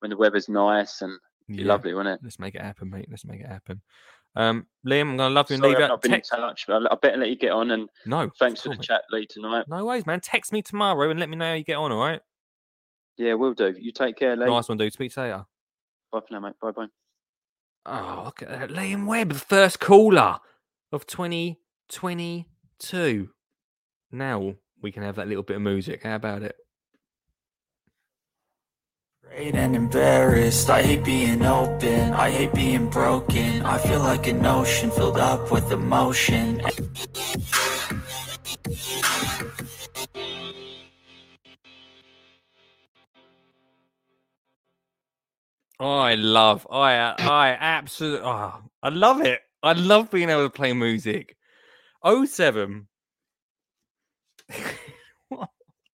when 0.00 0.10
the 0.10 0.16
weather's 0.16 0.48
nice 0.48 1.00
and 1.00 1.16
Yeah, 1.46 1.66
lovely, 1.66 1.94
won't 1.94 2.08
it? 2.08 2.18
Let's 2.24 2.40
make 2.40 2.56
it 2.56 2.62
happen, 2.62 2.90
mate. 2.90 3.06
Let's 3.08 3.24
make 3.24 3.40
it 3.40 3.46
happen. 3.46 3.80
Um, 4.34 4.66
Liam, 4.84 5.02
I'm 5.10 5.16
gonna 5.16 5.34
love 5.34 5.48
you 5.50 5.54
and 5.54 5.62
Sorry, 5.62 5.70
leave 5.74 5.76
I've 5.78 5.82
you. 5.82 5.88
not 5.88 6.02
been 6.02 6.12
in 6.14 6.18
Text- 6.18 6.30
touch. 6.32 6.66
I 6.68 6.94
better 7.00 7.16
let 7.18 7.28
you 7.28 7.36
get 7.36 7.52
on. 7.52 7.70
And 7.70 7.88
no, 8.04 8.30
thanks 8.38 8.62
for 8.62 8.70
the 8.70 8.74
mate. 8.76 8.82
chat, 8.82 9.02
Lee, 9.12 9.26
tonight. 9.30 9.66
No 9.68 9.84
worries, 9.84 10.06
man. 10.06 10.20
Text 10.20 10.52
me 10.52 10.62
tomorrow 10.62 11.08
and 11.08 11.20
let 11.20 11.28
me 11.28 11.36
know 11.36 11.46
how 11.50 11.54
you 11.54 11.62
get 11.64 11.76
on. 11.76 11.92
All 11.92 11.98
right. 12.00 12.20
Yeah, 13.16 13.34
we'll 13.34 13.54
do. 13.54 13.74
You 13.78 13.90
take 13.92 14.16
care, 14.16 14.36
Lee. 14.36 14.46
Nice 14.46 14.68
one, 14.68 14.78
dude. 14.78 14.92
Speak 14.92 15.12
to 15.14 15.20
you 15.20 15.26
later. 15.26 15.44
Bye 16.12 16.20
for 16.20 16.26
now, 16.32 16.40
mate. 16.40 16.54
Bye 16.60 16.72
bye. 16.72 16.86
Oh, 17.86 18.22
look 18.26 18.42
at 18.42 18.48
that. 18.48 18.70
Liam 18.70 19.06
Webb, 19.06 19.30
the 19.30 19.38
first 19.38 19.80
caller 19.80 20.38
of 20.92 21.06
2022. 21.06 23.28
Now 24.10 24.54
we 24.82 24.92
can 24.92 25.02
have 25.02 25.16
that 25.16 25.28
little 25.28 25.42
bit 25.42 25.56
of 25.56 25.62
music. 25.62 26.02
How 26.02 26.16
about 26.16 26.42
it? 26.42 26.56
Afraid 29.24 29.56
and 29.56 29.76
embarrassed. 29.76 30.70
I 30.70 30.82
hate 30.82 31.04
being 31.04 31.44
open. 31.44 32.12
I 32.12 32.30
hate 32.30 32.54
being 32.54 32.88
broken. 32.88 33.62
I 33.62 33.78
feel 33.78 34.00
like 34.00 34.26
an 34.26 34.44
ocean 34.44 34.90
filled 34.90 35.18
up 35.18 35.50
with 35.50 35.70
emotion. 35.70 36.62
I 45.80 46.16
love, 46.16 46.66
I, 46.70 47.14
I 47.18 47.56
absolutely, 47.58 48.26
oh, 48.26 48.62
I 48.82 48.88
love 48.88 49.20
it. 49.20 49.40
I 49.62 49.74
love 49.74 50.10
being 50.10 50.28
able 50.28 50.44
to 50.44 50.50
play 50.50 50.72
music. 50.72 51.36
07. 52.04 52.88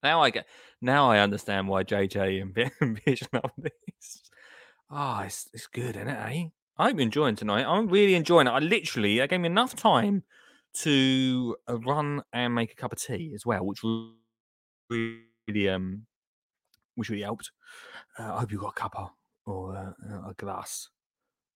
now 0.03 0.23
I 0.23 0.31
get, 0.31 0.47
now 0.81 1.11
I 1.11 1.19
understand 1.19 1.69
why 1.69 1.85
JJ 1.85 2.55
Bish 3.05 3.23
love 3.33 3.51
this. 3.59 4.23
Ah, 4.91 5.25
it's, 5.25 5.51
it's 5.53 5.67
good, 5.67 5.97
isn't 5.97 6.09
it, 6.09 6.19
eh? 6.31 6.45
I'm 6.79 6.99
enjoying 6.99 7.37
tonight. 7.37 7.67
I'm 7.67 7.89
really 7.89 8.15
enjoying 8.15 8.47
it. 8.47 8.51
I 8.51 8.61
literally, 8.61 9.21
I 9.21 9.27
gave 9.27 9.41
me 9.41 9.47
enough 9.47 9.77
time 9.77 10.23
to 10.79 11.57
uh, 11.69 11.79
run 11.81 12.23
and 12.33 12.55
make 12.55 12.73
a 12.73 12.75
cup 12.75 12.93
of 12.93 12.99
tea 12.99 13.33
as 13.35 13.45
well, 13.45 13.65
which 13.67 13.83
really, 14.91 15.69
um, 15.69 16.07
which 16.95 17.11
really 17.11 17.23
helped. 17.23 17.51
Uh, 18.19 18.35
I 18.35 18.41
hope 18.41 18.53
you 18.53 18.59
got 18.59 18.75
a 18.77 18.81
cuppa 18.81 19.11
or 19.47 19.77
uh, 19.77 20.31
a 20.31 20.35
glass 20.35 20.89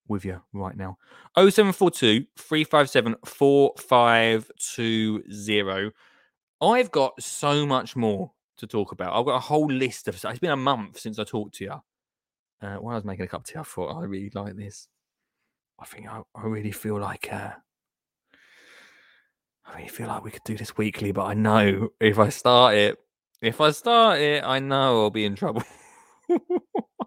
with 0.08 0.24
you 0.24 0.40
right 0.52 0.76
now. 0.76 0.98
0742 1.36 2.26
357 2.36 3.14
4520. 3.24 5.92
I've 6.60 6.90
got 6.90 7.22
so 7.22 7.64
much 7.66 7.94
more 7.94 8.32
to 8.56 8.66
talk 8.66 8.90
about. 8.92 9.14
I've 9.14 9.26
got 9.26 9.36
a 9.36 9.40
whole 9.40 9.70
list 9.70 10.08
of 10.08 10.18
stuff. 10.18 10.32
It's 10.32 10.40
been 10.40 10.50
a 10.50 10.56
month 10.56 10.98
since 10.98 11.18
I 11.18 11.24
talked 11.24 11.56
to 11.56 11.64
you. 11.64 11.74
Uh, 12.60 12.74
when 12.76 12.92
I 12.92 12.96
was 12.96 13.04
making 13.04 13.24
a 13.24 13.28
cup 13.28 13.42
of 13.42 13.46
tea, 13.46 13.58
I 13.58 13.62
thought 13.62 13.96
I 13.96 14.04
really 14.04 14.32
like 14.34 14.56
this. 14.56 14.88
I 15.78 15.84
think 15.84 16.08
I, 16.08 16.22
I 16.34 16.46
really 16.46 16.72
feel 16.72 16.98
like 16.98 17.32
uh, 17.32 17.52
I 19.64 19.76
really 19.76 19.88
feel 19.88 20.08
like 20.08 20.24
we 20.24 20.32
could 20.32 20.42
do 20.44 20.56
this 20.56 20.76
weekly, 20.76 21.12
but 21.12 21.26
I 21.26 21.34
know 21.34 21.90
if 22.00 22.18
I 22.18 22.30
start 22.30 22.74
it, 22.74 22.98
if 23.40 23.60
I 23.60 23.70
start 23.70 24.18
it, 24.18 24.42
I 24.42 24.58
know 24.58 25.02
I'll 25.02 25.10
be 25.10 25.24
in 25.24 25.36
trouble. 25.36 25.62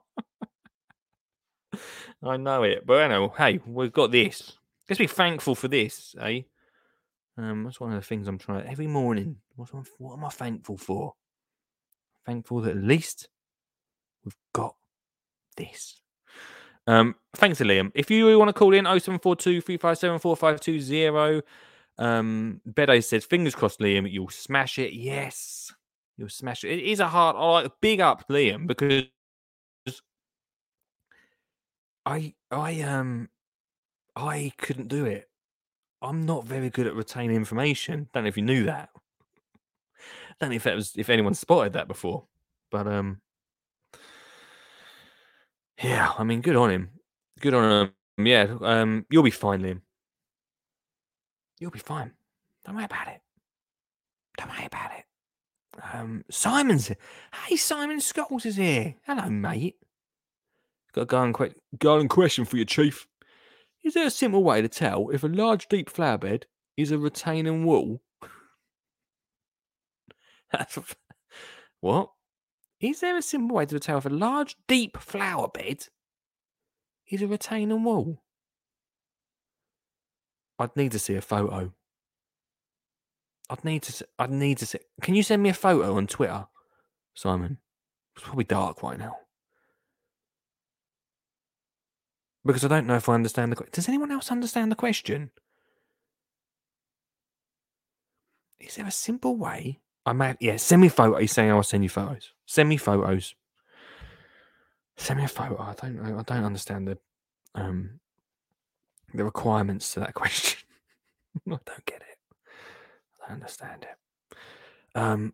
I 2.24 2.38
know 2.38 2.64
it, 2.64 2.86
but 2.86 3.08
know. 3.08 3.30
Hey, 3.30 3.60
we've 3.66 3.92
got 3.92 4.12
this. 4.12 4.54
Let's 4.90 5.00
be 5.00 5.08
thankful 5.08 5.56
for 5.56 5.68
this, 5.68 6.16
eh? 6.22 6.42
Um, 7.38 7.64
that's 7.64 7.80
one 7.80 7.92
of 7.92 8.00
the 8.00 8.06
things 8.06 8.28
I'm 8.28 8.38
trying 8.38 8.68
every 8.68 8.88
morning. 8.88 9.38
What's 9.56 9.72
what 9.98 10.18
am 10.18 10.26
I 10.26 10.30
thankful 10.30 10.78
for? 10.78 11.14
Thankful 12.26 12.62
that 12.62 12.72
at 12.72 12.84
least 12.84 13.30
we've 14.24 14.36
got 14.54 14.76
this. 15.58 16.02
Um, 16.88 17.16
thanks 17.36 17.60
to 17.60 17.64
Liam. 17.64 17.92
If 17.96 18.12
you 18.12 18.38
want 18.38 18.50
to 18.50 18.54
call 18.54 18.74
in 18.74 18.86
0742 18.86 19.62
357 19.62 20.20
4520, 20.20 21.42
um, 21.98 22.62
says, 23.02 23.26
fingers 23.26 23.56
crossed, 23.56 23.80
Liam, 23.80 24.12
you'll 24.12 24.30
smash 24.30 24.80
it. 24.80 24.94
Yes, 24.94 25.72
you'll 26.18 26.30
smash 26.30 26.64
it. 26.64 26.72
It 26.72 26.84
is 26.84 27.00
a 27.00 27.08
hard, 27.08 27.36
I 27.36 27.46
like 27.46 27.72
big 27.82 28.02
up 28.02 28.28
Liam 28.30 28.68
because 28.68 29.04
I, 32.06 32.34
I, 32.50 32.82
um, 32.82 33.30
I 34.16 34.52
couldn't 34.58 34.88
do 34.88 35.06
it. 35.06 35.30
I'm 36.02 36.26
not 36.26 36.46
very 36.46 36.70
good 36.70 36.88
at 36.88 36.96
retaining 36.96 37.36
information. 37.36 38.10
Don't 38.14 38.24
know 38.24 38.30
if 38.30 38.38
you 38.38 38.44
knew 38.44 38.64
that. 38.66 38.90
Don't 40.40 40.50
know 40.50 40.56
if 40.56 40.64
that 40.64 40.76
was 40.76 40.94
if 40.96 41.10
anyone 41.10 41.36
spotted 41.36 41.74
that 41.74 41.88
before, 41.88 42.24
but 42.72 42.88
um, 42.88 43.22
yeah. 45.84 46.12
I 46.18 46.24
mean, 46.24 46.42
good 46.42 46.56
on 46.56 46.72
him. 46.72 46.90
Good 47.40 47.54
on 47.54 47.92
him. 48.18 48.26
Yeah. 48.26 48.56
Um, 48.62 49.06
you'll 49.12 49.22
be 49.22 49.30
fine, 49.30 49.62
Liam. 49.62 49.82
You'll 51.60 51.70
be 51.70 51.80
fine. 51.80 52.12
Don't 52.66 52.76
worry 52.76 52.86
about 52.86 53.08
it. 53.08 53.22
Don't 54.38 54.50
worry 54.50 54.66
about 54.66 54.92
it. 54.98 55.06
Um, 55.94 56.26
Simon's. 56.32 56.88
here. 56.88 56.98
Hey, 57.48 57.56
Simon 57.56 57.98
Scholes 57.98 58.46
is 58.48 58.56
here. 58.56 58.96
Hello, 59.06 59.30
mate. 59.30 59.78
Got 60.94 61.02
a 61.02 61.06
garden, 61.06 61.34
que- 61.34 61.56
garden 61.78 62.08
question 62.08 62.46
for 62.46 62.58
you, 62.58 62.66
Chief. 62.66 63.08
Is 63.84 63.94
there 63.94 64.08
a 64.08 64.12
simple 64.12 64.44
way 64.44 64.62
to 64.62 64.68
tell 64.68 65.10
if 65.10 65.24
a 65.24 65.28
large, 65.28 65.68
deep 65.68 65.90
flower 65.90 66.18
bed 66.18 66.46
is 66.78 66.92
a 66.92 66.98
retaining 66.98 67.66
wall? 67.66 68.02
What? 71.82 72.12
Is 72.80 73.00
there 73.00 73.18
a 73.18 73.22
simple 73.22 73.58
way 73.58 73.66
to 73.66 73.80
tell 73.80 73.98
if 73.98 74.06
a 74.06 74.10
large, 74.10 74.56
deep 74.68 74.98
flower 74.98 75.48
bed 75.48 75.86
is 77.10 77.22
a 77.22 77.28
retaining 77.28 77.84
wall? 77.84 78.22
I'd 80.58 80.76
need 80.76 80.92
to 80.94 81.00
see 81.00 81.16
a 81.16 81.22
photo. 81.22 81.74
I'd 83.50 83.66
need 83.66 83.84
to. 83.84 84.08
I'd 84.18 84.32
need 84.32 84.60
to 84.60 84.66
see. 84.66 84.80
Can 85.02 85.16
you 85.16 85.24
send 85.24 85.44
me 85.44 85.50
a 85.50 85.54
photo 85.54 85.96
on 85.96 86.08
Twitter, 86.08 86.46
Simon? 87.16 87.58
It's 88.16 88.24
probably 88.24 88.44
dark 88.44 88.84
right 88.84 88.98
now. 89.00 89.18
Because 92.44 92.66
I 92.66 92.68
don't 92.68 92.88
know 92.88 92.96
if 92.96 93.08
I 93.08 93.14
understand 93.14 93.52
the 93.52 93.56
question. 93.56 93.72
Does 93.74 93.88
anyone 93.88 94.12
else 94.12 94.32
understand 94.32 94.72
the 94.72 94.76
question? 94.76 95.30
Is 98.60 98.76
there 98.76 98.88
a 98.88 98.92
simple 98.92 99.36
way? 99.36 99.80
I 100.06 100.14
may, 100.14 100.36
yeah, 100.40 100.58
send 100.58 100.82
me 100.82 100.90
photos. 100.90 101.20
He's 101.20 101.32
saying 101.32 101.52
I'll 101.52 101.64
send 101.64 101.84
you 101.84 101.90
photos. 101.90 102.34
Send 102.46 102.70
me 102.70 102.78
photos. 102.78 103.36
Send 104.98 105.20
me 105.20 105.26
a 105.26 105.28
photo. 105.28 105.60
I 105.60 105.74
don't 105.74 106.02
know. 106.02 106.18
I 106.20 106.24
don't 106.24 106.44
understand 106.44 106.88
the 106.88 106.98
um 107.56 108.00
the 109.14 109.24
requirements 109.24 109.94
to 109.94 110.00
that 110.00 110.14
question. 110.16 110.60
I 111.48 111.50
don't 111.50 111.86
get 111.86 112.02
it. 112.02 112.18
I 113.24 113.28
don't 113.28 113.36
understand 113.36 113.84
it. 113.84 114.38
Um 114.98 115.34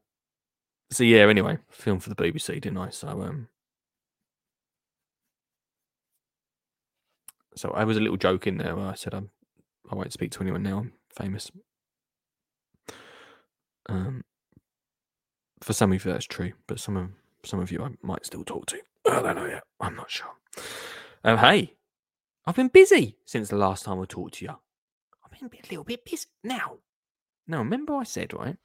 so 0.89 1.03
yeah, 1.03 1.28
anyway, 1.28 1.58
film 1.70 1.99
for 1.99 2.10
the 2.10 2.16
BBC, 2.16 2.62
didn't 2.62 2.78
I? 2.78 2.89
So 2.89 3.08
um 3.08 3.49
So 7.58 7.72
I 7.72 7.84
was 7.84 7.97
a 7.97 7.99
little 7.99 8.18
joke 8.18 8.47
in 8.47 8.58
there 8.58 8.76
where 8.76 8.88
I 8.88 8.95
said 8.95 9.14
I'm 9.14 9.32
I 9.91 9.95
won't 9.95 10.14
speak 10.14 10.32
to 10.32 10.41
anyone 10.41 10.64
now. 10.64 10.80
I'm 10.80 10.93
famous. 11.10 11.51
Um, 13.89 14.24
for 15.62 15.74
some 15.74 15.91
of 15.91 16.05
you 16.05 16.12
that's 16.12 16.26
true, 16.26 16.53
but 16.68 16.80
some 16.80 16.97
of 16.97 17.10
some 17.43 17.60
of 17.60 17.72
you 17.72 17.84
I 17.84 17.89
might 18.01 18.26
still 18.26 18.43
talk 18.43 18.66
to. 18.68 18.80
I 19.10 19.22
don't 19.22 19.36
know 19.36 19.45
yet. 19.45 19.64
I'm 19.80 19.95
not 19.95 20.12
sure. 20.12 20.32
Um, 21.24 21.38
hey, 21.38 21.74
I've 22.45 22.55
been 22.55 22.68
busy 22.68 23.18
since 23.26 23.49
the 23.49 23.58
last 23.58 23.86
time 23.86 23.99
I 23.99 24.05
talked 24.05 24.36
to 24.36 24.45
you. 24.45 24.51
I've 25.24 25.32
been 25.32 25.49
a 25.49 25.70
little 25.70 25.84
bit 25.84 26.05
busy 26.05 26.28
now. 26.43 26.78
Now, 27.47 27.60
remember 27.60 27.95
I 27.95 28.03
said 28.03 28.34
right? 28.34 28.58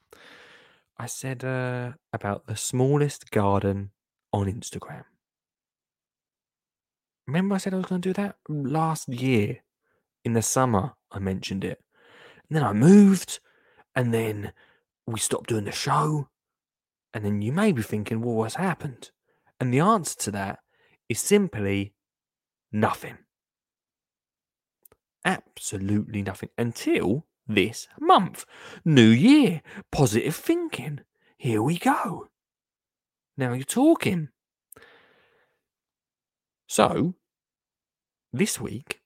I 0.97 1.05
said 1.05 1.43
uh, 1.43 1.93
about 2.11 2.47
the 2.47 2.55
smallest 2.55 3.31
garden 3.31 3.91
on 4.31 4.45
Instagram. 4.45 5.05
Remember, 7.27 7.55
I 7.55 7.57
said 7.57 7.73
I 7.73 7.77
was 7.77 7.85
going 7.85 8.01
to 8.01 8.09
do 8.09 8.13
that 8.13 8.37
last 8.47 9.07
year 9.09 9.59
in 10.25 10.33
the 10.33 10.41
summer. 10.41 10.93
I 11.11 11.19
mentioned 11.19 11.63
it. 11.63 11.79
And 12.49 12.57
then 12.57 12.63
I 12.63 12.73
moved, 12.73 13.39
and 13.95 14.13
then 14.13 14.51
we 15.07 15.19
stopped 15.19 15.49
doing 15.49 15.65
the 15.65 15.71
show. 15.71 16.27
And 17.13 17.23
then 17.23 17.41
you 17.41 17.51
may 17.51 17.71
be 17.71 17.81
thinking, 17.81 18.21
well, 18.21 18.35
what's 18.35 18.55
happened? 18.55 19.11
And 19.59 19.73
the 19.73 19.79
answer 19.79 20.17
to 20.19 20.31
that 20.31 20.59
is 21.07 21.19
simply 21.19 21.93
nothing. 22.71 23.17
Absolutely 25.23 26.21
nothing 26.21 26.49
until 26.57 27.25
this 27.47 27.87
month. 27.99 28.45
New 28.83 29.09
year, 29.09 29.61
positive 29.91 30.35
thinking. 30.35 31.01
Here 31.37 31.61
we 31.61 31.77
go. 31.77 32.27
Now 33.37 33.53
you're 33.53 33.63
talking. 33.63 34.29
So, 36.73 37.13
this 38.31 38.59
week, 38.59 39.01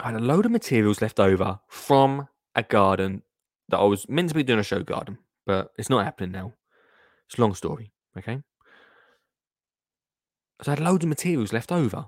I 0.00 0.06
had 0.06 0.16
a 0.16 0.18
load 0.18 0.44
of 0.44 0.50
materials 0.50 1.00
left 1.00 1.20
over 1.20 1.60
from 1.68 2.26
a 2.56 2.64
garden 2.64 3.22
that 3.68 3.78
I 3.78 3.84
was 3.84 4.08
meant 4.08 4.30
to 4.30 4.34
be 4.34 4.42
doing 4.42 4.58
a 4.58 4.64
show 4.64 4.82
garden, 4.82 5.18
but 5.46 5.70
it's 5.78 5.88
not 5.88 6.04
happening 6.04 6.32
now. 6.32 6.54
It's 7.28 7.38
a 7.38 7.40
long 7.40 7.54
story, 7.54 7.92
okay? 8.18 8.42
So 10.62 10.72
I 10.72 10.74
had 10.74 10.80
loads 10.80 11.04
of 11.04 11.10
materials 11.10 11.52
left 11.52 11.70
over. 11.70 12.06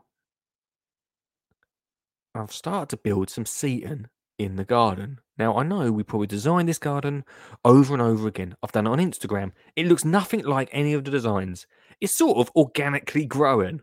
I've 2.34 2.50
started 2.50 2.88
to 2.88 2.96
build 2.96 3.30
some 3.30 3.46
seating 3.46 4.06
in 4.38 4.56
the 4.56 4.64
garden. 4.64 5.20
Now, 5.36 5.56
I 5.56 5.62
know 5.62 5.92
we 5.92 6.02
probably 6.02 6.26
designed 6.26 6.68
this 6.68 6.78
garden 6.78 7.24
over 7.64 7.92
and 7.92 8.02
over 8.02 8.26
again. 8.26 8.56
I've 8.62 8.72
done 8.72 8.86
it 8.86 8.90
on 8.90 8.98
Instagram. 8.98 9.52
It 9.76 9.86
looks 9.86 10.04
nothing 10.04 10.44
like 10.44 10.68
any 10.72 10.94
of 10.94 11.04
the 11.04 11.10
designs. 11.10 11.66
It's 12.00 12.14
sort 12.14 12.38
of 12.38 12.50
organically 12.56 13.24
growing. 13.24 13.80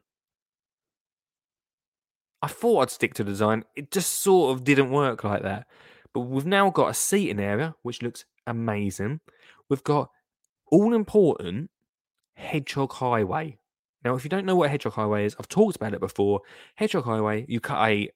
I 2.42 2.48
thought 2.48 2.82
I'd 2.82 2.92
stick 2.92 3.14
to 3.16 3.24
the 3.24 3.32
design. 3.32 3.64
It 3.76 3.92
just 3.92 4.22
sort 4.22 4.56
of 4.56 4.64
didn't 4.64 4.92
work 4.92 5.24
like 5.24 5.44
that. 5.44 5.68
But 6.14 6.22
we've 6.22 6.46
now 6.46 6.70
got 6.70 6.90
a 6.90 6.94
seating 6.94 7.40
area, 7.40 7.76
which 7.82 8.02
looks 8.02 8.26
amazing. 8.48 9.20
We've 9.70 9.84
got 9.84 10.10
all 10.72 10.94
important 10.94 11.70
Hedgehog 12.36 12.94
Highway. 12.94 13.58
Now, 14.04 14.16
if 14.16 14.24
you 14.24 14.30
don't 14.30 14.46
know 14.46 14.56
what 14.56 14.70
Hedgehog 14.70 14.94
Highway 14.94 15.26
is, 15.26 15.36
I've 15.40 15.48
talked 15.48 15.76
about 15.76 15.94
it 15.94 16.00
before. 16.00 16.42
Hedgehog 16.76 17.06
Highway, 17.06 17.46
you 17.48 17.60
cut 17.60 17.88
a 17.88 18.10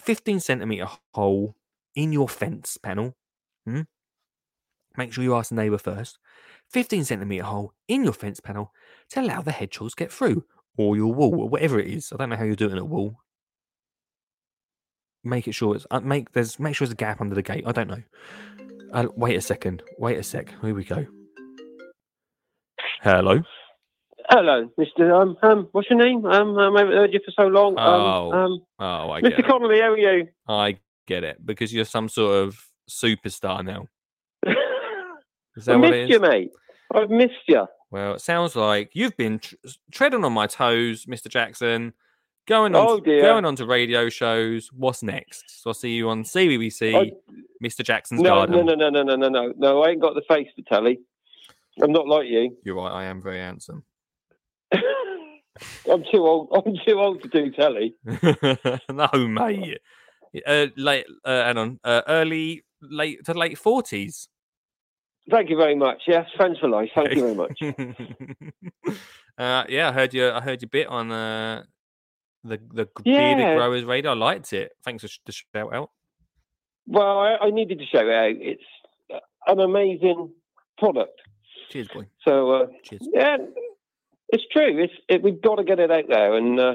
15 0.00 0.40
centimeter 0.40 0.88
hole 1.14 1.54
in 1.94 2.12
your 2.12 2.28
fence 2.28 2.76
panel. 2.76 3.16
Hmm? 3.66 3.82
Make 4.96 5.12
sure 5.12 5.24
you 5.24 5.34
ask 5.34 5.50
the 5.50 5.54
neighbour 5.56 5.78
first. 5.78 6.18
15 6.70 7.04
centimetre 7.04 7.44
hole 7.44 7.72
in 7.88 8.04
your 8.04 8.12
fence 8.12 8.40
panel 8.40 8.72
to 9.10 9.20
allow 9.20 9.40
the 9.40 9.52
hedgehogs 9.52 9.94
get 9.94 10.12
through, 10.12 10.44
or 10.76 10.96
your 10.96 11.12
wall, 11.12 11.40
or 11.40 11.48
whatever 11.48 11.78
it 11.80 11.88
is. 11.88 12.12
I 12.12 12.16
don't 12.16 12.30
know 12.30 12.36
how 12.36 12.44
you're 12.44 12.56
doing 12.56 12.78
a 12.78 12.84
wall. 12.84 13.16
Make 15.22 15.46
it 15.48 15.52
sure 15.52 15.74
it's 15.76 15.86
uh, 15.90 16.00
make 16.00 16.32
there's 16.32 16.58
make 16.58 16.74
sure 16.74 16.86
there's 16.86 16.92
a 16.92 16.96
gap 16.96 17.20
under 17.20 17.34
the 17.34 17.42
gate. 17.42 17.64
I 17.66 17.72
don't 17.72 17.88
know. 17.88 18.02
Uh, 18.92 19.06
wait 19.14 19.36
a 19.36 19.40
second. 19.40 19.82
Wait 19.98 20.16
a 20.18 20.22
sec. 20.22 20.54
Here 20.62 20.74
we 20.74 20.84
go. 20.84 21.06
Hello. 23.02 23.40
Hello, 24.30 24.70
Mr. 24.78 25.12
Um, 25.20 25.36
um, 25.42 25.68
what's 25.72 25.90
your 25.90 25.98
name? 25.98 26.24
Um, 26.24 26.56
um, 26.56 26.76
I 26.76 26.80
haven't 26.80 26.94
heard 26.96 27.12
you 27.12 27.20
for 27.24 27.32
so 27.32 27.48
long. 27.48 27.74
Oh, 27.78 28.30
Um, 28.32 28.38
um, 28.38 28.60
Oh, 28.78 29.10
I 29.10 29.20
get 29.20 29.32
Mr. 29.32 29.38
it. 29.40 29.46
Connelly, 29.46 29.80
how 29.80 29.92
are 29.92 29.98
you? 29.98 30.28
I 30.46 30.78
get 31.10 31.24
it 31.24 31.44
because 31.44 31.74
you're 31.74 31.84
some 31.84 32.08
sort 32.08 32.44
of 32.44 32.56
superstar 32.88 33.64
now. 33.64 33.86
Is 35.56 35.68
I 35.68 35.72
that 35.72 35.78
what 35.80 35.90
missed 35.90 35.94
it 35.94 36.02
is? 36.04 36.10
you, 36.10 36.20
mate. 36.20 36.50
I've 36.94 37.10
missed 37.10 37.34
you. 37.48 37.66
Well, 37.90 38.14
it 38.14 38.20
sounds 38.20 38.54
like 38.54 38.90
you've 38.94 39.16
been 39.16 39.40
tr- 39.40 39.54
treading 39.90 40.24
on 40.24 40.32
my 40.32 40.46
toes, 40.46 41.06
Mr. 41.06 41.28
Jackson. 41.28 41.92
Going 42.46 42.74
on, 42.74 42.86
Oh, 42.88 43.00
dear. 43.00 43.22
going 43.22 43.44
on 43.44 43.54
to 43.56 43.66
radio 43.66 44.08
shows. 44.08 44.70
What's 44.72 45.02
next? 45.02 45.62
So 45.62 45.70
I'll 45.70 45.74
see 45.74 45.90
you 45.90 46.08
on 46.08 46.22
CBBC, 46.24 46.94
I- 46.96 47.12
Mr. 47.62 47.82
Jackson's 47.84 48.20
no, 48.22 48.30
Garden. 48.30 48.64
no, 48.66 48.74
no, 48.74 48.88
no, 48.88 49.02
no, 49.02 49.02
no, 49.02 49.16
no, 49.16 49.28
no. 49.28 49.52
No, 49.56 49.82
I 49.82 49.90
ain't 49.90 50.00
got 50.00 50.14
the 50.14 50.22
face 50.28 50.48
for 50.56 50.62
telly. 50.72 51.00
I'm 51.82 51.92
not 51.92 52.06
like 52.06 52.28
you. 52.28 52.56
You're 52.64 52.76
right. 52.76 52.92
I 52.92 53.04
am 53.04 53.20
very 53.22 53.38
handsome. 53.38 53.84
I'm 54.72 56.04
too 56.10 56.26
old. 56.26 56.48
I'm 56.54 56.74
too 56.86 56.98
old 56.98 57.22
to 57.22 57.28
do 57.28 57.50
telly. 57.50 57.94
no, 58.90 59.08
mate. 59.28 59.78
Uh, 60.46 60.66
late, 60.76 61.06
uh, 61.24 61.44
hang 61.44 61.58
on. 61.58 61.80
Uh, 61.82 62.02
early, 62.06 62.64
late 62.80 63.24
to 63.24 63.34
late 63.34 63.58
forties. 63.58 64.28
Thank 65.30 65.50
you 65.50 65.56
very 65.56 65.74
much. 65.74 66.02
Yes, 66.06 66.26
friends 66.36 66.58
for 66.58 66.68
life. 66.68 66.90
Thank 66.94 67.14
you 67.14 67.20
very 67.20 67.34
much. 67.34 67.60
uh, 69.38 69.64
yeah, 69.68 69.88
I 69.88 69.92
heard 69.92 70.14
you. 70.14 70.30
I 70.30 70.40
heard 70.40 70.62
your 70.62 70.68
bit 70.68 70.86
on 70.86 71.10
uh, 71.10 71.64
the 72.44 72.58
the 72.72 72.84
g- 72.84 72.90
bearded 73.04 73.56
growers 73.56 73.84
radio. 73.84 74.12
I 74.12 74.14
liked 74.14 74.52
it. 74.52 74.72
Thanks 74.84 75.02
for 75.02 75.10
the 75.26 75.32
shout 75.32 75.74
out. 75.74 75.90
Well, 76.86 77.18
I, 77.18 77.36
I 77.36 77.50
needed 77.50 77.78
to 77.78 77.86
show 77.86 78.00
it 78.00 78.12
out. 78.12 78.36
It's 78.36 78.62
uh, 79.12 79.18
an 79.46 79.60
amazing 79.60 80.32
product. 80.78 81.20
Cheers, 81.70 81.88
boy. 81.88 82.06
So 82.26 82.50
uh, 82.52 82.66
Cheers. 82.84 83.02
yeah, 83.12 83.36
it's 84.30 84.44
true. 84.50 84.82
It's 84.82 84.94
it, 85.08 85.22
we've 85.22 85.40
got 85.40 85.56
to 85.56 85.64
get 85.64 85.78
it 85.78 85.90
out 85.90 86.08
there, 86.08 86.34
and 86.34 86.58
uh, 86.58 86.74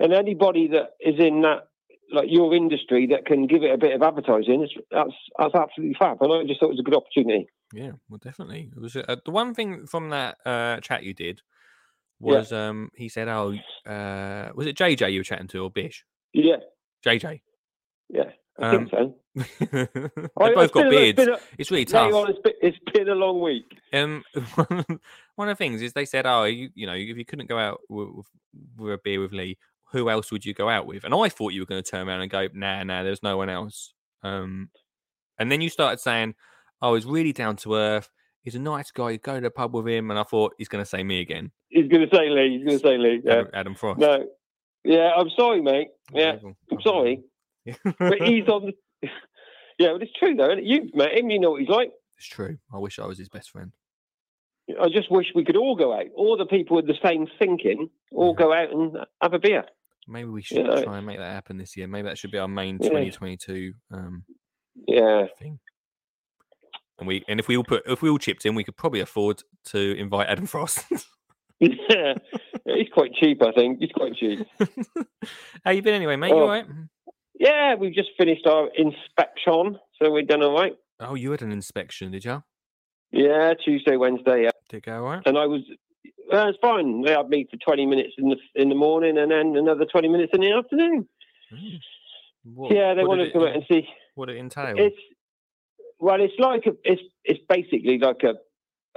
and 0.00 0.12
anybody 0.12 0.68
that 0.68 0.94
is 1.00 1.18
in 1.18 1.42
that 1.42 1.68
like 2.12 2.28
your 2.30 2.54
industry 2.54 3.06
that 3.08 3.26
can 3.26 3.46
give 3.46 3.62
it 3.62 3.72
a 3.72 3.78
bit 3.78 3.94
of 3.94 4.02
advertising, 4.02 4.62
it's, 4.62 4.72
that's 4.90 5.12
that's 5.38 5.54
absolutely 5.54 5.96
fab. 5.98 6.18
And 6.20 6.32
I 6.32 6.44
just 6.46 6.60
thought 6.60 6.66
it 6.66 6.76
was 6.76 6.80
a 6.80 6.82
good 6.82 6.96
opportunity. 6.96 7.48
Yeah, 7.72 7.92
well, 8.08 8.18
definitely. 8.22 8.70
It 8.76 8.80
was 8.80 8.96
uh, 8.96 9.16
the 9.24 9.30
one 9.30 9.54
thing 9.54 9.86
from 9.86 10.10
that 10.10 10.38
uh, 10.46 10.80
chat 10.80 11.02
you 11.02 11.14
did 11.14 11.42
Yeah. 12.20 12.36
was 12.36 12.52
um 12.52 12.90
he 12.94 13.08
said, 13.08 13.28
"Oh, 13.28 13.54
uh, 13.90 14.50
was 14.54 14.66
it 14.66 14.76
JJ 14.76 15.12
you 15.12 15.20
were 15.20 15.24
chatting 15.24 15.48
to 15.48 15.64
or 15.64 15.70
Bish? 15.70 16.04
Yeah, 16.32 16.56
JJ." 17.04 17.40
yeah. 18.08 18.30
I 18.58 18.70
Um, 18.74 18.88
think 18.88 18.90
so. 18.90 19.14
they 19.60 20.28
I- 20.40 20.54
both 20.54 20.72
got 20.72 20.88
beards. 20.88 21.18
A, 21.20 21.38
It's 21.58 21.70
really 21.70 21.84
tough. 21.84 22.10
on, 22.14 22.30
it's 22.30 22.38
been, 22.40 22.54
it's 22.62 22.78
been 22.94 23.08
a 23.10 23.14
long 23.14 23.42
week. 23.42 23.66
Um, 23.92 24.24
one 25.34 25.48
of 25.50 25.52
the 25.52 25.54
things 25.56 25.82
is 25.82 25.92
they 25.92 26.06
said, 26.06 26.24
"Oh, 26.24 26.44
you, 26.44 26.70
you 26.74 26.86
know, 26.86 26.94
if 26.94 27.18
you 27.18 27.24
couldn't 27.26 27.48
go 27.50 27.58
out 27.58 27.80
with, 27.90 28.08
with 28.78 28.94
a 28.94 28.98
beer 29.04 29.20
with 29.20 29.32
Lee, 29.32 29.58
who 29.92 30.10
else 30.10 30.30
would 30.32 30.44
you 30.44 30.54
go 30.54 30.68
out 30.68 30.86
with?" 30.86 31.04
And 31.04 31.14
I 31.14 31.28
thought 31.28 31.52
you 31.52 31.62
were 31.62 31.66
going 31.66 31.82
to 31.82 31.90
turn 31.90 32.08
around 32.08 32.20
and 32.22 32.30
go, 32.30 32.48
"Nah, 32.52 32.82
nah, 32.84 33.02
there's 33.02 33.22
no 33.22 33.36
one 33.36 33.50
else." 33.50 33.92
Um, 34.22 34.70
and 35.38 35.50
then 35.50 35.60
you 35.60 35.68
started 35.68 36.00
saying, 36.00 36.34
"Oh, 36.82 36.94
he's 36.94 37.06
really 37.06 37.32
down 37.32 37.56
to 37.56 37.74
earth. 37.74 38.10
He's 38.42 38.54
a 38.54 38.60
nice 38.60 38.90
guy. 38.90 39.10
You 39.10 39.18
go 39.18 39.34
to 39.34 39.40
the 39.40 39.50
pub 39.50 39.74
with 39.74 39.86
him." 39.88 40.10
And 40.10 40.18
I 40.18 40.22
thought 40.22 40.54
he's 40.58 40.68
going 40.68 40.82
to 40.82 40.88
say 40.88 41.02
me 41.02 41.20
again, 41.20 41.52
He's 41.68 41.88
going 41.88 42.08
to 42.08 42.16
say 42.16 42.30
Lee. 42.30 42.56
He's 42.56 42.64
going 42.66 42.78
to 42.78 42.86
say 42.86 42.96
Lee. 42.96 43.20
Yeah. 43.24 43.32
Adam, 43.32 43.50
Adam 43.52 43.74
Frost. 43.74 44.00
No. 44.00 44.26
Yeah, 44.84 45.10
I'm 45.16 45.30
sorry, 45.36 45.60
mate. 45.60 45.88
Yeah. 46.12 46.36
I'm 46.70 46.80
sorry. 46.80 47.22
but 47.64 48.18
he's 48.22 48.48
on. 48.48 48.72
The... 49.02 49.08
yeah, 49.78 49.92
but 49.92 50.02
it's 50.02 50.12
true 50.18 50.34
though. 50.34 50.54
You've 50.54 50.94
met 50.94 51.16
him. 51.16 51.30
You 51.30 51.40
know 51.40 51.50
what 51.50 51.60
he's 51.60 51.68
like. 51.68 51.90
It's 52.16 52.28
true. 52.28 52.58
I 52.72 52.78
wish 52.78 52.98
I 52.98 53.06
was 53.06 53.18
his 53.18 53.28
best 53.28 53.50
friend. 53.50 53.72
I 54.80 54.88
just 54.88 55.10
wish 55.10 55.26
we 55.34 55.44
could 55.44 55.56
all 55.56 55.76
go 55.76 55.92
out. 55.92 56.06
All 56.16 56.36
the 56.36 56.46
people 56.46 56.76
with 56.76 56.86
the 56.86 56.98
same 57.04 57.26
thinking 57.38 57.88
all 58.10 58.34
go 58.34 58.52
out 58.52 58.72
and 58.72 58.96
have 59.22 59.34
a 59.34 59.38
beer. 59.38 59.64
Maybe 60.08 60.28
we 60.28 60.42
should 60.42 60.58
Yeah, 60.58 60.64
it's- 60.68 60.84
try 60.84 60.98
and 60.98 61.06
make 61.06 61.18
that 61.18 61.32
happen 61.32 61.56
this 61.56 61.76
year. 61.76 61.86
Maybe 61.88 62.08
that 62.08 62.18
should 62.18 62.30
be 62.30 62.38
our 62.38 62.48
main 62.48 62.78
Yeah. 62.80 62.88
2022 62.90 63.74
um, 63.92 64.24
Yeah. 64.86 65.26
thing. 65.38 65.58
And 66.98 67.06
we 67.08 67.24
and 67.28 67.38
if 67.40 67.48
we 67.48 67.56
all 67.56 67.64
put 67.64 67.82
if 67.86 68.00
we 68.02 68.08
all 68.08 68.18
chipped 68.18 68.46
in, 68.46 68.54
we 68.54 68.64
could 68.64 68.76
probably 68.76 69.00
afford 69.00 69.42
to 69.66 69.96
invite 69.98 70.28
Adam 70.28 70.46
Frost. 70.46 70.84
yeah. 71.60 72.14
He's 72.64 72.88
quite 72.92 73.12
cheap, 73.14 73.42
I 73.42 73.52
think. 73.52 73.80
He's 73.80 73.92
quite 73.92 74.14
cheap. 74.14 74.46
How 75.64 75.70
you 75.72 75.82
been 75.82 75.94
anyway, 75.94 76.16
mate? 76.16 76.28
You 76.30 76.36
Oh. 76.36 76.40
all 76.42 76.48
right? 76.48 76.66
Yeah, 77.38 77.74
we've 77.74 77.94
just 77.94 78.10
finished 78.16 78.46
our 78.46 78.68
inspection, 78.76 79.78
so 80.02 80.10
we've 80.10 80.26
done 80.26 80.42
all 80.42 80.54
right. 80.54 80.74
Oh, 81.00 81.14
you 81.14 81.30
had 81.32 81.42
an 81.42 81.52
inspection, 81.52 82.10
did 82.12 82.24
you? 82.24 82.42
Yeah, 83.12 83.52
Tuesday, 83.62 83.96
Wednesday, 83.96 84.44
yeah. 84.44 84.50
Did 84.70 84.78
it 84.78 84.84
go 84.84 85.04
all 85.04 85.10
right? 85.10 85.22
And 85.26 85.36
I 85.36 85.44
was, 85.46 85.60
well, 86.30 86.48
it's 86.48 86.58
fine. 86.60 87.02
They 87.02 87.12
had 87.12 87.28
me 87.28 87.46
for 87.50 87.56
20 87.56 87.86
minutes 87.86 88.14
in 88.18 88.28
the 88.28 88.36
in 88.54 88.68
the 88.68 88.74
morning 88.74 89.18
and 89.18 89.30
then 89.30 89.56
another 89.56 89.84
20 89.84 90.08
minutes 90.08 90.32
in 90.34 90.40
the 90.40 90.52
afternoon. 90.52 91.08
Mm. 91.52 91.78
What, 92.54 92.72
yeah, 92.74 92.94
they 92.94 93.04
wanted 93.04 93.26
to 93.26 93.32
come 93.32 93.42
out 93.42 93.54
and 93.54 93.64
see. 93.68 93.88
What 94.14 94.30
it 94.30 94.36
entails. 94.36 94.76
It's 94.78 94.96
well, 95.98 96.20
it's 96.20 96.34
like 96.38 96.66
a, 96.66 96.72
it's 96.84 97.02
it's 97.24 97.40
basically 97.48 97.98
like 97.98 98.22
a 98.22 98.34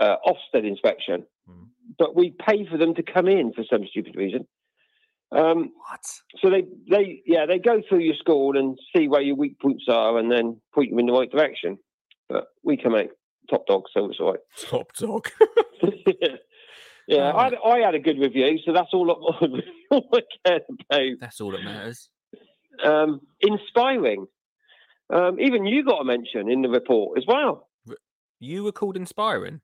uh, 0.04 0.18
Ofsted 0.26 0.66
inspection, 0.68 1.26
Mm. 1.50 1.68
but 1.98 2.16
we 2.16 2.32
pay 2.32 2.66
for 2.70 2.78
them 2.78 2.94
to 2.96 3.04
come 3.04 3.28
in 3.28 3.54
for 3.54 3.64
some 3.70 3.86
stupid 3.90 4.16
reason. 4.16 4.48
Um, 5.32 5.72
what? 5.90 6.06
so 6.42 6.50
they 6.50 6.64
they 6.90 7.22
yeah 7.26 7.46
they 7.46 7.60
go 7.60 7.82
through 7.88 8.00
your 8.00 8.16
school 8.16 8.58
and 8.58 8.80
see 8.96 9.08
where 9.08 9.22
your 9.22 9.36
weak 9.36 9.60
points 9.60 9.86
are 9.88 10.18
and 10.18 10.32
then 10.32 10.60
point 10.74 10.90
you 10.90 10.98
in 11.00 11.06
the 11.06 11.14
right 11.14 11.30
direction. 11.30 11.78
But 12.28 12.48
we 12.64 12.78
come 12.78 12.96
out 12.96 13.10
top 13.50 13.66
dog, 13.68 13.84
so 13.94 14.10
it's 14.10 14.20
all 14.20 14.38
Top 14.58 14.94
dog. 14.94 15.28
yeah, 17.10 17.34
I 17.36 17.44
had, 17.46 17.56
I 17.66 17.80
had 17.80 17.96
a 17.96 18.00
good 18.00 18.20
review, 18.20 18.60
so 18.66 18.72
that's 18.74 18.90
all 18.94 19.10
I, 19.42 19.46
all 19.92 20.10
I 20.14 20.20
cared 20.46 20.62
about. 20.70 21.18
That's 21.20 21.42
all 21.42 21.52
that 21.52 21.64
matters. 21.64 22.10
Um, 22.84 23.22
inspiring. 23.42 24.28
Um, 25.12 25.40
even 25.40 25.66
you 25.66 25.84
got 25.84 26.02
a 26.02 26.04
mention 26.06 26.50
in 26.52 26.62
the 26.62 26.70
report 26.70 27.18
as 27.18 27.26
well. 27.28 27.68
You 28.40 28.64
were 28.64 28.72
called 28.72 28.96
inspiring. 28.96 29.62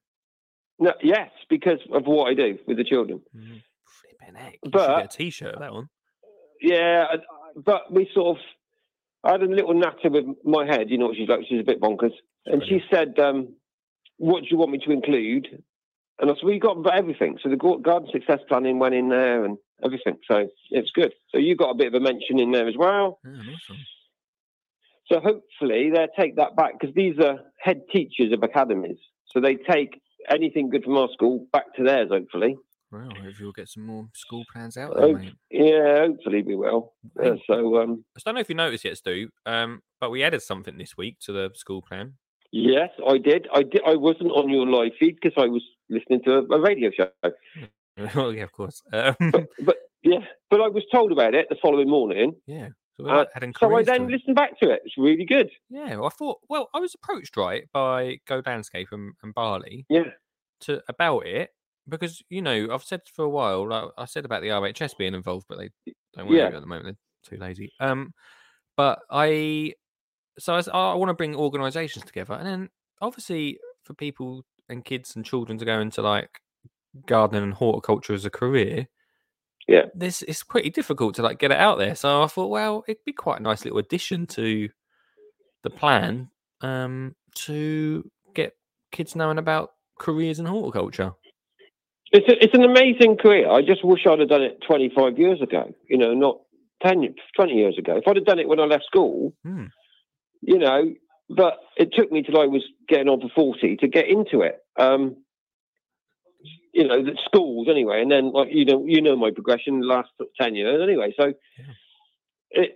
No, 0.79 0.91
yes, 1.01 1.29
because 1.49 1.79
of 1.93 2.03
what 2.05 2.29
I 2.29 2.33
do 2.33 2.57
with 2.67 2.77
the 2.77 2.83
children. 2.83 3.21
Mm. 3.33 3.61
Flipping 3.85 4.35
heck. 4.35 4.53
You 4.53 4.59
should 4.65 4.71
But- 4.73 4.97
get 5.03 5.13
a 5.13 5.17
t-shirt 5.17 5.53
of 5.55 5.59
that 5.61 5.71
one. 5.73 5.87
Yeah, 6.61 7.05
I- 7.09 7.15
I- 7.15 7.19
but 7.63 7.91
we 7.91 8.09
sort 8.13 8.37
of. 8.37 8.43
I 9.23 9.31
had 9.31 9.41
a 9.43 9.45
little 9.47 9.73
natter 9.73 10.09
with 10.09 10.25
my 10.43 10.65
head. 10.65 10.89
You 10.89 10.97
know 10.97 11.07
what 11.07 11.15
she's 11.15 11.29
like. 11.29 11.39
She's 11.47 11.61
a 11.61 11.63
bit 11.63 11.79
bonkers, 11.81 12.11
and 12.45 12.61
she 12.67 12.81
said, 12.91 13.17
um, 13.19 13.55
"What 14.17 14.41
do 14.41 14.47
you 14.51 14.57
want 14.57 14.71
me 14.71 14.79
to 14.79 14.91
include?" 14.91 15.63
And 16.19 16.29
"Well, 16.41 16.53
you 16.53 16.59
got 16.59 16.77
everything." 16.93 17.37
So 17.43 17.49
the 17.49 17.57
garden 17.57 18.09
success 18.11 18.39
planning 18.47 18.79
went 18.79 18.95
in 18.95 19.09
there 19.09 19.43
and 19.45 19.57
everything. 19.83 20.17
So 20.31 20.47
it's 20.71 20.91
good. 20.91 21.13
So 21.29 21.37
you 21.37 21.55
got 21.55 21.71
a 21.71 21.75
bit 21.75 21.87
of 21.87 21.93
a 21.93 21.99
mention 21.99 22.39
in 22.39 22.51
there 22.51 22.67
as 22.67 22.75
well. 22.77 23.19
Yeah, 23.25 23.31
one. 23.31 23.79
So 25.11 25.19
hopefully 25.19 25.91
they'll 25.93 26.07
take 26.19 26.35
that 26.37 26.55
back 26.55 26.79
because 26.79 26.95
these 26.95 27.19
are 27.19 27.39
head 27.59 27.81
teachers 27.91 28.31
of 28.33 28.41
academies. 28.43 28.97
So 29.27 29.39
they 29.39 29.55
take 29.55 30.01
anything 30.29 30.69
good 30.69 30.83
from 30.83 30.97
our 30.97 31.09
school 31.13 31.45
back 31.53 31.75
to 31.75 31.83
theirs. 31.83 32.09
Hopefully, 32.09 32.55
Well, 32.91 33.03
hopefully 33.09 33.33
we'll 33.41 33.51
get 33.51 33.69
some 33.69 33.85
more 33.85 34.07
school 34.13 34.43
plans 34.51 34.77
out 34.77 34.95
there, 34.95 35.15
mate. 35.15 35.33
yeah. 35.51 35.99
Hopefully 36.07 36.41
we 36.41 36.55
will. 36.55 36.93
Hey, 37.21 37.31
Uh, 37.31 37.35
so 37.45 37.81
um, 37.81 38.05
I 38.17 38.21
don't 38.25 38.35
know 38.35 38.41
if 38.41 38.49
you 38.49 38.55
noticed 38.55 38.85
yet, 38.85 38.97
Stu, 38.97 39.29
um, 39.45 39.81
but 39.99 40.09
we 40.09 40.23
added 40.23 40.41
something 40.41 40.77
this 40.77 40.97
week 40.97 41.19
to 41.25 41.31
the 41.33 41.51
school 41.55 41.81
plan. 41.83 42.13
Yes, 42.51 42.89
I 43.05 43.17
did. 43.17 43.47
I 43.53 43.63
did. 43.63 43.81
I 43.85 43.95
wasn't 43.95 44.31
on 44.31 44.49
your 44.49 44.65
live 44.65 44.93
feed 44.99 45.17
because 45.21 45.33
I 45.37 45.47
was 45.47 45.61
listening 45.89 46.21
to 46.23 46.31
a, 46.37 46.43
a 46.43 46.59
radio 46.59 46.91
show. 46.91 47.09
oh, 48.15 48.29
yeah, 48.29 48.43
of 48.43 48.51
course. 48.51 48.81
Um, 48.91 49.15
But, 49.19 49.47
but 49.59 49.77
yeah, 50.03 50.19
but 50.49 50.61
I 50.61 50.67
was 50.67 50.83
told 50.91 51.11
about 51.11 51.33
it 51.33 51.47
the 51.49 51.55
following 51.61 51.89
morning. 51.89 52.35
yeah. 52.45 52.69
So, 52.97 53.07
Uh, 53.07 53.25
So 53.59 53.75
I 53.75 53.83
then 53.83 54.07
listened 54.07 54.35
back 54.35 54.57
to 54.61 54.69
it. 54.69 54.81
It's 54.85 54.97
really 54.97 55.25
good. 55.25 55.49
Yeah, 55.69 55.97
well, 55.97 56.05
I 56.05 56.09
thought, 56.09 56.39
well, 56.47 56.69
I 56.73 56.79
was 56.79 56.95
approached 56.95 57.35
right 57.35 57.65
by 57.73 58.19
Go 58.25 58.41
Landscape 58.45 58.87
and, 58.91 59.13
and 59.21 59.33
BALI 59.33 59.85
Yeah. 59.89 60.11
to 60.61 60.81
about 60.87 61.25
it 61.27 61.49
because 61.89 62.23
you 62.29 62.41
know 62.41 62.69
I've 62.71 62.83
said 62.83 63.01
for 63.13 63.25
a 63.25 63.29
while, 63.29 63.67
like 63.67 63.89
I 63.97 64.05
said 64.05 64.23
about 64.25 64.41
the 64.41 64.47
RHS 64.49 64.97
being 64.97 65.13
involved, 65.13 65.45
but 65.49 65.57
they 65.57 65.69
don't 66.13 66.25
want 66.27 66.37
Yeah. 66.37 66.49
to 66.49 66.55
at 66.55 66.61
the 66.61 66.67
moment. 66.67 66.85
They're 66.85 67.37
too 67.37 67.43
lazy. 67.43 67.71
Um, 67.81 68.13
but 68.77 68.99
I, 69.11 69.73
so 70.39 70.53
I 70.55 70.93
want 70.95 71.09
to 71.09 71.13
bring 71.13 71.35
organisations 71.35 72.05
together, 72.05 72.33
and 72.35 72.45
then 72.47 72.69
obviously 73.01 73.59
for 73.83 73.93
people 73.93 74.45
and 74.69 74.83
kids 74.85 75.15
and 75.15 75.25
children 75.25 75.57
to 75.57 75.65
go 75.65 75.79
into 75.79 76.01
like 76.01 76.41
gardening 77.05 77.43
and 77.43 77.53
horticulture 77.53 78.13
as 78.13 78.25
a 78.25 78.29
career. 78.29 78.87
Yeah. 79.67 79.85
this 79.95 80.21
it's 80.21 80.43
pretty 80.43 80.69
difficult 80.69 81.15
to 81.15 81.23
like 81.23 81.39
get 81.39 81.51
it 81.51 81.57
out 81.57 81.79
there. 81.79 81.95
So 81.95 82.21
I 82.21 82.27
thought, 82.27 82.49
well, 82.51 82.83
it'd 82.87 83.03
be 83.03 83.13
quite 83.13 83.39
a 83.39 83.43
nice 83.43 83.65
little 83.65 83.79
addition 83.79 84.27
to 84.27 84.69
the 85.63 85.69
plan 85.71 86.29
um, 86.61 87.15
to 87.35 88.09
get 88.35 88.53
kids 88.91 89.15
knowing 89.15 89.39
about 89.39 89.71
careers 89.99 90.39
in 90.39 90.45
horticulture. 90.45 91.13
It's 92.11 92.29
a, 92.29 92.43
it's 92.43 92.53
an 92.53 92.63
amazing 92.63 93.17
career. 93.17 93.49
I 93.49 93.61
just 93.61 93.83
wish 93.83 94.01
I'd 94.07 94.19
have 94.19 94.29
done 94.29 94.43
it 94.43 94.59
25 94.67 95.17
years 95.17 95.41
ago. 95.41 95.73
You 95.89 95.97
know, 95.97 96.13
not 96.13 96.37
10, 96.83 97.15
20 97.35 97.53
years 97.53 97.77
ago. 97.79 97.97
If 97.97 98.03
I'd 98.07 98.15
have 98.17 98.25
done 98.25 98.39
it 98.39 98.47
when 98.47 98.59
I 98.59 98.65
left 98.65 98.85
school, 98.85 99.33
Hmm. 99.43 99.65
you 100.41 100.59
know, 100.59 100.93
but 101.29 101.59
it 101.77 101.89
took 101.93 102.11
me 102.11 102.23
till 102.23 102.39
I 102.39 102.45
was 102.45 102.63
getting 102.87 103.09
on 103.09 103.21
for 103.21 103.29
40 103.35 103.77
to 103.77 103.87
get 103.87 104.07
into 104.07 104.41
it. 104.41 104.59
Um, 104.77 105.17
you 106.73 106.87
know, 106.87 107.03
the 107.03 107.17
schools 107.25 107.67
anyway, 107.69 108.01
and 108.01 108.11
then 108.11 108.31
like 108.31 108.49
you 108.51 108.65
know, 108.65 108.83
you 108.85 109.01
know 109.01 109.15
my 109.15 109.31
progression 109.31 109.79
the 109.79 109.87
last 109.87 110.09
ten 110.39 110.55
years 110.55 110.81
anyway. 110.83 111.13
So 111.19 111.33
it 112.51 112.71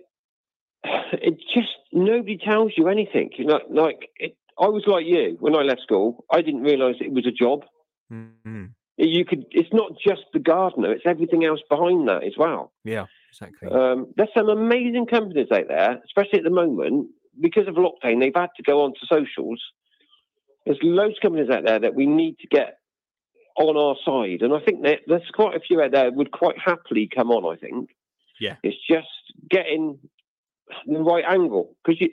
it 0.84 1.38
just 1.54 1.68
nobody 1.92 2.38
tells 2.38 2.72
you 2.76 2.88
anything. 2.88 3.30
You 3.36 3.44
know, 3.44 3.60
like 3.70 4.08
it, 4.16 4.36
I 4.58 4.66
was 4.66 4.84
like 4.86 5.06
you 5.06 5.36
when 5.40 5.54
I 5.54 5.62
left 5.62 5.82
school. 5.82 6.24
I 6.32 6.40
didn't 6.40 6.62
realise 6.62 6.96
it 7.00 7.12
was 7.12 7.26
a 7.26 7.30
job. 7.30 7.64
Mhm. 8.10 8.70
You 8.96 9.24
could. 9.24 9.44
It's 9.50 9.72
not 9.72 9.92
just 10.04 10.22
the 10.32 10.40
gardener; 10.40 10.92
it's 10.92 11.06
everything 11.06 11.44
else 11.44 11.60
behind 11.68 12.08
that 12.08 12.24
as 12.24 12.34
well. 12.36 12.72
Yeah, 12.84 13.06
exactly. 13.30 13.68
Um, 13.68 14.12
there's 14.16 14.28
some 14.36 14.48
amazing 14.48 15.06
companies 15.06 15.48
out 15.52 15.68
there, 15.68 16.00
especially 16.04 16.38
at 16.38 16.44
the 16.44 16.50
moment 16.50 17.08
because 17.38 17.68
of 17.68 17.74
lockdown. 17.74 18.20
They've 18.20 18.32
had 18.34 18.50
to 18.56 18.62
go 18.62 18.82
onto 18.82 19.00
socials. 19.06 19.62
There's 20.64 20.78
loads 20.82 21.16
of 21.16 21.22
companies 21.22 21.50
out 21.50 21.64
there 21.64 21.78
that 21.80 21.94
we 21.94 22.06
need 22.06 22.38
to 22.40 22.46
get 22.46 22.78
on 23.56 23.76
our 23.76 23.96
side, 24.04 24.42
and 24.42 24.54
I 24.54 24.60
think 24.60 24.82
that 24.84 25.00
there's 25.06 25.28
quite 25.32 25.56
a 25.56 25.60
few 25.60 25.82
out 25.82 25.92
there 25.92 26.10
would 26.10 26.30
quite 26.30 26.56
happily 26.58 27.08
come 27.12 27.30
on. 27.30 27.52
I 27.52 27.58
think. 27.58 27.90
Yeah. 28.40 28.56
It's 28.62 28.78
just 28.88 29.08
getting 29.50 29.98
the 30.86 31.00
right 31.00 31.24
angle 31.28 31.76
because 31.84 32.00
you, 32.00 32.10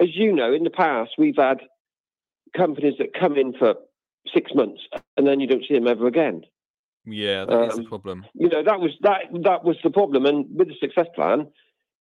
as 0.00 0.08
you 0.14 0.32
know, 0.32 0.52
in 0.52 0.64
the 0.64 0.70
past 0.70 1.10
we've 1.18 1.36
had 1.36 1.60
companies 2.56 2.94
that 2.98 3.12
come 3.18 3.36
in 3.36 3.52
for 3.52 3.74
six 4.32 4.52
months 4.54 4.80
and 5.16 5.26
then 5.26 5.40
you 5.40 5.46
don't 5.46 5.64
see 5.66 5.74
them 5.74 5.86
ever 5.86 6.06
again 6.06 6.42
yeah, 7.10 7.44
that 7.46 7.68
is 7.68 7.74
um, 7.74 7.82
the 7.82 7.88
problem. 7.88 8.26
you 8.34 8.48
know 8.48 8.62
that 8.62 8.80
was 8.80 8.90
that 9.02 9.22
that 9.44 9.64
was 9.64 9.76
the 9.82 9.90
problem 9.90 10.26
and 10.26 10.46
with 10.54 10.68
the 10.68 10.74
success 10.80 11.06
plan 11.14 11.46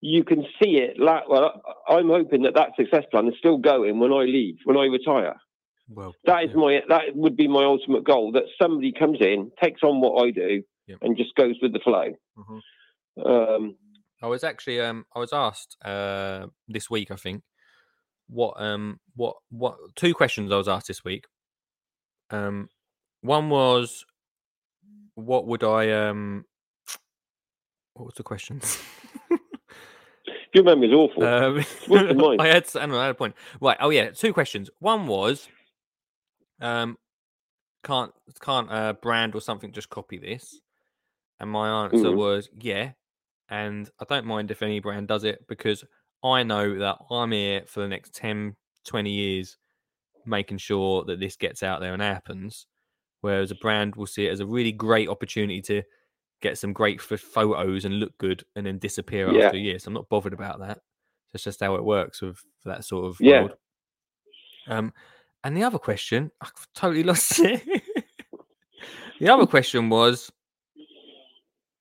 you 0.01 0.23
can 0.23 0.45
see 0.61 0.77
it 0.77 0.99
like 0.99 1.27
well 1.27 1.61
i'm 1.89 2.07
hoping 2.09 2.43
that 2.43 2.53
that 2.53 2.69
success 2.79 3.03
plan 3.11 3.27
is 3.27 3.33
still 3.39 3.57
going 3.57 3.99
when 3.99 4.11
i 4.13 4.23
leave 4.23 4.55
when 4.65 4.77
i 4.77 4.85
retire 4.85 5.35
Well, 5.89 6.13
that 6.25 6.43
is 6.43 6.49
yeah. 6.51 6.55
my 6.57 6.81
that 6.89 7.15
would 7.15 7.35
be 7.35 7.47
my 7.47 7.63
ultimate 7.63 8.03
goal 8.03 8.31
that 8.33 8.43
somebody 8.61 8.91
comes 8.91 9.17
in 9.21 9.51
takes 9.61 9.81
on 9.83 9.99
what 10.01 10.23
i 10.23 10.31
do 10.31 10.63
Yep. 10.87 10.99
and 11.01 11.17
just 11.17 11.33
goes 11.35 11.55
with 11.61 11.73
the 11.73 11.79
flow 11.79 12.13
Mhm. 12.37 12.61
um 13.25 13.75
I 14.21 14.25
was 14.27 14.43
actually 14.43 14.79
um 14.81 15.05
I 15.15 15.19
was 15.19 15.31
asked 15.33 15.77
uh 15.85 16.47
this 16.67 16.89
week 16.89 17.11
I 17.11 17.15
think 17.15 17.43
what 18.27 18.53
um 18.59 18.99
what 19.15 19.35
what 19.49 19.77
two 19.95 20.13
questions 20.15 20.51
I 20.51 20.57
was 20.57 20.67
asked 20.67 20.87
this 20.87 21.03
week. 21.03 21.25
Um 22.31 22.69
one 23.21 23.49
was 23.49 24.05
what 25.15 25.45
would 25.45 25.63
I 25.63 25.91
um 25.91 26.45
what 27.93 28.05
was 28.05 28.15
the 28.15 28.23
questions? 28.23 28.79
your 30.57 30.65
memory's 30.65 30.93
awful 30.93 31.23
um, 31.23 31.65
mine? 32.17 32.39
I 32.39 32.47
had 32.47 32.65
I 32.75 32.79
don't 32.79 32.89
know, 32.91 32.99
I 32.99 33.03
had 33.05 33.11
a 33.11 33.15
point. 33.15 33.35
Right, 33.61 33.77
oh 33.79 33.89
yeah, 33.89 34.09
two 34.11 34.33
questions. 34.33 34.69
One 34.79 35.07
was 35.07 35.47
um 36.61 36.97
can't 37.83 38.11
can't 38.41 38.71
uh 38.71 38.93
brand 39.01 39.35
or 39.35 39.41
something 39.41 39.71
just 39.71 39.89
copy 39.89 40.17
this? 40.17 40.59
And 41.39 41.49
my 41.49 41.83
answer 41.83 42.07
Mhm. 42.07 42.15
was 42.15 42.49
yeah. 42.59 42.91
And 43.49 43.89
I 43.99 44.05
don't 44.05 44.25
mind 44.25 44.51
if 44.51 44.61
any 44.61 44.79
brand 44.79 45.07
does 45.07 45.23
it 45.23 45.45
because 45.47 45.83
I 46.23 46.43
know 46.43 46.77
that 46.79 46.97
I'm 47.09 47.31
here 47.31 47.63
for 47.67 47.79
the 47.79 47.87
next 47.87 48.13
10, 48.15 48.55
20 48.85 49.09
years 49.09 49.57
making 50.25 50.57
sure 50.57 51.05
that 51.05 51.19
this 51.19 51.37
gets 51.37 51.63
out 51.63 51.79
there 51.79 51.93
and 51.93 52.01
happens. 52.01 52.65
Whereas 53.21 53.51
a 53.51 53.55
brand 53.55 53.95
will 53.95 54.07
see 54.07 54.25
it 54.27 54.31
as 54.31 54.41
a 54.41 54.45
really 54.45 54.71
great 54.73 55.07
opportunity 55.07 55.61
to 55.63 55.83
get 56.41 56.57
some 56.57 56.73
great 56.73 56.99
f- 56.99 57.19
photos 57.19 57.85
and 57.85 57.99
look 57.99 58.17
good 58.17 58.43
and 58.55 58.65
then 58.65 58.77
disappear 58.77 59.31
Yeah. 59.31 59.45
after 59.45 59.57
a 59.57 59.61
year. 59.61 59.79
So 59.79 59.87
I'm 59.89 59.93
not 59.93 60.09
bothered 60.09 60.33
about 60.33 60.59
that. 60.59 60.79
That's 61.33 61.43
just 61.43 61.59
how 61.61 61.75
it 61.75 61.83
works 61.83 62.21
with 62.21 62.37
for 62.61 62.69
that 62.69 62.85
sort 62.85 63.05
of 63.05 63.17
Yeah. 63.19 63.41
world. 63.43 63.53
Um, 64.67 64.93
and 65.43 65.55
the 65.55 65.63
other 65.63 65.79
question, 65.79 66.31
I've 66.41 66.67
totally 66.75 67.03
lost 67.03 67.39
it. 67.39 67.61
the 69.19 69.29
other 69.29 69.45
question 69.55 69.89
was, 69.89 70.31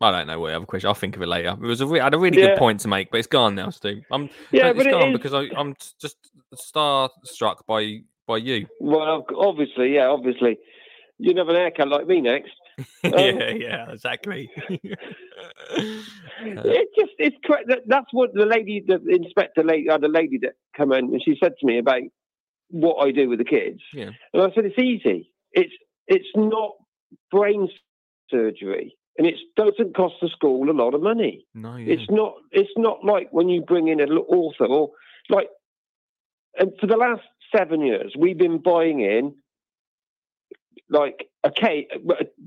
I 0.01 0.11
don't 0.11 0.27
know 0.27 0.39
what 0.41 0.49
the 0.51 0.57
other 0.57 0.67
question. 0.67 0.89
I'll 0.89 0.95
think 0.95 1.17
of 1.17 1.23
it 1.23 1.27
later. 1.27 1.51
It 1.51 1.61
was 1.61 1.81
a 1.81 1.87
re- 1.87 2.01
I 2.01 2.05
had 2.05 2.15
a 2.15 2.19
really 2.19 2.39
Yeah. 2.41 2.49
good 2.49 2.59
point 2.59 2.81
to 2.81 2.89
make, 2.89 3.11
but 3.11 3.17
it's 3.19 3.27
gone 3.27 3.55
now, 3.55 3.71
Stu. 3.71 4.03
I'm 4.11 4.29
yeah 4.53 4.69
it's 4.69 4.85
gone 4.85 5.13
because 5.13 5.33
I, 5.33 5.49
I'm 5.57 5.75
just 6.01 6.17
starstruck 6.55 7.59
by 7.67 8.01
by 8.27 8.37
you. 8.39 8.67
well 8.81 9.25
obviously 9.37 9.95
yeah 9.95 10.07
obviously 10.07 10.59
you'd 11.19 11.37
have 11.39 11.49
an 11.49 11.55
haircut 11.57 11.89
like 11.89 12.07
me 12.07 12.21
next 12.21 12.51
yeah, 13.05 13.51
yeah, 13.51 13.91
exactly. 13.91 14.51
Uh, 14.69 16.63
it 16.65 16.89
just 16.99 17.13
it's 17.19 17.37
that, 17.69 17.81
that's 17.87 18.13
what 18.13 18.35
the 18.35 18.45
lady 18.45 18.85
the 18.87 19.01
inspector 19.09 19.63
lady 19.65 19.89
uh, 19.89 19.99
the 19.99 20.09
lady 20.09 20.39
that 20.39 20.53
come 20.77 20.93
in 20.93 21.07
and 21.07 21.23
she 21.25 21.37
said 21.43 21.53
to 21.59 21.67
me 21.67 21.79
about 21.79 22.03
what 22.69 22.97
I 22.97 23.13
do 23.13 23.29
with 23.29 23.39
the 23.39 23.45
kids 23.45 23.81
Yeah. 23.95 24.11
and 24.33 24.43
I 24.43 24.55
said 24.55 24.65
it's 24.67 24.79
easy 24.79 25.33
it's 25.53 25.73
it's 26.07 26.29
not 26.35 26.73
brain 27.31 27.69
surgery 28.31 28.97
and 29.19 29.27
it 29.27 29.37
doesn't 29.57 29.97
cost 29.97 30.15
the 30.21 30.29
school 30.29 30.71
a 30.71 30.73
lot 30.73 30.95
of 30.95 31.03
money 31.03 31.47
no, 31.55 31.77
yeah. 31.77 31.95
it's 31.95 32.11
not 32.11 32.35
it's 32.53 32.73
not 32.77 33.05
like 33.05 33.29
when 33.31 33.49
you 33.49 33.63
bring 33.63 33.89
in 33.89 34.01
an 34.01 34.11
author 34.11 34.67
or 34.67 34.91
like 35.31 35.49
and 36.59 36.73
for 36.81 36.87
the 36.87 36.97
last 36.97 37.23
seven 37.57 37.81
years 37.81 38.15
we've 38.19 38.39
been 38.39 38.59
buying 38.59 39.01
in 39.01 39.35
like 40.91 41.29
okay, 41.47 41.87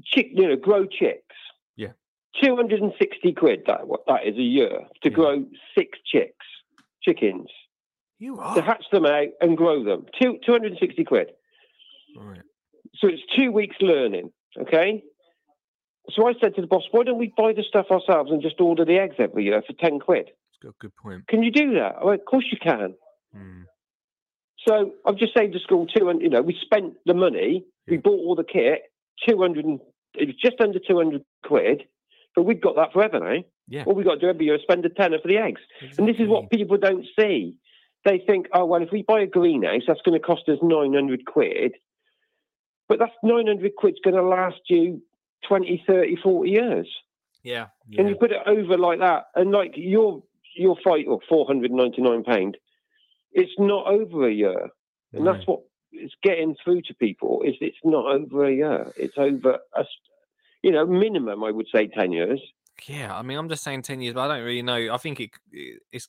chick 0.06 0.28
you 0.34 0.48
know 0.48 0.56
grow 0.56 0.86
chicks 0.86 1.36
Yeah. 1.76 1.92
260 2.42 3.34
quid 3.34 3.64
that 3.68 3.88
what 3.88 4.06
that 4.08 4.26
is 4.26 4.36
a 4.38 4.42
year 4.42 4.82
to 5.04 5.10
Yeah. 5.10 5.16
grow 5.16 5.46
six 5.78 5.98
chicks 6.06 6.46
chickens 7.02 7.48
you 8.18 8.38
are 8.38 8.56
to 8.56 8.62
hatch 8.62 8.86
them 8.92 9.06
out 9.06 9.28
and 9.42 9.58
grow 9.58 9.84
them 9.84 10.06
Two, 10.22 10.38
260 10.46 11.04
quid 11.06 11.32
right. 12.18 12.42
so 12.96 13.08
it's 13.08 13.22
two 13.38 13.52
weeks 13.52 13.76
learning 13.82 14.32
okay 14.60 15.04
so 16.12 16.28
I 16.28 16.34
said 16.42 16.56
to 16.56 16.62
the 16.62 16.68
boss, 16.68 16.84
why 16.90 17.04
don't 17.04 17.20
we 17.20 17.32
buy 17.38 17.54
the 17.54 17.62
stuff 17.62 17.88
ourselves 17.92 18.32
and 18.32 18.42
just 18.42 18.60
order 18.60 18.84
the 18.84 18.98
eggs 18.98 19.18
every 19.20 19.44
year 19.44 19.62
for 19.62 19.74
10 19.74 20.00
quid? 20.00 20.30
It's 20.30 20.58
got 20.64 20.70
a 20.70 20.74
good 20.80 20.96
point. 20.96 21.28
Can 21.28 21.44
you 21.44 21.52
do 21.52 21.74
that? 21.76 21.98
I 22.02 22.06
went, 22.06 22.22
of 22.22 22.26
course 22.26 22.46
you 22.52 22.58
can. 22.58 22.96
Mm. 23.38 23.66
So 24.68 24.94
I've 25.06 25.18
just 25.18 25.36
saved 25.38 25.54
the 25.54 25.60
school 25.60 25.86
two 25.86 26.08
hundred. 26.08 26.24
You 26.24 26.30
know, 26.30 26.42
we 26.42 26.58
spent 26.62 26.96
the 27.06 27.14
money. 27.14 27.64
We 27.90 27.98
bought 27.98 28.20
all 28.20 28.36
the 28.36 28.44
kit. 28.44 28.84
Two 29.28 29.40
hundred. 29.40 29.66
It 30.16 30.28
was 30.28 30.36
just 30.36 30.60
under 30.62 30.80
two 30.80 30.98
hundred 30.98 31.24
quid. 31.44 31.84
But 32.36 32.44
we've 32.44 32.62
got 32.62 32.76
that 32.76 32.94
forever 32.94 33.20
now. 33.20 33.44
Yeah. 33.68 33.84
All 33.86 33.94
we've 33.94 34.06
got 34.06 34.16
to 34.16 34.20
do 34.20 34.30
every 34.30 34.46
year 34.46 34.56
is 34.56 34.62
spend 34.62 34.86
a 34.86 34.90
tenner 34.90 35.20
for 35.22 35.28
the 35.28 35.38
eggs. 35.38 35.62
And 35.98 36.08
this 36.08 36.18
is 36.20 36.28
what 36.28 36.50
people 36.50 36.78
don't 36.78 37.06
see. 37.20 37.56
They 38.06 38.24
think, 38.26 38.48
oh, 38.54 38.66
well, 38.66 38.82
if 38.82 38.90
we 38.92 39.04
buy 39.04 39.22
a 39.22 39.28
greenhouse, 39.28 39.82
that's 39.88 40.02
going 40.06 40.20
to 40.20 40.26
cost 40.26 40.48
us 40.48 40.58
900 40.62 41.26
quid. 41.26 41.74
But 42.88 43.00
that's 43.00 43.14
900 43.24 43.76
quid's 43.76 44.00
going 44.04 44.16
to 44.16 44.24
last 44.24 44.62
you 44.68 45.02
20, 45.48 45.84
30, 45.86 46.16
40 46.24 46.50
years. 46.50 46.88
Yeah. 47.44 47.68
And 47.98 48.10
you 48.10 48.16
put 48.16 48.32
it 48.32 48.42
over 48.46 48.78
like 48.78 49.00
that, 49.00 49.26
and 49.36 49.52
like 49.52 49.74
your 49.76 50.24
your 50.56 50.76
fight 50.84 51.06
or 51.08 51.20
499 51.30 52.24
pound, 52.24 52.58
it's 53.32 53.52
not 53.58 53.88
over 53.88 54.28
a 54.28 54.34
year. 54.34 54.70
And 55.14 55.26
that's 55.26 55.46
what 55.48 55.62
it's 55.92 56.14
getting 56.24 56.56
through 56.64 56.82
to 56.84 56.94
people 56.96 57.42
is 57.44 57.56
it's 57.62 57.78
not 57.84 58.06
over 58.06 58.46
a 58.46 58.54
year. 58.54 58.94
It's 58.98 59.18
over 59.18 59.60
a, 59.76 59.86
you 60.64 60.72
know, 60.72 60.86
minimum 60.86 61.44
I 61.44 61.52
would 61.52 61.68
say 61.74 61.88
10 61.88 62.12
years. 62.12 62.42
Yeah, 62.88 63.16
I 63.16 63.22
mean, 63.24 63.38
I'm 63.38 63.50
just 63.50 63.64
saying 63.64 63.82
ten 63.82 64.02
years, 64.02 64.14
but 64.14 64.30
I 64.30 64.36
don't 64.36 64.46
really 64.46 64.62
know. 64.62 64.94
I 64.94 64.98
think 64.98 65.20
it 65.20 65.32
it's 65.92 66.08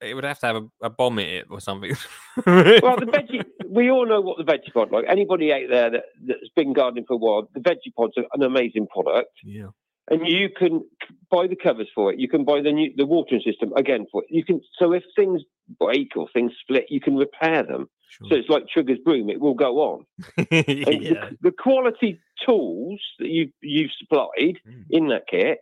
it 0.00 0.14
would 0.14 0.24
have 0.24 0.38
to 0.40 0.46
have 0.46 0.56
a, 0.56 0.66
a 0.82 0.90
bomb 0.90 1.18
in 1.18 1.26
it 1.26 1.46
or 1.50 1.60
something. 1.60 1.90
Well, 2.36 2.96
the 2.96 3.06
veggie, 3.12 3.44
we 3.68 3.90
all 3.90 4.06
know 4.06 4.20
what 4.20 4.38
the 4.38 4.44
Vegepod 4.44 4.92
like. 4.92 5.04
Anybody 5.08 5.52
out 5.52 5.68
there 5.68 5.90
that, 5.90 6.04
that's 6.24 6.48
been 6.54 6.72
gardening 6.72 7.04
for 7.06 7.14
a 7.14 7.16
while, 7.16 7.48
the 7.52 7.60
Vegepod's 7.60 8.16
are 8.16 8.24
an 8.32 8.42
amazing 8.42 8.86
product. 8.86 9.32
yeah, 9.42 9.68
and 10.10 10.26
you 10.26 10.48
can 10.50 10.84
buy 11.30 11.46
the 11.46 11.56
covers 11.56 11.88
for 11.94 12.12
it. 12.12 12.18
You 12.18 12.28
can 12.28 12.44
buy 12.44 12.60
the 12.62 12.72
new 12.72 12.92
the 12.96 13.06
watering 13.06 13.42
system 13.44 13.72
again 13.76 14.06
for 14.10 14.22
it. 14.22 14.28
You 14.30 14.44
can 14.44 14.60
so 14.78 14.92
if 14.92 15.02
things 15.16 15.42
break 15.78 16.16
or 16.16 16.28
things 16.32 16.52
split, 16.60 16.86
you 16.88 17.00
can 17.00 17.16
repair 17.16 17.62
them. 17.62 17.88
So 18.28 18.34
it's 18.34 18.48
like 18.48 18.64
Trigger's 18.74 18.98
broom; 19.04 19.28
it 19.30 19.40
will 19.40 19.54
go 19.54 19.78
on. 19.78 20.06
Yeah, 20.50 21.28
the, 21.30 21.36
the 21.42 21.52
quality 21.52 22.20
tools 22.44 23.00
that 23.18 23.28
you 23.28 23.50
you've 23.60 23.90
supplied 23.98 24.56
Mm. 24.66 24.84
in 24.90 25.08
that 25.08 25.24
kit, 25.30 25.58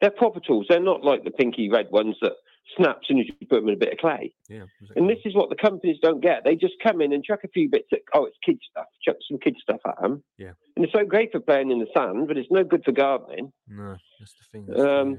they're 0.00 0.10
proper 0.10 0.40
tools. 0.40 0.66
They're 0.68 0.80
not 0.80 1.02
like 1.02 1.24
the 1.24 1.30
pinky 1.30 1.70
red 1.70 1.90
ones 1.90 2.16
that 2.20 2.32
snap 2.76 2.98
as 3.02 3.08
soon 3.08 3.20
as 3.20 3.26
you 3.26 3.46
put 3.46 3.60
them 3.60 3.68
in 3.68 3.74
a 3.74 3.78
bit 3.78 3.92
of 3.92 3.98
clay. 3.98 4.32
yeah. 4.48 4.64
And 4.96 5.08
this 5.08 5.18
is 5.24 5.34
what 5.34 5.50
the 5.50 5.56
companies 5.56 5.98
don't 6.02 6.20
get. 6.20 6.44
They 6.44 6.56
just 6.56 6.74
come 6.82 7.00
in 7.00 7.12
and 7.12 7.22
chuck 7.24 7.40
a 7.44 7.48
few 7.48 7.68
bits. 7.68 7.88
At, 7.92 8.00
oh, 8.14 8.24
it's 8.24 8.36
kid 8.44 8.58
stuff. 8.70 8.86
Chuck 9.04 9.16
some 9.28 9.38
kid 9.38 9.56
stuff 9.60 9.80
at 9.86 10.00
them. 10.00 10.22
Yeah. 10.38 10.52
And 10.76 10.84
it's 10.84 10.92
so 10.92 11.04
great 11.04 11.32
for 11.32 11.40
playing 11.40 11.70
in 11.70 11.78
the 11.78 11.86
sand, 11.96 12.28
but 12.28 12.36
it's 12.36 12.50
no 12.50 12.64
good 12.64 12.82
for 12.84 12.92
gardening. 12.92 13.52
no, 13.68 13.96
that's 14.18 14.34
the 14.34 14.44
thing. 14.50 14.66
that's 14.66 14.80
the, 14.80 15.00
Um, 15.00 15.18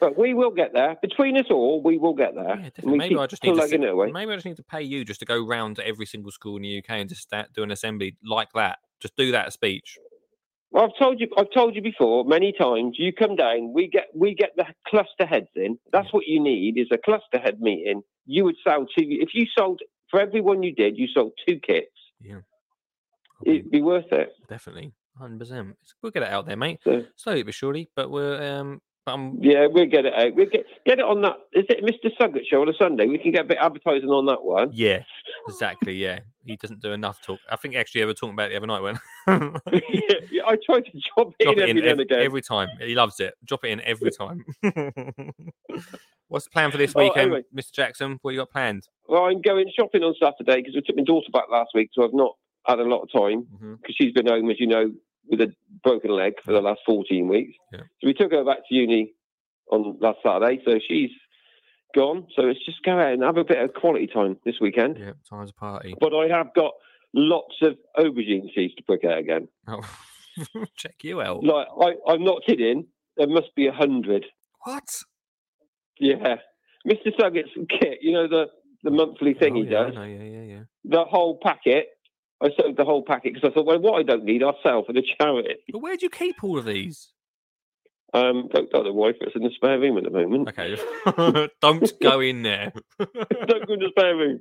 But 0.00 0.18
we 0.18 0.34
will 0.34 0.50
get 0.50 0.72
there. 0.72 0.96
Between 1.00 1.36
us 1.36 1.46
all, 1.50 1.82
we 1.82 1.98
will 1.98 2.14
get 2.14 2.34
there. 2.34 2.56
Yeah, 2.56 2.70
definitely. 2.70 2.98
Maybe 2.98 3.16
I 3.18 3.26
just 3.26 3.42
need 3.42 3.56
to 3.56 3.62
it 3.62 4.12
maybe 4.12 4.32
I 4.32 4.36
just 4.36 4.46
need 4.46 4.56
to 4.56 4.64
pay 4.64 4.82
you 4.82 5.04
just 5.04 5.20
to 5.20 5.26
go 5.26 5.44
round 5.44 5.76
to 5.76 5.86
every 5.86 6.06
single 6.06 6.30
school 6.30 6.56
in 6.56 6.62
the 6.62 6.78
UK 6.78 6.90
and 6.90 7.08
just 7.08 7.22
start 7.22 7.52
do 7.54 7.62
an 7.62 7.70
assembly 7.70 8.16
like 8.24 8.52
that. 8.54 8.78
Just 9.00 9.16
do 9.16 9.32
that 9.32 9.52
speech. 9.52 9.98
Well, 10.76 10.84
I've 10.84 10.98
told 10.98 11.20
you, 11.20 11.28
I've 11.38 11.50
told 11.54 11.74
you 11.74 11.80
before 11.80 12.26
many 12.26 12.52
times. 12.52 12.96
You 12.98 13.10
come 13.10 13.34
down, 13.34 13.72
we 13.72 13.88
get 13.88 14.08
we 14.14 14.34
get 14.34 14.50
the 14.56 14.66
cluster 14.86 15.24
heads 15.24 15.48
in. 15.56 15.78
That's 15.90 16.12
what 16.12 16.26
you 16.26 16.38
need 16.38 16.76
is 16.76 16.88
a 16.92 16.98
cluster 16.98 17.38
head 17.42 17.62
meeting. 17.62 18.02
You 18.26 18.44
would 18.44 18.56
sell 18.62 18.80
two. 18.80 19.06
If 19.08 19.30
you 19.32 19.46
sold 19.56 19.80
for 20.10 20.20
everyone 20.20 20.62
you 20.62 20.74
did, 20.74 20.98
you 20.98 21.08
sold 21.08 21.32
two 21.48 21.58
kits. 21.60 21.86
Yeah. 22.20 22.40
It'd 23.46 23.70
be 23.70 23.80
worth 23.80 24.12
it. 24.12 24.34
definitely, 24.50 24.92
hundred 25.18 25.38
percent. 25.38 25.78
We'll 26.02 26.12
get 26.12 26.24
it 26.24 26.28
out 26.28 26.44
there, 26.44 26.58
mate. 26.58 26.80
So, 26.84 27.04
Slowly 27.16 27.42
but 27.42 27.54
surely. 27.54 27.88
But 27.96 28.10
we're 28.10 28.42
um, 28.42 28.82
I'm 29.06 29.38
yeah, 29.42 29.66
we'll 29.70 29.86
get 29.86 30.04
it 30.06 30.14
out. 30.14 30.34
We 30.34 30.44
will 30.44 30.50
get 30.50 30.66
get 30.84 30.98
it 30.98 31.04
on 31.04 31.20
that. 31.22 31.36
Is 31.52 31.64
it 31.68 31.84
Mr. 31.84 32.10
Suggett 32.20 32.42
show 32.50 32.60
on 32.62 32.68
a 32.68 32.72
Sunday? 32.78 33.06
We 33.06 33.18
can 33.18 33.32
get 33.32 33.44
a 33.44 33.48
bit 33.48 33.58
advertising 33.60 34.08
on 34.08 34.26
that 34.26 34.42
one. 34.42 34.70
yeah, 34.72 35.02
exactly. 35.48 35.94
Yeah, 35.94 36.20
he 36.44 36.56
doesn't 36.56 36.80
do 36.82 36.92
enough 36.92 37.20
talk. 37.22 37.38
I 37.50 37.56
think 37.56 37.76
actually, 37.76 38.04
were 38.04 38.14
talking 38.14 38.34
about 38.34 38.50
it 38.50 38.54
the 38.54 38.56
other 38.56 38.66
night 38.66 38.80
when. 38.82 38.98
yeah, 40.32 40.42
I 40.46 40.56
try 40.64 40.80
to 40.80 41.00
drop 41.16 41.32
it 41.38 41.44
Drop 41.44 41.56
in 41.56 41.58
it 41.58 41.62
every 41.62 41.70
in 41.70 41.78
and 41.78 41.86
every, 41.86 42.04
again. 42.04 42.20
every 42.20 42.42
time. 42.42 42.68
He 42.80 42.94
loves 42.94 43.20
it. 43.20 43.34
Drop 43.44 43.64
it 43.64 43.68
in 43.70 43.80
every 43.82 44.10
time. 44.10 44.44
What's 46.28 46.46
the 46.46 46.50
plan 46.50 46.70
for 46.72 46.78
this 46.78 46.92
Oh, 46.96 47.00
weekend, 47.04 47.26
anyway. 47.32 47.42
Mr. 47.56 47.72
Jackson? 47.72 48.18
What 48.22 48.32
you 48.32 48.40
got 48.40 48.50
planned? 48.50 48.88
Well, 49.08 49.26
I'm 49.26 49.40
going 49.40 49.70
shopping 49.78 50.02
on 50.02 50.14
Saturday 50.20 50.60
because 50.60 50.74
we 50.74 50.80
took 50.82 50.96
my 50.96 51.04
daughter 51.04 51.28
back 51.32 51.44
last 51.50 51.70
week, 51.74 51.90
so 51.92 52.02
I've 52.04 52.12
not 52.14 52.32
had 52.66 52.80
a 52.80 52.84
lot 52.84 53.02
of 53.02 53.12
time. 53.12 53.46
Mm-hmm. 53.54 53.74
because 53.74 53.94
she's 53.96 54.12
been 54.12 54.26
home, 54.26 54.50
as 54.50 54.58
you 54.58 54.66
know, 54.66 54.90
with 55.28 55.40
a 55.40 55.52
broken 55.82 56.10
leg 56.10 56.34
for 56.44 56.52
the 56.52 56.60
last 56.60 56.80
14 56.86 57.28
weeks. 57.28 57.56
Yeah. 57.72 57.80
So 57.80 58.06
we 58.06 58.14
took 58.14 58.32
her 58.32 58.44
back 58.44 58.58
to 58.68 58.74
uni 58.74 59.14
on 59.70 59.98
last 60.00 60.18
Saturday. 60.24 60.60
So 60.64 60.78
she's 60.86 61.10
gone. 61.94 62.26
So 62.36 62.46
it's 62.46 62.64
just 62.64 62.82
go 62.84 62.98
out 62.98 63.12
and 63.12 63.22
have 63.22 63.36
a 63.36 63.44
bit 63.44 63.62
of 63.62 63.74
quality 63.74 64.06
time 64.06 64.36
this 64.44 64.56
weekend. 64.60 64.98
Yeah, 64.98 65.12
time's 65.28 65.50
a 65.50 65.54
party. 65.54 65.94
But 65.98 66.14
I 66.14 66.28
have 66.28 66.54
got 66.54 66.72
lots 67.14 67.54
of 67.62 67.76
aubergine 67.98 68.54
seeds 68.54 68.74
to 68.76 68.82
pick 68.82 69.04
out 69.04 69.18
again. 69.18 69.48
Oh, 69.66 69.82
check 70.76 70.96
you 71.02 71.20
out. 71.20 71.42
Like 71.42 71.66
I, 71.80 72.12
I'm 72.12 72.24
not 72.24 72.42
kidding. 72.46 72.86
There 73.16 73.26
must 73.26 73.54
be 73.56 73.66
a 73.66 73.72
hundred. 73.72 74.26
What? 74.64 74.84
Yeah, 75.98 76.36
Mr. 76.86 77.10
Suggett's 77.18 77.50
kit. 77.70 77.98
You 78.02 78.12
know 78.12 78.28
the 78.28 78.46
the 78.82 78.90
monthly 78.90 79.34
thing 79.34 79.54
oh, 79.54 79.62
he 79.62 79.68
yeah, 79.68 79.84
does. 79.84 79.94
know, 79.94 80.04
yeah, 80.04 80.22
yeah, 80.22 80.42
yeah. 80.42 80.62
The 80.84 81.04
whole 81.04 81.38
packet. 81.42 81.86
I 82.42 82.50
sold 82.58 82.76
the 82.76 82.84
whole 82.84 83.02
packet 83.02 83.34
because 83.34 83.50
I 83.50 83.54
thought, 83.54 83.66
well, 83.66 83.78
what 83.78 83.98
I 83.98 84.02
don't 84.02 84.24
need, 84.24 84.42
I'll 84.42 84.58
sell 84.62 84.84
for 84.84 84.92
the 84.92 85.02
charity. 85.18 85.56
But 85.72 85.80
where 85.80 85.96
do 85.96 86.04
you 86.04 86.10
keep 86.10 86.44
all 86.44 86.58
of 86.58 86.64
these? 86.64 87.08
Um, 88.14 88.48
don't 88.52 88.70
tell 88.70 88.84
the 88.84 88.92
wife 88.92 89.16
it's 89.20 89.34
in 89.34 89.42
the 89.42 89.50
spare 89.54 89.78
room 89.80 89.98
at 89.98 90.04
the 90.04 90.10
moment. 90.10 90.48
Okay, 90.48 90.76
don't 91.60 92.00
go 92.00 92.20
in 92.30 92.42
there. 92.42 92.72
don't 92.98 93.66
go 93.66 93.74
in 93.74 93.80
the 93.80 93.88
spare 93.90 94.16
room. 94.16 94.40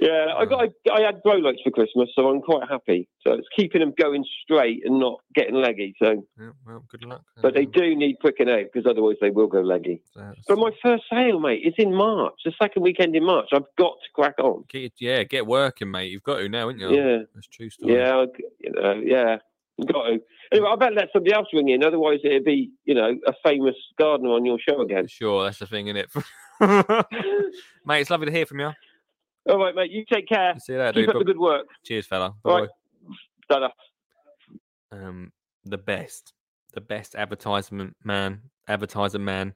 Yeah, 0.00 0.26
I 0.36 0.44
got 0.46 0.68
I, 0.88 0.92
I 0.94 1.00
had 1.02 1.20
grow 1.22 1.34
lights 1.34 1.60
for 1.64 1.70
Christmas, 1.72 2.08
so 2.14 2.28
I'm 2.28 2.40
quite 2.40 2.68
happy. 2.68 3.08
So 3.26 3.32
it's 3.32 3.48
keeping 3.56 3.80
them 3.80 3.92
going 4.00 4.24
straight 4.44 4.82
and 4.86 4.98
not 5.00 5.18
getting 5.34 5.56
leggy. 5.56 5.94
So, 6.00 6.24
Yeah, 6.40 6.50
well, 6.66 6.84
good 6.88 7.04
luck. 7.04 7.22
but 7.42 7.54
they 7.54 7.64
do 7.66 7.94
need 7.96 8.18
pricking 8.20 8.48
out 8.48 8.66
because 8.72 8.88
otherwise 8.88 9.16
they 9.20 9.30
will 9.30 9.48
go 9.48 9.60
leggy. 9.60 10.02
that's- 10.14 10.44
But 10.48 10.58
my 10.58 10.70
first 10.82 11.04
sale, 11.10 11.40
mate, 11.40 11.62
is 11.64 11.74
in 11.78 11.94
March. 11.94 12.34
The 12.44 12.52
second 12.60 12.82
weekend 12.82 13.14
in 13.16 13.24
March. 13.24 13.48
I've 13.52 13.62
got 13.76 13.94
to 13.94 14.08
crack 14.14 14.38
on. 14.38 14.64
Get, 14.70 14.92
yeah, 15.00 15.24
get 15.24 15.46
working, 15.46 15.90
mate. 15.90 16.10
You've 16.12 16.22
got 16.22 16.38
to 16.38 16.48
now, 16.48 16.68
haven't 16.68 16.78
you? 16.80 16.94
Yeah, 16.96 17.18
That's 17.34 17.48
true 17.48 17.68
story. 17.68 17.94
yeah, 17.94 18.16
I- 18.16 18.26
you 18.60 18.70
know, 18.72 18.92
yeah. 19.04 19.36
Got 19.86 20.04
to. 20.06 20.20
Anyway, 20.52 20.68
I 20.70 20.76
better 20.76 20.94
let 20.94 21.08
somebody 21.12 21.32
else 21.34 21.48
ring 21.52 21.68
in. 21.70 21.82
Otherwise, 21.82 22.18
it'd 22.24 22.44
be, 22.44 22.70
you 22.84 22.94
know, 22.94 23.16
a 23.26 23.32
famous 23.42 23.74
gardener 23.98 24.30
on 24.30 24.44
your 24.44 24.58
show 24.58 24.80
again. 24.82 25.06
Sure, 25.08 25.44
that's 25.44 25.58
the 25.58 25.66
thing, 25.66 25.86
isn't 25.88 25.96
it? 25.96 26.10
mate, 27.86 28.00
it's 28.02 28.10
lovely 28.10 28.26
to 28.26 28.32
hear 28.32 28.44
from 28.46 28.60
you. 28.60 28.70
All 29.48 29.58
right, 29.58 29.74
mate. 29.74 29.90
You 29.90 30.04
take 30.10 30.28
care. 30.28 30.54
See 30.58 30.74
you 30.74 30.78
later, 30.78 30.92
Keep 30.92 31.06
dude. 31.06 31.16
up 31.16 31.20
the 31.20 31.24
good 31.24 31.38
work. 31.38 31.66
Cheers, 31.84 32.06
fella. 32.06 32.34
Bye. 32.44 32.60
right. 32.60 32.68
Ta-da. 33.50 33.68
um, 34.92 35.32
the 35.64 35.78
best, 35.78 36.32
the 36.74 36.80
best 36.80 37.14
advertisement 37.14 37.96
man, 38.04 38.42
advertiser 38.68 39.18
man 39.18 39.54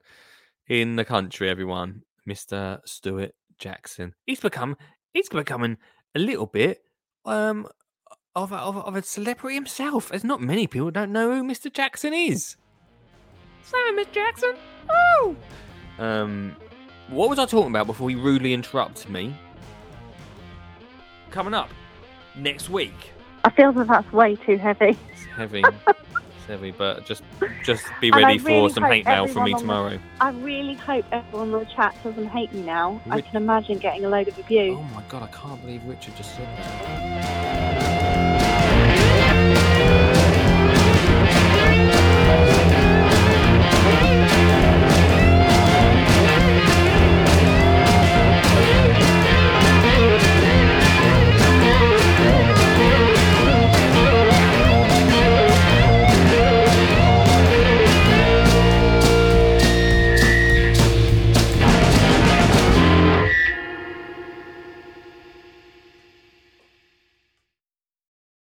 in 0.67 0.95
the 0.95 1.05
country. 1.05 1.49
Everyone, 1.49 2.01
Mister 2.25 2.79
Stuart 2.85 3.33
Jackson. 3.59 4.13
He's 4.25 4.39
become, 4.39 4.75
he's 5.13 5.29
becoming 5.29 5.77
a 6.15 6.19
little 6.19 6.47
bit 6.47 6.79
um 7.25 7.67
of 8.37 8.51
a, 8.51 8.55
of, 8.55 8.75
a, 8.75 8.79
of 8.81 8.95
a 8.95 9.01
celebrity 9.01 9.55
himself. 9.55 10.11
as 10.13 10.23
not 10.23 10.39
many 10.39 10.67
people 10.67 10.91
don't 10.91 11.11
know 11.11 11.33
who 11.33 11.43
Mister 11.43 11.69
Jackson 11.69 12.13
is. 12.13 12.55
Simon 13.63 13.95
Miss 13.95 14.07
Jackson. 14.13 14.53
Oh. 14.89 15.35
Um, 15.97 16.55
what 17.09 17.29
was 17.29 17.39
I 17.39 17.45
talking 17.45 17.71
about 17.71 17.87
before 17.87 18.09
he 18.09 18.15
rudely 18.15 18.53
interrupted 18.53 19.09
me? 19.09 19.35
Coming 21.31 21.53
up 21.53 21.69
next 22.35 22.69
week. 22.69 23.11
I 23.43 23.49
feel 23.49 23.71
that 23.73 23.87
that's 23.87 24.13
way 24.13 24.35
too 24.35 24.57
heavy. 24.57 24.97
It's 25.11 25.25
heavy. 25.35 25.63
it's 25.87 26.45
heavy, 26.47 26.71
but 26.71 27.05
just 27.05 27.23
just 27.63 27.85
be 27.99 28.11
ready 28.11 28.37
for 28.37 28.69
some 28.69 28.83
hate 28.83 29.05
mail 29.05 29.27
from 29.27 29.45
me 29.45 29.53
tomorrow. 29.55 29.99
I 30.21 30.29
really 30.29 30.75
hope 30.75 31.05
everyone 31.11 31.53
in 31.53 31.59
the 31.59 31.65
chat 31.65 31.95
doesn't 32.03 32.27
hate 32.27 32.53
me 32.53 32.61
now. 32.61 33.01
I 33.09 33.21
can 33.21 33.35
imagine 33.35 33.79
getting 33.79 34.05
a 34.05 34.09
load 34.09 34.27
of 34.27 34.37
abuse. 34.37 34.77
Oh 34.77 34.83
my 34.93 35.03
god, 35.09 35.23
I 35.23 35.27
can't 35.27 35.59
believe 35.61 35.83
Richard 35.85 36.15
just 36.15 36.35
said 36.35 36.45
that. 36.45 37.76